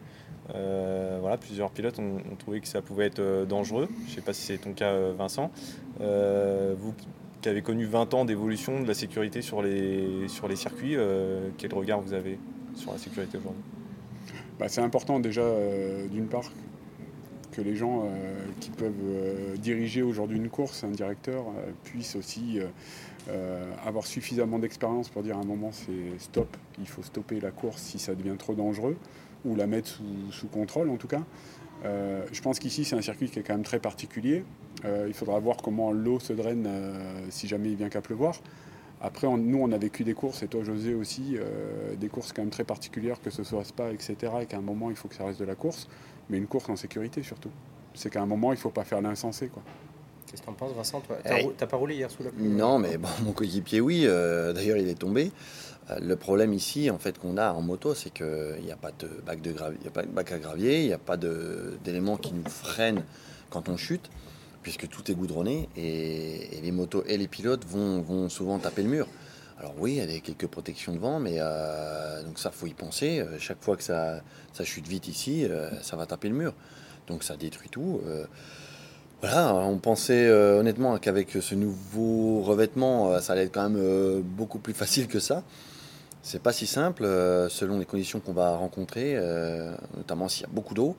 voilà, 1.22 1.38
plusieurs 1.38 1.70
pilotes 1.72 2.00
ont, 2.00 2.36
trouvé 2.38 2.60
que 2.60 2.68
ça 2.68 2.82
pouvait 2.82 3.06
être 3.06 3.46
dangereux. 3.48 3.88
Je 4.06 4.12
ne 4.12 4.16
sais 4.16 4.22
pas 4.22 4.34
si 4.34 4.42
c'est 4.42 4.58
ton 4.58 4.74
cas, 4.74 5.12
Vincent. 5.12 5.52
vous 6.00 6.94
qui 7.42 7.48
avez 7.48 7.62
connu 7.62 7.86
20 7.86 8.14
ans 8.16 8.26
d'évolution 8.26 8.82
de 8.82 8.88
la 8.88 8.94
sécurité 8.94 9.42
sur 9.42 9.62
les, 9.62 10.28
sur 10.28 10.48
les 10.48 10.56
circuits, 10.56 10.98
quel 11.58 11.74
regard 11.74 12.02
vous 12.02 12.14
avez 12.14 12.40
sur 12.76 12.92
la 12.92 12.98
sécurité 12.98 13.38
aujourd'hui? 13.38 13.64
Bah, 14.60 14.68
C'est 14.68 14.82
important 14.82 15.20
déjà, 15.20 15.46
d'une 16.12 16.28
part, 16.28 16.52
que 17.60 17.64
les 17.64 17.76
gens 17.76 18.04
euh, 18.04 18.46
qui 18.60 18.70
peuvent 18.70 18.94
euh, 19.04 19.56
diriger 19.58 20.02
aujourd'hui 20.02 20.38
une 20.38 20.50
course, 20.50 20.84
un 20.84 20.92
directeur, 20.92 21.46
euh, 21.48 21.72
puissent 21.84 22.16
aussi 22.16 22.60
avoir 23.86 24.08
suffisamment 24.08 24.58
d'expérience 24.58 25.10
pour 25.10 25.22
dire 25.22 25.38
à 25.38 25.42
un 25.42 25.46
moment 25.46 25.70
c'est 25.72 26.20
stop, 26.20 26.58
il 26.80 26.88
faut 26.88 27.04
stopper 27.04 27.40
la 27.40 27.52
course 27.52 27.80
si 27.80 28.00
ça 28.00 28.16
devient 28.16 28.36
trop 28.40 28.56
dangereux, 28.56 28.98
ou 29.46 29.56
la 29.56 29.68
mettre 29.68 30.02
sous, 30.32 30.48
contrôle 30.48 30.90
en 30.90 30.98
tout 30.98 31.08
cas. 31.08 31.22
je 31.84 32.42
pense 32.42 32.58
qu'ici 32.58 32.86
c'est 32.86 32.96
un 32.96 33.04
circuit 33.04 33.30
qui 33.30 33.38
est 33.38 33.44
quand 33.44 33.54
même 33.54 33.64
très 33.64 33.80
particulier. 33.80 34.44
il 34.84 35.14
faudra 35.14 35.38
voir 35.40 35.58
comment 35.58 35.92
l'eau 35.92 36.20
se 36.20 36.34
draine 36.34 36.68
si 37.30 37.48
jamais 37.48 37.70
il 37.70 37.76
vient 37.76 37.90
qu'à 37.90 38.02
pleuvoir. 38.02 38.42
Après, 39.02 39.28
nous, 39.28 39.60
on 39.60 39.72
a 39.72 39.78
vécu 39.78 40.04
des 40.04 40.14
courses, 40.14 40.44
et 40.44 40.48
toi, 40.48 40.64
José 40.64 40.94
aussi, 40.94 41.38
des 42.00 42.10
courses 42.10 42.34
quand 42.34 42.42
même 42.42 42.50
très 42.50 42.66
particulières, 42.66 43.22
que 43.22 43.30
ce 43.30 43.44
soit 43.44 43.64
Spa, 43.64 43.92
etc., 43.92 44.16
et 44.42 44.46
qu'à 44.48 44.58
un 44.58 44.62
moment, 44.62 44.90
il 44.90 44.96
faut 44.96 45.08
que 45.08 45.16
ça 45.16 45.26
reste 45.26 45.40
de 45.40 45.46
la 45.46 45.56
course, 45.56 45.88
mais 46.30 46.38
une 46.38 46.48
course 46.48 46.70
en 46.70 46.76
sécurité 46.76 47.24
surtout. 47.24 47.50
C'est 47.94 48.10
qu'à 48.10 48.22
un 48.22 48.26
moment, 48.26 48.52
il 48.52 48.56
ne 48.56 48.62
faut 48.62 48.70
pas 48.70 48.84
faire 48.84 49.02
l'insensé. 49.02 49.48
quoi. 49.48 49.62
Qu'est-ce 50.30 50.42
que 50.42 50.46
t'en 50.46 50.54
penses, 50.54 50.74
Vincent 50.76 51.02
toi? 51.02 51.18
T'as 51.24 51.38
Hey. 51.38 51.50
pas 51.70 51.76
roulé 51.78 51.96
hier 51.96 52.10
sous 52.12 52.24
la 52.24 52.30
pluie? 52.30 52.44
Non, 52.44 52.78
mais 52.80 52.98
bon, 52.98 53.10
mon 53.24 53.32
coéquipier, 53.32 53.82
oui. 53.82 54.04
euh, 54.06 54.54
D'ailleurs, 54.54 54.78
il 54.78 54.88
est 54.88 55.00
tombé. 55.00 55.32
Euh, 55.90 55.98
le 56.00 56.16
problème 56.16 56.54
ici, 56.54 56.90
en 56.92 57.00
fait, 57.00 57.18
qu'on 57.18 57.36
a 57.38 57.52
en 57.52 57.62
moto, 57.62 57.96
c'est 57.96 58.12
qu'il 58.12 58.62
n'y 58.64 58.72
a 58.72 58.76
pas 58.76 58.92
de 58.92 59.08
bac 59.26 59.42
de 59.42 59.52
gravier, 59.52 59.78
il 59.82 59.86
y 59.86 59.88
a 59.88 59.92
pas 59.92 60.04
de 60.04 60.08
bac 60.08 60.32
à 60.32 60.38
gravier, 60.38 60.82
il 60.82 60.88
n'y 60.88 60.94
a 60.94 61.00
pas 61.00 61.18
d'éléments 61.18 62.18
qui 62.18 62.32
nous 62.34 62.48
freinent 62.48 63.04
quand 63.50 63.70
on 63.70 63.76
chute, 63.76 64.10
puisque 64.62 64.88
tout 64.88 65.10
est 65.12 65.16
goudronné 65.16 65.68
et, 65.76 66.58
et 66.58 66.62
les 66.62 66.72
motos 66.72 67.04
et 67.08 67.18
les 67.18 67.28
pilotes 67.28 67.66
vont, 67.66 68.02
vont 68.02 68.30
souvent 68.30 68.60
taper 68.60 68.84
le 68.84 68.90
mur. 68.90 69.08
Alors 69.60 69.74
oui, 69.78 70.00
il 70.02 70.14
y 70.14 70.16
a 70.16 70.20
quelques 70.22 70.48
protections 70.48 70.94
devant, 70.94 71.20
mais 71.20 71.36
euh, 71.38 72.24
donc 72.24 72.40
ça, 72.40 72.50
faut 72.50 72.66
y 72.66 72.74
penser. 72.74 73.20
Euh, 73.20 73.38
Chaque 73.40 73.62
fois 73.62 73.76
que 73.76 73.84
ça, 73.84 74.22
chute 74.64 74.88
vite 74.88 75.10
ici, 75.10 75.46
euh, 75.46 75.70
ça 75.82 75.98
va 75.98 76.06
taper 76.06 76.30
le 76.30 76.36
mur. 76.36 76.54
Donc 77.08 77.24
ça 77.24 77.36
détruit 77.36 77.70
tout. 77.70 78.02
Voilà, 79.22 79.56
on 79.56 79.80
pensait 79.80 80.30
honnêtement 80.30 80.98
qu'avec 81.00 81.32
ce 81.32 81.56
nouveau 81.56 82.42
revêtement, 82.44 83.20
ça 83.20 83.34
allait 83.34 83.46
être 83.46 83.52
quand 83.52 83.68
même 83.68 84.22
beaucoup 84.22 84.60
plus 84.60 84.76
facile 84.76 85.08
que 85.08 85.20
ça. 85.20 85.42
C'est 86.22 86.42
pas 86.42 86.54
si 86.54 86.68
simple 86.68 87.04
selon 87.50 87.80
les 87.80 87.86
conditions 87.86 88.20
qu'on 88.20 88.34
va 88.34 88.56
rencontrer, 88.56 89.20
notamment 89.98 90.30
s'il 90.30 90.44
y 90.44 90.46
a 90.46 90.54
beaucoup 90.54 90.76
d'eau. 90.76 90.96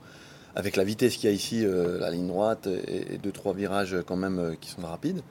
Avec 0.57 0.75
la 0.75 0.83
vitesse 0.83 1.17
qu'il 1.17 1.31
y 1.31 1.33
a 1.33 1.37
ici, 1.37 1.65
la 1.65 2.11
ligne 2.11 2.27
droite 2.27 2.67
et, 2.67 3.15
et 3.15 3.19
deux 3.19 3.31
trois 3.31 3.55
virages 3.55 3.99
quand 4.05 4.17
même 4.17 4.57
qui 4.61 4.69
sont 4.71 4.83
rapides. 4.83 5.23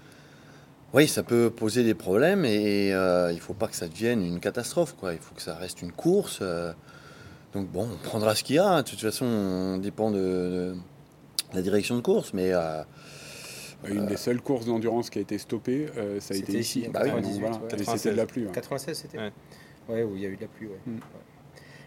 Oui, 0.93 1.07
ça 1.07 1.21
peut 1.23 1.49
poser 1.51 1.83
des 1.83 1.93
problèmes 1.93 2.45
et 2.45 2.93
euh, 2.93 3.31
il 3.31 3.39
faut 3.39 3.53
pas 3.53 3.67
que 3.67 3.75
ça 3.75 3.87
devienne 3.87 4.25
une 4.25 4.39
catastrophe. 4.39 4.95
Quoi. 4.99 5.13
Il 5.13 5.19
faut 5.19 5.35
que 5.35 5.41
ça 5.41 5.55
reste 5.55 5.81
une 5.83 5.91
course. 5.91 6.39
euh. 6.41 6.73
donc 7.53 7.67
bon, 7.69 7.87
on 7.93 7.97
prendra 8.07 8.33
ce 8.35 8.43
qu'il 8.43 8.55
y 8.55 8.59
a. 8.59 8.67
hein. 8.67 8.81
De 8.81 8.89
toute 8.89 8.99
façon, 9.01 9.25
on 9.25 9.77
dépend 9.77 10.09
de, 10.09 10.17
de 10.17 10.75
la 11.53 11.61
direction 11.61 11.95
de 11.95 12.01
course, 12.01 12.33
mais 12.33 12.51
euh, 12.53 12.81
Une 13.87 14.07
des 14.07 14.17
seules 14.17 14.41
courses 14.41 14.65
d'endurance 14.65 15.11
qui 15.11 15.19
a 15.19 15.21
été 15.21 15.37
stoppée, 15.37 15.87
euh, 15.95 16.19
ça 16.19 16.33
a 16.33 16.37
été 16.37 16.57
ici, 16.57 16.79
ici. 16.79 16.87
en 16.89 16.91
Bah 16.91 17.01
oui, 17.03 17.09
98, 17.11 17.39
Voilà, 17.39 17.55
ouais. 17.57 17.81
et 17.81 17.97
c'était 17.97 18.11
de 18.11 18.17
la 18.17 18.25
pluie. 18.25 18.45
ouais. 18.45 18.51
96 18.51 18.97
c'était 18.97 19.17
Ouais. 19.19 19.31
Ouais, 19.89 20.03
où 20.03 20.15
il 20.15 20.21
y 20.23 20.25
a 20.25 20.29
eu 20.29 20.35
de 20.37 20.41
la 20.41 20.47
pluie, 20.47 20.67
ouais. 20.67 20.79
Mm. 20.87 20.99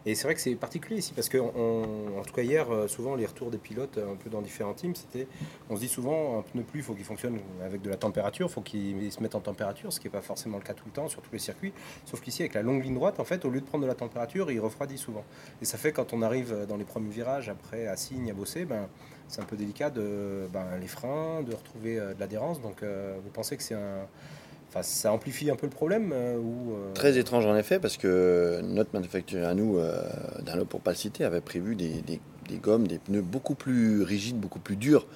Et 0.05 0.17
c'est 0.17 0.25
vrai 0.25 0.35
que 0.35 0.41
c'est 0.41 0.57
particulier 0.57 0.99
ici, 0.99 1.13
parce 1.15 1.29
que, 1.29 1.39
on- 1.39 2.19
en 2.19 2.23
tout 2.23 2.35
cas 2.35 2.43
hier, 2.43 2.69
euh, 2.73 2.89
souvent 2.89 3.15
les 3.15 3.25
retours 3.25 3.51
des 3.53 3.59
pilotes, 3.59 3.99
euh, 3.99 4.13
un 4.13 4.17
peu 4.17 4.31
dans 4.31 4.43
différents 4.43 4.75
teams, 4.75 4.97
c'était, 4.97 5.29
on 5.71 5.77
se 5.77 5.81
dit 5.81 5.89
souvent, 5.89 6.41
un 6.41 6.43
pneu 6.43 6.63
pluie, 6.65 6.81
il 6.81 6.83
faut 6.83 6.95
qu'il 6.95 7.05
fonctionne 7.05 7.39
avec 7.65 7.83
de 7.83 7.89
la 7.89 7.97
température, 7.97 8.49
il 8.49 8.53
faut 8.53 8.63
qu'il 8.63 9.13
se 9.13 9.23
mette 9.23 9.37
en 9.37 9.41
température, 9.41 9.93
ce 9.93 10.01
qui 10.01 10.09
n'est 10.09 10.13
pas 10.13 10.21
forcément 10.23 10.59
le 10.59 10.65
cas 10.65 10.75
tout 10.75 10.87
le 10.87 10.93
temps 10.93 11.09
sur 11.09 11.23
tous 11.23 11.33
les 11.33 11.39
circuits. 11.39 11.73
Sauf 12.05 12.21
qu'ici, 12.21 12.43
avec 12.43 12.55
la 12.55 12.63
longue 12.63 12.83
ligne 12.83 12.95
droite, 12.95 13.21
en 13.21 13.25
fait, 13.25 13.45
au 13.45 13.51
lieu 13.51 13.61
de 13.61 13.67
prendre 13.67 13.83
de 13.85 13.89
la 13.89 13.95
température, 13.95 14.51
il 14.51 14.59
refroidit 14.59 14.99
souvent. 14.99 15.25
Et 15.61 15.65
ça 15.65 15.79
fait 15.79 15.93
quand 15.93 16.13
on 16.13 16.23
arrive 16.23 16.67
dans 16.69 16.77
les 16.77 16.85
premiers 16.85 17.11
virages, 17.11 17.49
après 17.49 17.87
à 17.87 17.97
Signe, 17.97 18.29
à 18.31 18.35
bosser, 18.35 18.65
ben, 18.65 18.89
c'est 19.29 19.41
un 19.41 19.45
peu 19.45 19.57
délicat 19.57 19.91
de 19.91 20.49
ben, 20.53 20.67
les 20.81 20.89
freins, 20.89 21.43
de 21.43 21.55
retrouver 21.55 21.99
euh, 21.99 22.13
de 22.13 22.21
l'adhérence. 22.21 22.61
Donc, 22.61 22.83
euh, 22.83 23.17
vous 23.23 23.31
pensez 23.31 23.57
que 23.57 23.63
c'est 23.63 23.75
un, 23.75 24.07
enfin, 24.73 24.83
ça 24.83 25.13
amplifie 25.13 25.51
un 25.51 25.57
peu 25.57 25.67
le 25.67 25.73
problème 25.73 26.13
euh, 26.15 26.39
ou 26.39 26.73
euh, 26.73 26.93
Très 26.95 27.19
étrange 27.19 27.45
en 27.47 27.55
effet, 27.57 27.79
parce 27.79 27.97
que 27.99 28.61
notre 28.63 28.91
manufacturier 28.95 29.45
à 29.45 29.55
nous, 29.55 29.79
euh, 29.79 30.03
Dunlop 30.45 30.65
pour 30.69 30.81
pas 30.81 30.93
le 30.93 30.97
citer, 30.97 31.25
avait 31.25 31.41
prévu 31.43 31.77
des, 31.77 32.01
des- 32.03 32.21
des 32.49 32.57
gommes, 32.59 32.87
des 32.89 32.99
pneus 32.99 33.23
beaucoup 33.23 33.55
plus 33.55 34.03
rigides, 34.03 34.37
beaucoup 34.39 34.59
plus 34.59 34.77
durs 34.77 35.07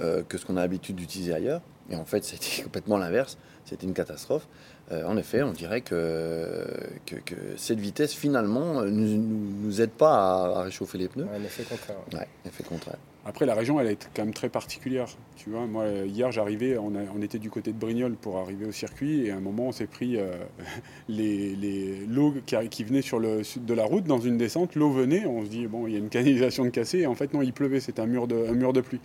euh, 0.00 0.22
que 0.26 0.38
ce 0.38 0.46
qu'on 0.46 0.56
a 0.56 0.60
l'habitude 0.60 0.96
d'utiliser 0.96 1.34
ailleurs. 1.34 1.60
Et 1.90 1.96
en 1.96 2.04
fait, 2.06 2.24
c'était 2.24 2.62
complètement 2.62 2.96
l'inverse. 2.96 3.36
C'était 3.66 3.86
une 3.86 3.94
catastrophe. 3.94 4.46
Euh, 4.92 5.04
en 5.06 5.16
effet, 5.16 5.42
on 5.42 5.52
dirait 5.52 5.80
que, 5.82 6.66
que, 7.06 7.16
que 7.16 7.34
cette 7.56 7.78
vitesse, 7.80 8.12
finalement, 8.14 8.82
ne 8.82 8.90
nous, 8.90 9.06
nous, 9.16 9.52
nous 9.62 9.80
aide 9.80 9.90
pas 9.90 10.14
à, 10.14 10.58
à 10.58 10.62
réchauffer 10.62 10.98
les 10.98 11.08
pneus. 11.08 11.24
Ouais, 11.24 11.36
un 11.40 11.44
effet 11.44 11.62
contraire. 11.64 11.96
Ouais, 12.12 12.28
effet 12.46 12.64
contraire. 12.64 12.96
Après, 13.26 13.46
la 13.46 13.54
région, 13.54 13.80
elle 13.80 13.86
est 13.88 14.08
quand 14.14 14.22
même 14.24 14.34
très 14.34 14.50
particulière. 14.50 15.06
Tu 15.36 15.50
vois, 15.50 15.66
moi, 15.66 15.86
hier, 16.06 16.30
j'arrivais, 16.30 16.78
on, 16.78 16.92
était 17.22 17.38
du 17.38 17.50
côté 17.50 17.72
de 17.72 17.78
Brignoles 17.78 18.14
pour 18.14 18.38
arriver 18.38 18.66
au 18.66 18.72
circuit, 18.72 19.26
et 19.26 19.30
à 19.30 19.36
un 19.36 19.40
moment, 19.40 19.68
on 19.68 19.72
s'est 19.72 19.86
pris 19.86 20.16
euh, 20.16 20.32
les, 21.08 21.56
les- 21.56 22.06
l'eau 22.06 22.34
qui, 22.70 22.84
venait 22.84 23.02
sur 23.02 23.18
le 23.18 23.42
sud 23.42 23.64
de 23.64 23.74
la 23.74 23.84
route 23.84 24.04
dans 24.04 24.20
une 24.20 24.38
descente. 24.38 24.74
L'eau 24.76 24.90
venait, 24.90 25.26
on 25.26 25.44
se 25.44 25.50
dit, 25.50 25.66
bon, 25.66 25.86
il 25.86 25.92
y 25.94 25.96
a 25.96 25.98
une 25.98 26.08
canalisation 26.08 26.64
de 26.64 26.70
cassée, 26.70 27.00
et 27.00 27.06
en 27.06 27.14
fait, 27.14 27.34
non, 27.34 27.42
il 27.42 27.52
pleuvait, 27.52 27.80
c'était 27.80 28.00
un 28.00 28.06
mur, 28.06 28.26
de, 28.26 28.46
un 28.48 28.54
mur 28.54 28.72
de 28.72 28.80
pluie. 28.80 29.00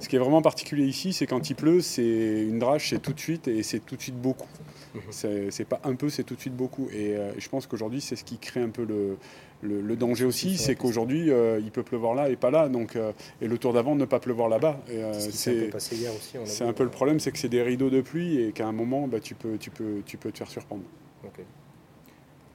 Ce 0.00 0.08
qui 0.08 0.16
est 0.16 0.18
vraiment 0.18 0.42
particulier 0.42 0.86
ici, 0.86 1.12
c'est 1.12 1.26
quand 1.26 1.50
il 1.50 1.54
pleut, 1.54 1.80
c'est 1.80 2.42
une 2.48 2.58
drache, 2.58 2.90
c'est 2.90 3.02
tout 3.02 3.12
de 3.12 3.20
suite, 3.20 3.46
et 3.48 3.62
c'est 3.62 3.80
tout 3.80 3.96
de 3.96 4.02
suite 4.02 4.20
beaucoup. 4.20 4.48
Mhm. 4.94 5.00
C'est, 5.10 5.50
c'est 5.50 5.64
pas 5.64 5.80
un 5.84 5.94
peu, 5.94 6.08
c'est 6.08 6.24
tout 6.24 6.34
de 6.34 6.40
suite 6.40 6.56
beaucoup. 6.56 6.88
Et 6.92 7.16
euh, 7.16 7.32
je 7.38 7.48
pense 7.48 7.66
qu'aujourd'hui, 7.66 8.00
c'est 8.00 8.16
ce 8.16 8.24
qui 8.24 8.38
crée 8.38 8.60
un 8.60 8.68
peu 8.68 8.84
le, 8.84 9.16
le, 9.62 9.80
le 9.80 9.96
danger 9.96 10.24
aussi, 10.24 10.56
c'est 10.56 10.76
qu'aujourd'hui, 10.76 11.30
euh, 11.30 11.58
il 11.62 11.70
peut 11.70 11.82
pleuvoir 11.82 12.14
là 12.14 12.28
et 12.28 12.36
pas 12.36 12.50
là, 12.50 12.68
donc, 12.68 12.96
euh, 12.96 13.12
et 13.40 13.48
le 13.48 13.58
tour 13.58 13.72
d'avant, 13.72 13.96
ne 13.96 14.04
pas 14.04 14.20
pleuvoir 14.20 14.48
là-bas. 14.48 14.78
Et, 14.90 15.00
c'est, 15.20 15.73
passé 15.74 15.96
hier 15.96 16.12
aussi. 16.14 16.38
on 16.38 16.42
l'a 16.42 16.46
c'est 16.46 16.64
un 16.64 16.72
peu 16.72 16.84
le 16.84 16.90
problème, 16.90 17.18
c'est 17.18 17.32
que 17.32 17.38
c'est 17.38 17.48
des 17.48 17.62
rideaux 17.62 17.90
de 17.90 18.00
pluie 18.00 18.40
et 18.40 18.52
qu'à 18.52 18.66
un 18.66 18.72
moment, 18.72 19.08
bah, 19.08 19.18
tu, 19.20 19.34
peux, 19.34 19.58
tu, 19.58 19.70
peux, 19.70 20.02
tu 20.06 20.16
peux 20.16 20.30
te 20.30 20.38
faire 20.38 20.50
surprendre. 20.50 20.82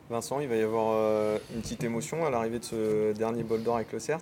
Vincent, 0.10 0.40
il 0.40 0.48
va 0.48 0.56
y 0.56 0.62
avoir 0.62 0.94
euh, 0.94 1.38
une 1.54 1.62
petite 1.62 1.84
émotion 1.84 2.26
à 2.26 2.30
l'arrivée 2.30 2.60
de 2.60 2.64
ce 2.64 3.14
dernier 3.14 3.44
bol 3.44 3.62
d'or 3.62 3.76
avec 3.76 3.92
le 3.92 4.00
CERT. 4.00 4.22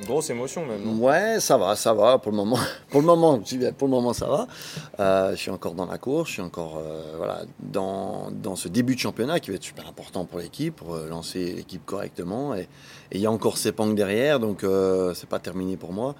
Une 0.00 0.06
grosse 0.06 0.30
émotion 0.30 0.66
même, 0.66 0.82
non? 0.82 1.04
Ouais, 1.04 1.40
ça 1.40 1.56
va, 1.58 1.76
ça 1.76 1.94
va 1.94 2.18
pour 2.18 2.32
le 2.32 2.36
moment. 2.36 2.58
Pour 2.90 3.00
le 3.02 3.06
moment, 3.06 3.38
pour 3.78 3.86
le 3.86 3.90
moment, 3.90 4.12
ça 4.12 4.26
va. 4.26 4.48
Euh, 4.98 5.30
je 5.30 5.36
suis 5.36 5.50
encore 5.50 5.74
dans 5.74 5.86
la 5.86 5.96
course, 5.96 6.28
je 6.28 6.32
suis 6.34 6.42
encore 6.42 6.78
euh, 6.78 7.14
voilà, 7.16 7.42
dans, 7.60 8.30
dans 8.32 8.56
ce 8.56 8.66
début 8.66 8.96
de 8.96 9.00
championnat 9.00 9.38
qui 9.38 9.50
va 9.50 9.56
être 9.56 9.62
super 9.62 9.86
important 9.86 10.24
pour 10.24 10.40
l'équipe, 10.40 10.74
pour 10.74 10.94
euh, 10.94 11.08
lancer 11.08 11.52
l'équipe 11.52 11.84
correctement. 11.86 12.56
Et 12.56 12.66
il 13.12 13.20
y 13.20 13.26
a 13.26 13.30
encore 13.30 13.58
Sepang 13.58 13.94
derrière, 13.94 14.40
donc 14.40 14.64
euh, 14.64 15.14
c'est 15.14 15.28
pas 15.28 15.38
terminé 15.38 15.76
pour 15.76 15.92
moi. 15.92 16.16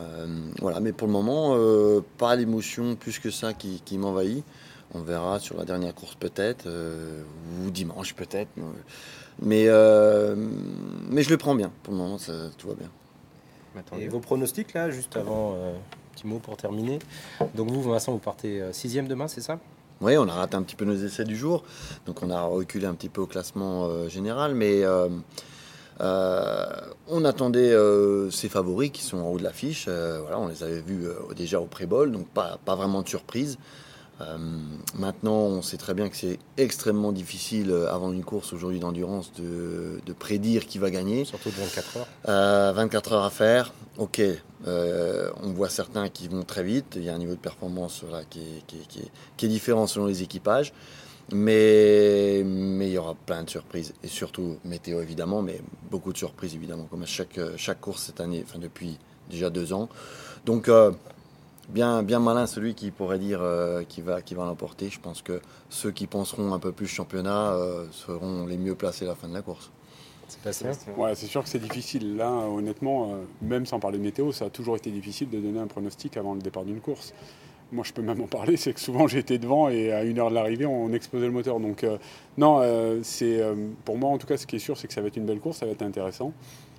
Euh, 0.00 0.26
voilà, 0.60 0.80
mais 0.80 0.92
pour 0.92 1.06
le 1.06 1.12
moment, 1.12 1.54
euh, 1.54 2.00
pas 2.18 2.34
l'émotion 2.36 2.96
plus 2.96 3.18
que 3.18 3.30
ça 3.30 3.52
qui, 3.52 3.82
qui 3.84 3.98
m'envahit. 3.98 4.44
On 4.94 5.02
verra 5.02 5.38
sur 5.38 5.56
la 5.56 5.64
dernière 5.64 5.94
course 5.94 6.16
peut-être, 6.16 6.66
euh, 6.66 7.22
ou 7.62 7.70
dimanche 7.70 8.14
peut-être. 8.14 8.48
Mais, 9.40 9.66
euh, 9.68 10.34
mais 11.08 11.22
je 11.22 11.30
le 11.30 11.36
prends 11.36 11.54
bien. 11.54 11.70
Pour 11.82 11.92
le 11.92 11.98
moment, 11.98 12.18
ça, 12.18 12.32
tout 12.58 12.68
va 12.68 12.74
bien. 12.74 12.88
Et 13.98 14.08
vos 14.08 14.18
pronostics 14.18 14.74
là, 14.74 14.90
juste 14.90 15.16
avant, 15.16 15.54
euh, 15.54 15.72
petit 16.12 16.26
mot 16.26 16.38
pour 16.38 16.56
terminer. 16.56 16.98
Donc 17.54 17.70
vous, 17.70 17.82
Vincent, 17.82 18.12
vous 18.12 18.18
partez 18.18 18.60
euh, 18.60 18.72
sixième 18.72 19.06
demain, 19.06 19.28
c'est 19.28 19.42
ça? 19.42 19.60
Oui, 20.00 20.16
on 20.16 20.26
a 20.28 20.32
raté 20.32 20.56
un 20.56 20.62
petit 20.62 20.76
peu 20.76 20.84
nos 20.86 20.96
essais 20.96 21.24
du 21.24 21.36
jour, 21.36 21.62
donc 22.06 22.22
on 22.22 22.30
a 22.30 22.42
reculé 22.42 22.86
un 22.86 22.94
petit 22.94 23.10
peu 23.10 23.20
au 23.20 23.26
classement 23.26 23.84
euh, 23.84 24.08
général, 24.08 24.54
mais 24.54 24.82
on 26.00 27.24
attendait 27.24 27.72
euh, 27.72 28.30
ces 28.30 28.48
favoris 28.48 28.90
qui 28.90 29.02
sont 29.02 29.18
en 29.18 29.28
haut 29.30 29.38
de 29.38 29.42
l'affiche. 29.44 29.86
Euh, 29.88 30.18
voilà, 30.22 30.38
on 30.38 30.48
les 30.48 30.62
avait 30.62 30.80
vus 30.80 31.06
euh, 31.06 31.14
déjà 31.36 31.60
au 31.60 31.66
pré-bol, 31.66 32.12
donc 32.12 32.26
pas, 32.28 32.58
pas 32.64 32.74
vraiment 32.74 33.02
de 33.02 33.08
surprise. 33.08 33.58
Euh, 34.20 34.36
maintenant, 34.98 35.36
on 35.36 35.62
sait 35.62 35.78
très 35.78 35.94
bien 35.94 36.10
que 36.10 36.16
c'est 36.16 36.38
extrêmement 36.58 37.10
difficile 37.10 37.70
euh, 37.70 37.90
avant 37.90 38.12
une 38.12 38.22
course 38.22 38.52
aujourd'hui 38.52 38.78
d'endurance 38.78 39.32
de, 39.38 39.98
de 40.04 40.12
prédire 40.12 40.66
qui 40.66 40.78
va 40.78 40.90
gagner. 40.90 41.24
Surtout 41.24 41.48
de 41.48 41.54
24 41.56 41.96
heures. 41.96 42.06
Euh, 42.28 42.72
24 42.74 43.12
heures 43.14 43.24
à 43.24 43.30
faire, 43.30 43.72
ok. 43.96 44.20
Euh, 44.66 45.30
on 45.42 45.52
voit 45.52 45.70
certains 45.70 46.10
qui 46.10 46.28
vont 46.28 46.42
très 46.42 46.62
vite. 46.62 46.92
Il 46.96 47.04
y 47.04 47.08
a 47.08 47.14
un 47.14 47.18
niveau 47.18 47.32
de 47.32 47.38
performance 47.38 48.04
qui, 48.28 48.40
est, 48.40 48.62
qui 48.66 48.76
est- 48.76 48.86
qui 48.88 48.98
est- 49.00 49.10
qui 49.38 49.46
est 49.46 49.48
différent 49.48 49.86
selon 49.86 50.04
les 50.04 50.22
équipages. 50.22 50.74
Mais, 51.32 52.09
aura 53.00 53.14
plein 53.26 53.42
de 53.42 53.50
surprises. 53.50 53.94
Et 54.02 54.08
surtout, 54.08 54.58
météo 54.64 55.00
évidemment, 55.00 55.42
mais 55.42 55.60
beaucoup 55.90 56.12
de 56.12 56.18
surprises 56.18 56.54
évidemment, 56.54 56.84
comme 56.84 57.02
à 57.02 57.06
chaque, 57.06 57.40
chaque 57.56 57.80
course 57.80 58.04
cette 58.04 58.20
année, 58.20 58.44
enfin 58.46 58.58
depuis 58.58 58.98
déjà 59.28 59.50
deux 59.50 59.72
ans. 59.72 59.88
Donc, 60.44 60.68
euh, 60.68 60.92
bien, 61.70 62.02
bien 62.02 62.18
malin 62.18 62.46
celui 62.46 62.74
qui 62.74 62.90
pourrait 62.90 63.18
dire 63.18 63.40
euh, 63.42 63.82
qui 63.88 64.02
va, 64.02 64.22
qui 64.22 64.34
va 64.34 64.44
l'emporter. 64.44 64.88
Je 64.90 65.00
pense 65.00 65.22
que 65.22 65.40
ceux 65.68 65.90
qui 65.90 66.06
penseront 66.06 66.52
un 66.52 66.58
peu 66.58 66.72
plus 66.72 66.86
championnat 66.86 67.52
euh, 67.52 67.86
seront 67.92 68.46
les 68.46 68.58
mieux 68.58 68.74
placés 68.74 69.04
à 69.04 69.08
la 69.08 69.14
fin 69.14 69.28
de 69.28 69.34
la 69.34 69.42
course. 69.42 69.70
Sébastien 70.28 70.72
Ouais, 70.96 71.14
c'est 71.14 71.26
sûr 71.26 71.42
que 71.42 71.48
c'est 71.48 71.58
difficile. 71.58 72.16
Là, 72.16 72.30
honnêtement, 72.30 73.12
euh, 73.12 73.16
même 73.42 73.66
sans 73.66 73.80
parler 73.80 73.98
de 73.98 74.02
météo, 74.02 74.32
ça 74.32 74.46
a 74.46 74.50
toujours 74.50 74.76
été 74.76 74.90
difficile 74.90 75.28
de 75.28 75.40
donner 75.40 75.58
un 75.58 75.66
pronostic 75.66 76.16
avant 76.16 76.34
le 76.34 76.40
départ 76.40 76.64
d'une 76.64 76.80
course. 76.80 77.12
Moi, 77.72 77.84
je 77.86 77.92
peux 77.92 78.02
même 78.02 78.20
en 78.20 78.26
parler, 78.26 78.56
c'est 78.56 78.72
que 78.72 78.80
souvent 78.80 79.06
j'étais 79.06 79.38
devant 79.38 79.68
et 79.68 79.92
à 79.92 80.02
une 80.04 80.18
heure 80.18 80.30
de 80.30 80.34
l'arrivée, 80.34 80.66
on 80.66 80.92
explosait 80.92 81.26
le 81.26 81.32
moteur. 81.32 81.60
Donc, 81.60 81.84
euh, 81.84 81.98
non, 82.36 82.58
euh, 82.60 83.00
c'est 83.02 83.40
euh, 83.40 83.54
pour 83.84 83.96
moi 83.96 84.10
en 84.10 84.18
tout 84.18 84.26
cas, 84.26 84.36
ce 84.36 84.46
qui 84.46 84.56
est 84.56 84.60
sûr, 84.60 84.76
c'est 84.76 84.88
que 84.88 84.94
ça 84.94 85.00
va 85.00 85.08
être 85.08 85.16
une 85.16 85.26
belle 85.26 85.40
course, 85.40 85.58
ça 85.58 85.66
va 85.66 85.72
être 85.72 85.82
intéressant. 85.82 86.32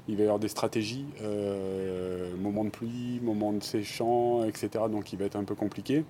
Il 0.08 0.16
va 0.16 0.22
y 0.22 0.26
avoir 0.26 0.40
des 0.40 0.48
stratégies, 0.48 1.06
euh, 1.22 2.36
moment 2.38 2.66
de 2.66 2.70
pluie, 2.70 3.20
moment 3.22 3.54
de 3.54 3.64
séchant, 3.64 4.44
etc. 4.44 4.70
Donc, 4.90 5.14
il 5.14 5.20
va 5.20 5.26
être 5.26 5.36
un 5.36 5.44
peu 5.44 5.56
compliqué. 5.56 6.04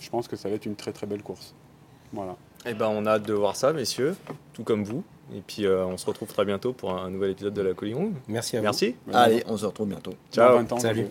Je 0.00 0.10
pense 0.10 0.28
que 0.28 0.36
ça 0.36 0.48
va 0.48 0.56
être 0.56 0.66
une 0.66 0.76
très 0.76 0.92
très 0.92 1.06
belle 1.06 1.22
course. 1.22 1.54
Voilà. 2.12 2.36
Eh 2.66 2.74
ben, 2.74 2.88
on 2.88 3.06
a 3.06 3.12
hâte 3.12 3.26
de 3.26 3.32
voir 3.32 3.56
ça, 3.56 3.72
messieurs, 3.72 4.16
tout 4.52 4.64
comme 4.64 4.84
vous. 4.84 5.04
Et 5.34 5.42
puis, 5.46 5.66
euh, 5.66 5.86
on 5.86 5.96
se 5.96 6.06
retrouve 6.06 6.28
très 6.28 6.44
bientôt 6.44 6.72
pour 6.72 6.92
un 6.92 7.10
nouvel 7.10 7.32
épisode 7.32 7.54
de 7.54 7.62
la 7.62 7.74
Colline 7.74 7.96
Room. 7.96 8.14
Merci 8.28 8.56
à 8.56 8.60
vous. 8.60 8.64
Merci. 8.64 8.94
Allez, 9.12 9.42
on 9.46 9.56
se 9.56 9.66
retrouve 9.66 9.88
bientôt. 9.88 10.14
Ciao. 10.32 10.52
Dans 10.52 10.58
20 10.58 10.72
ans, 10.72 10.78
Salut. 10.78 11.08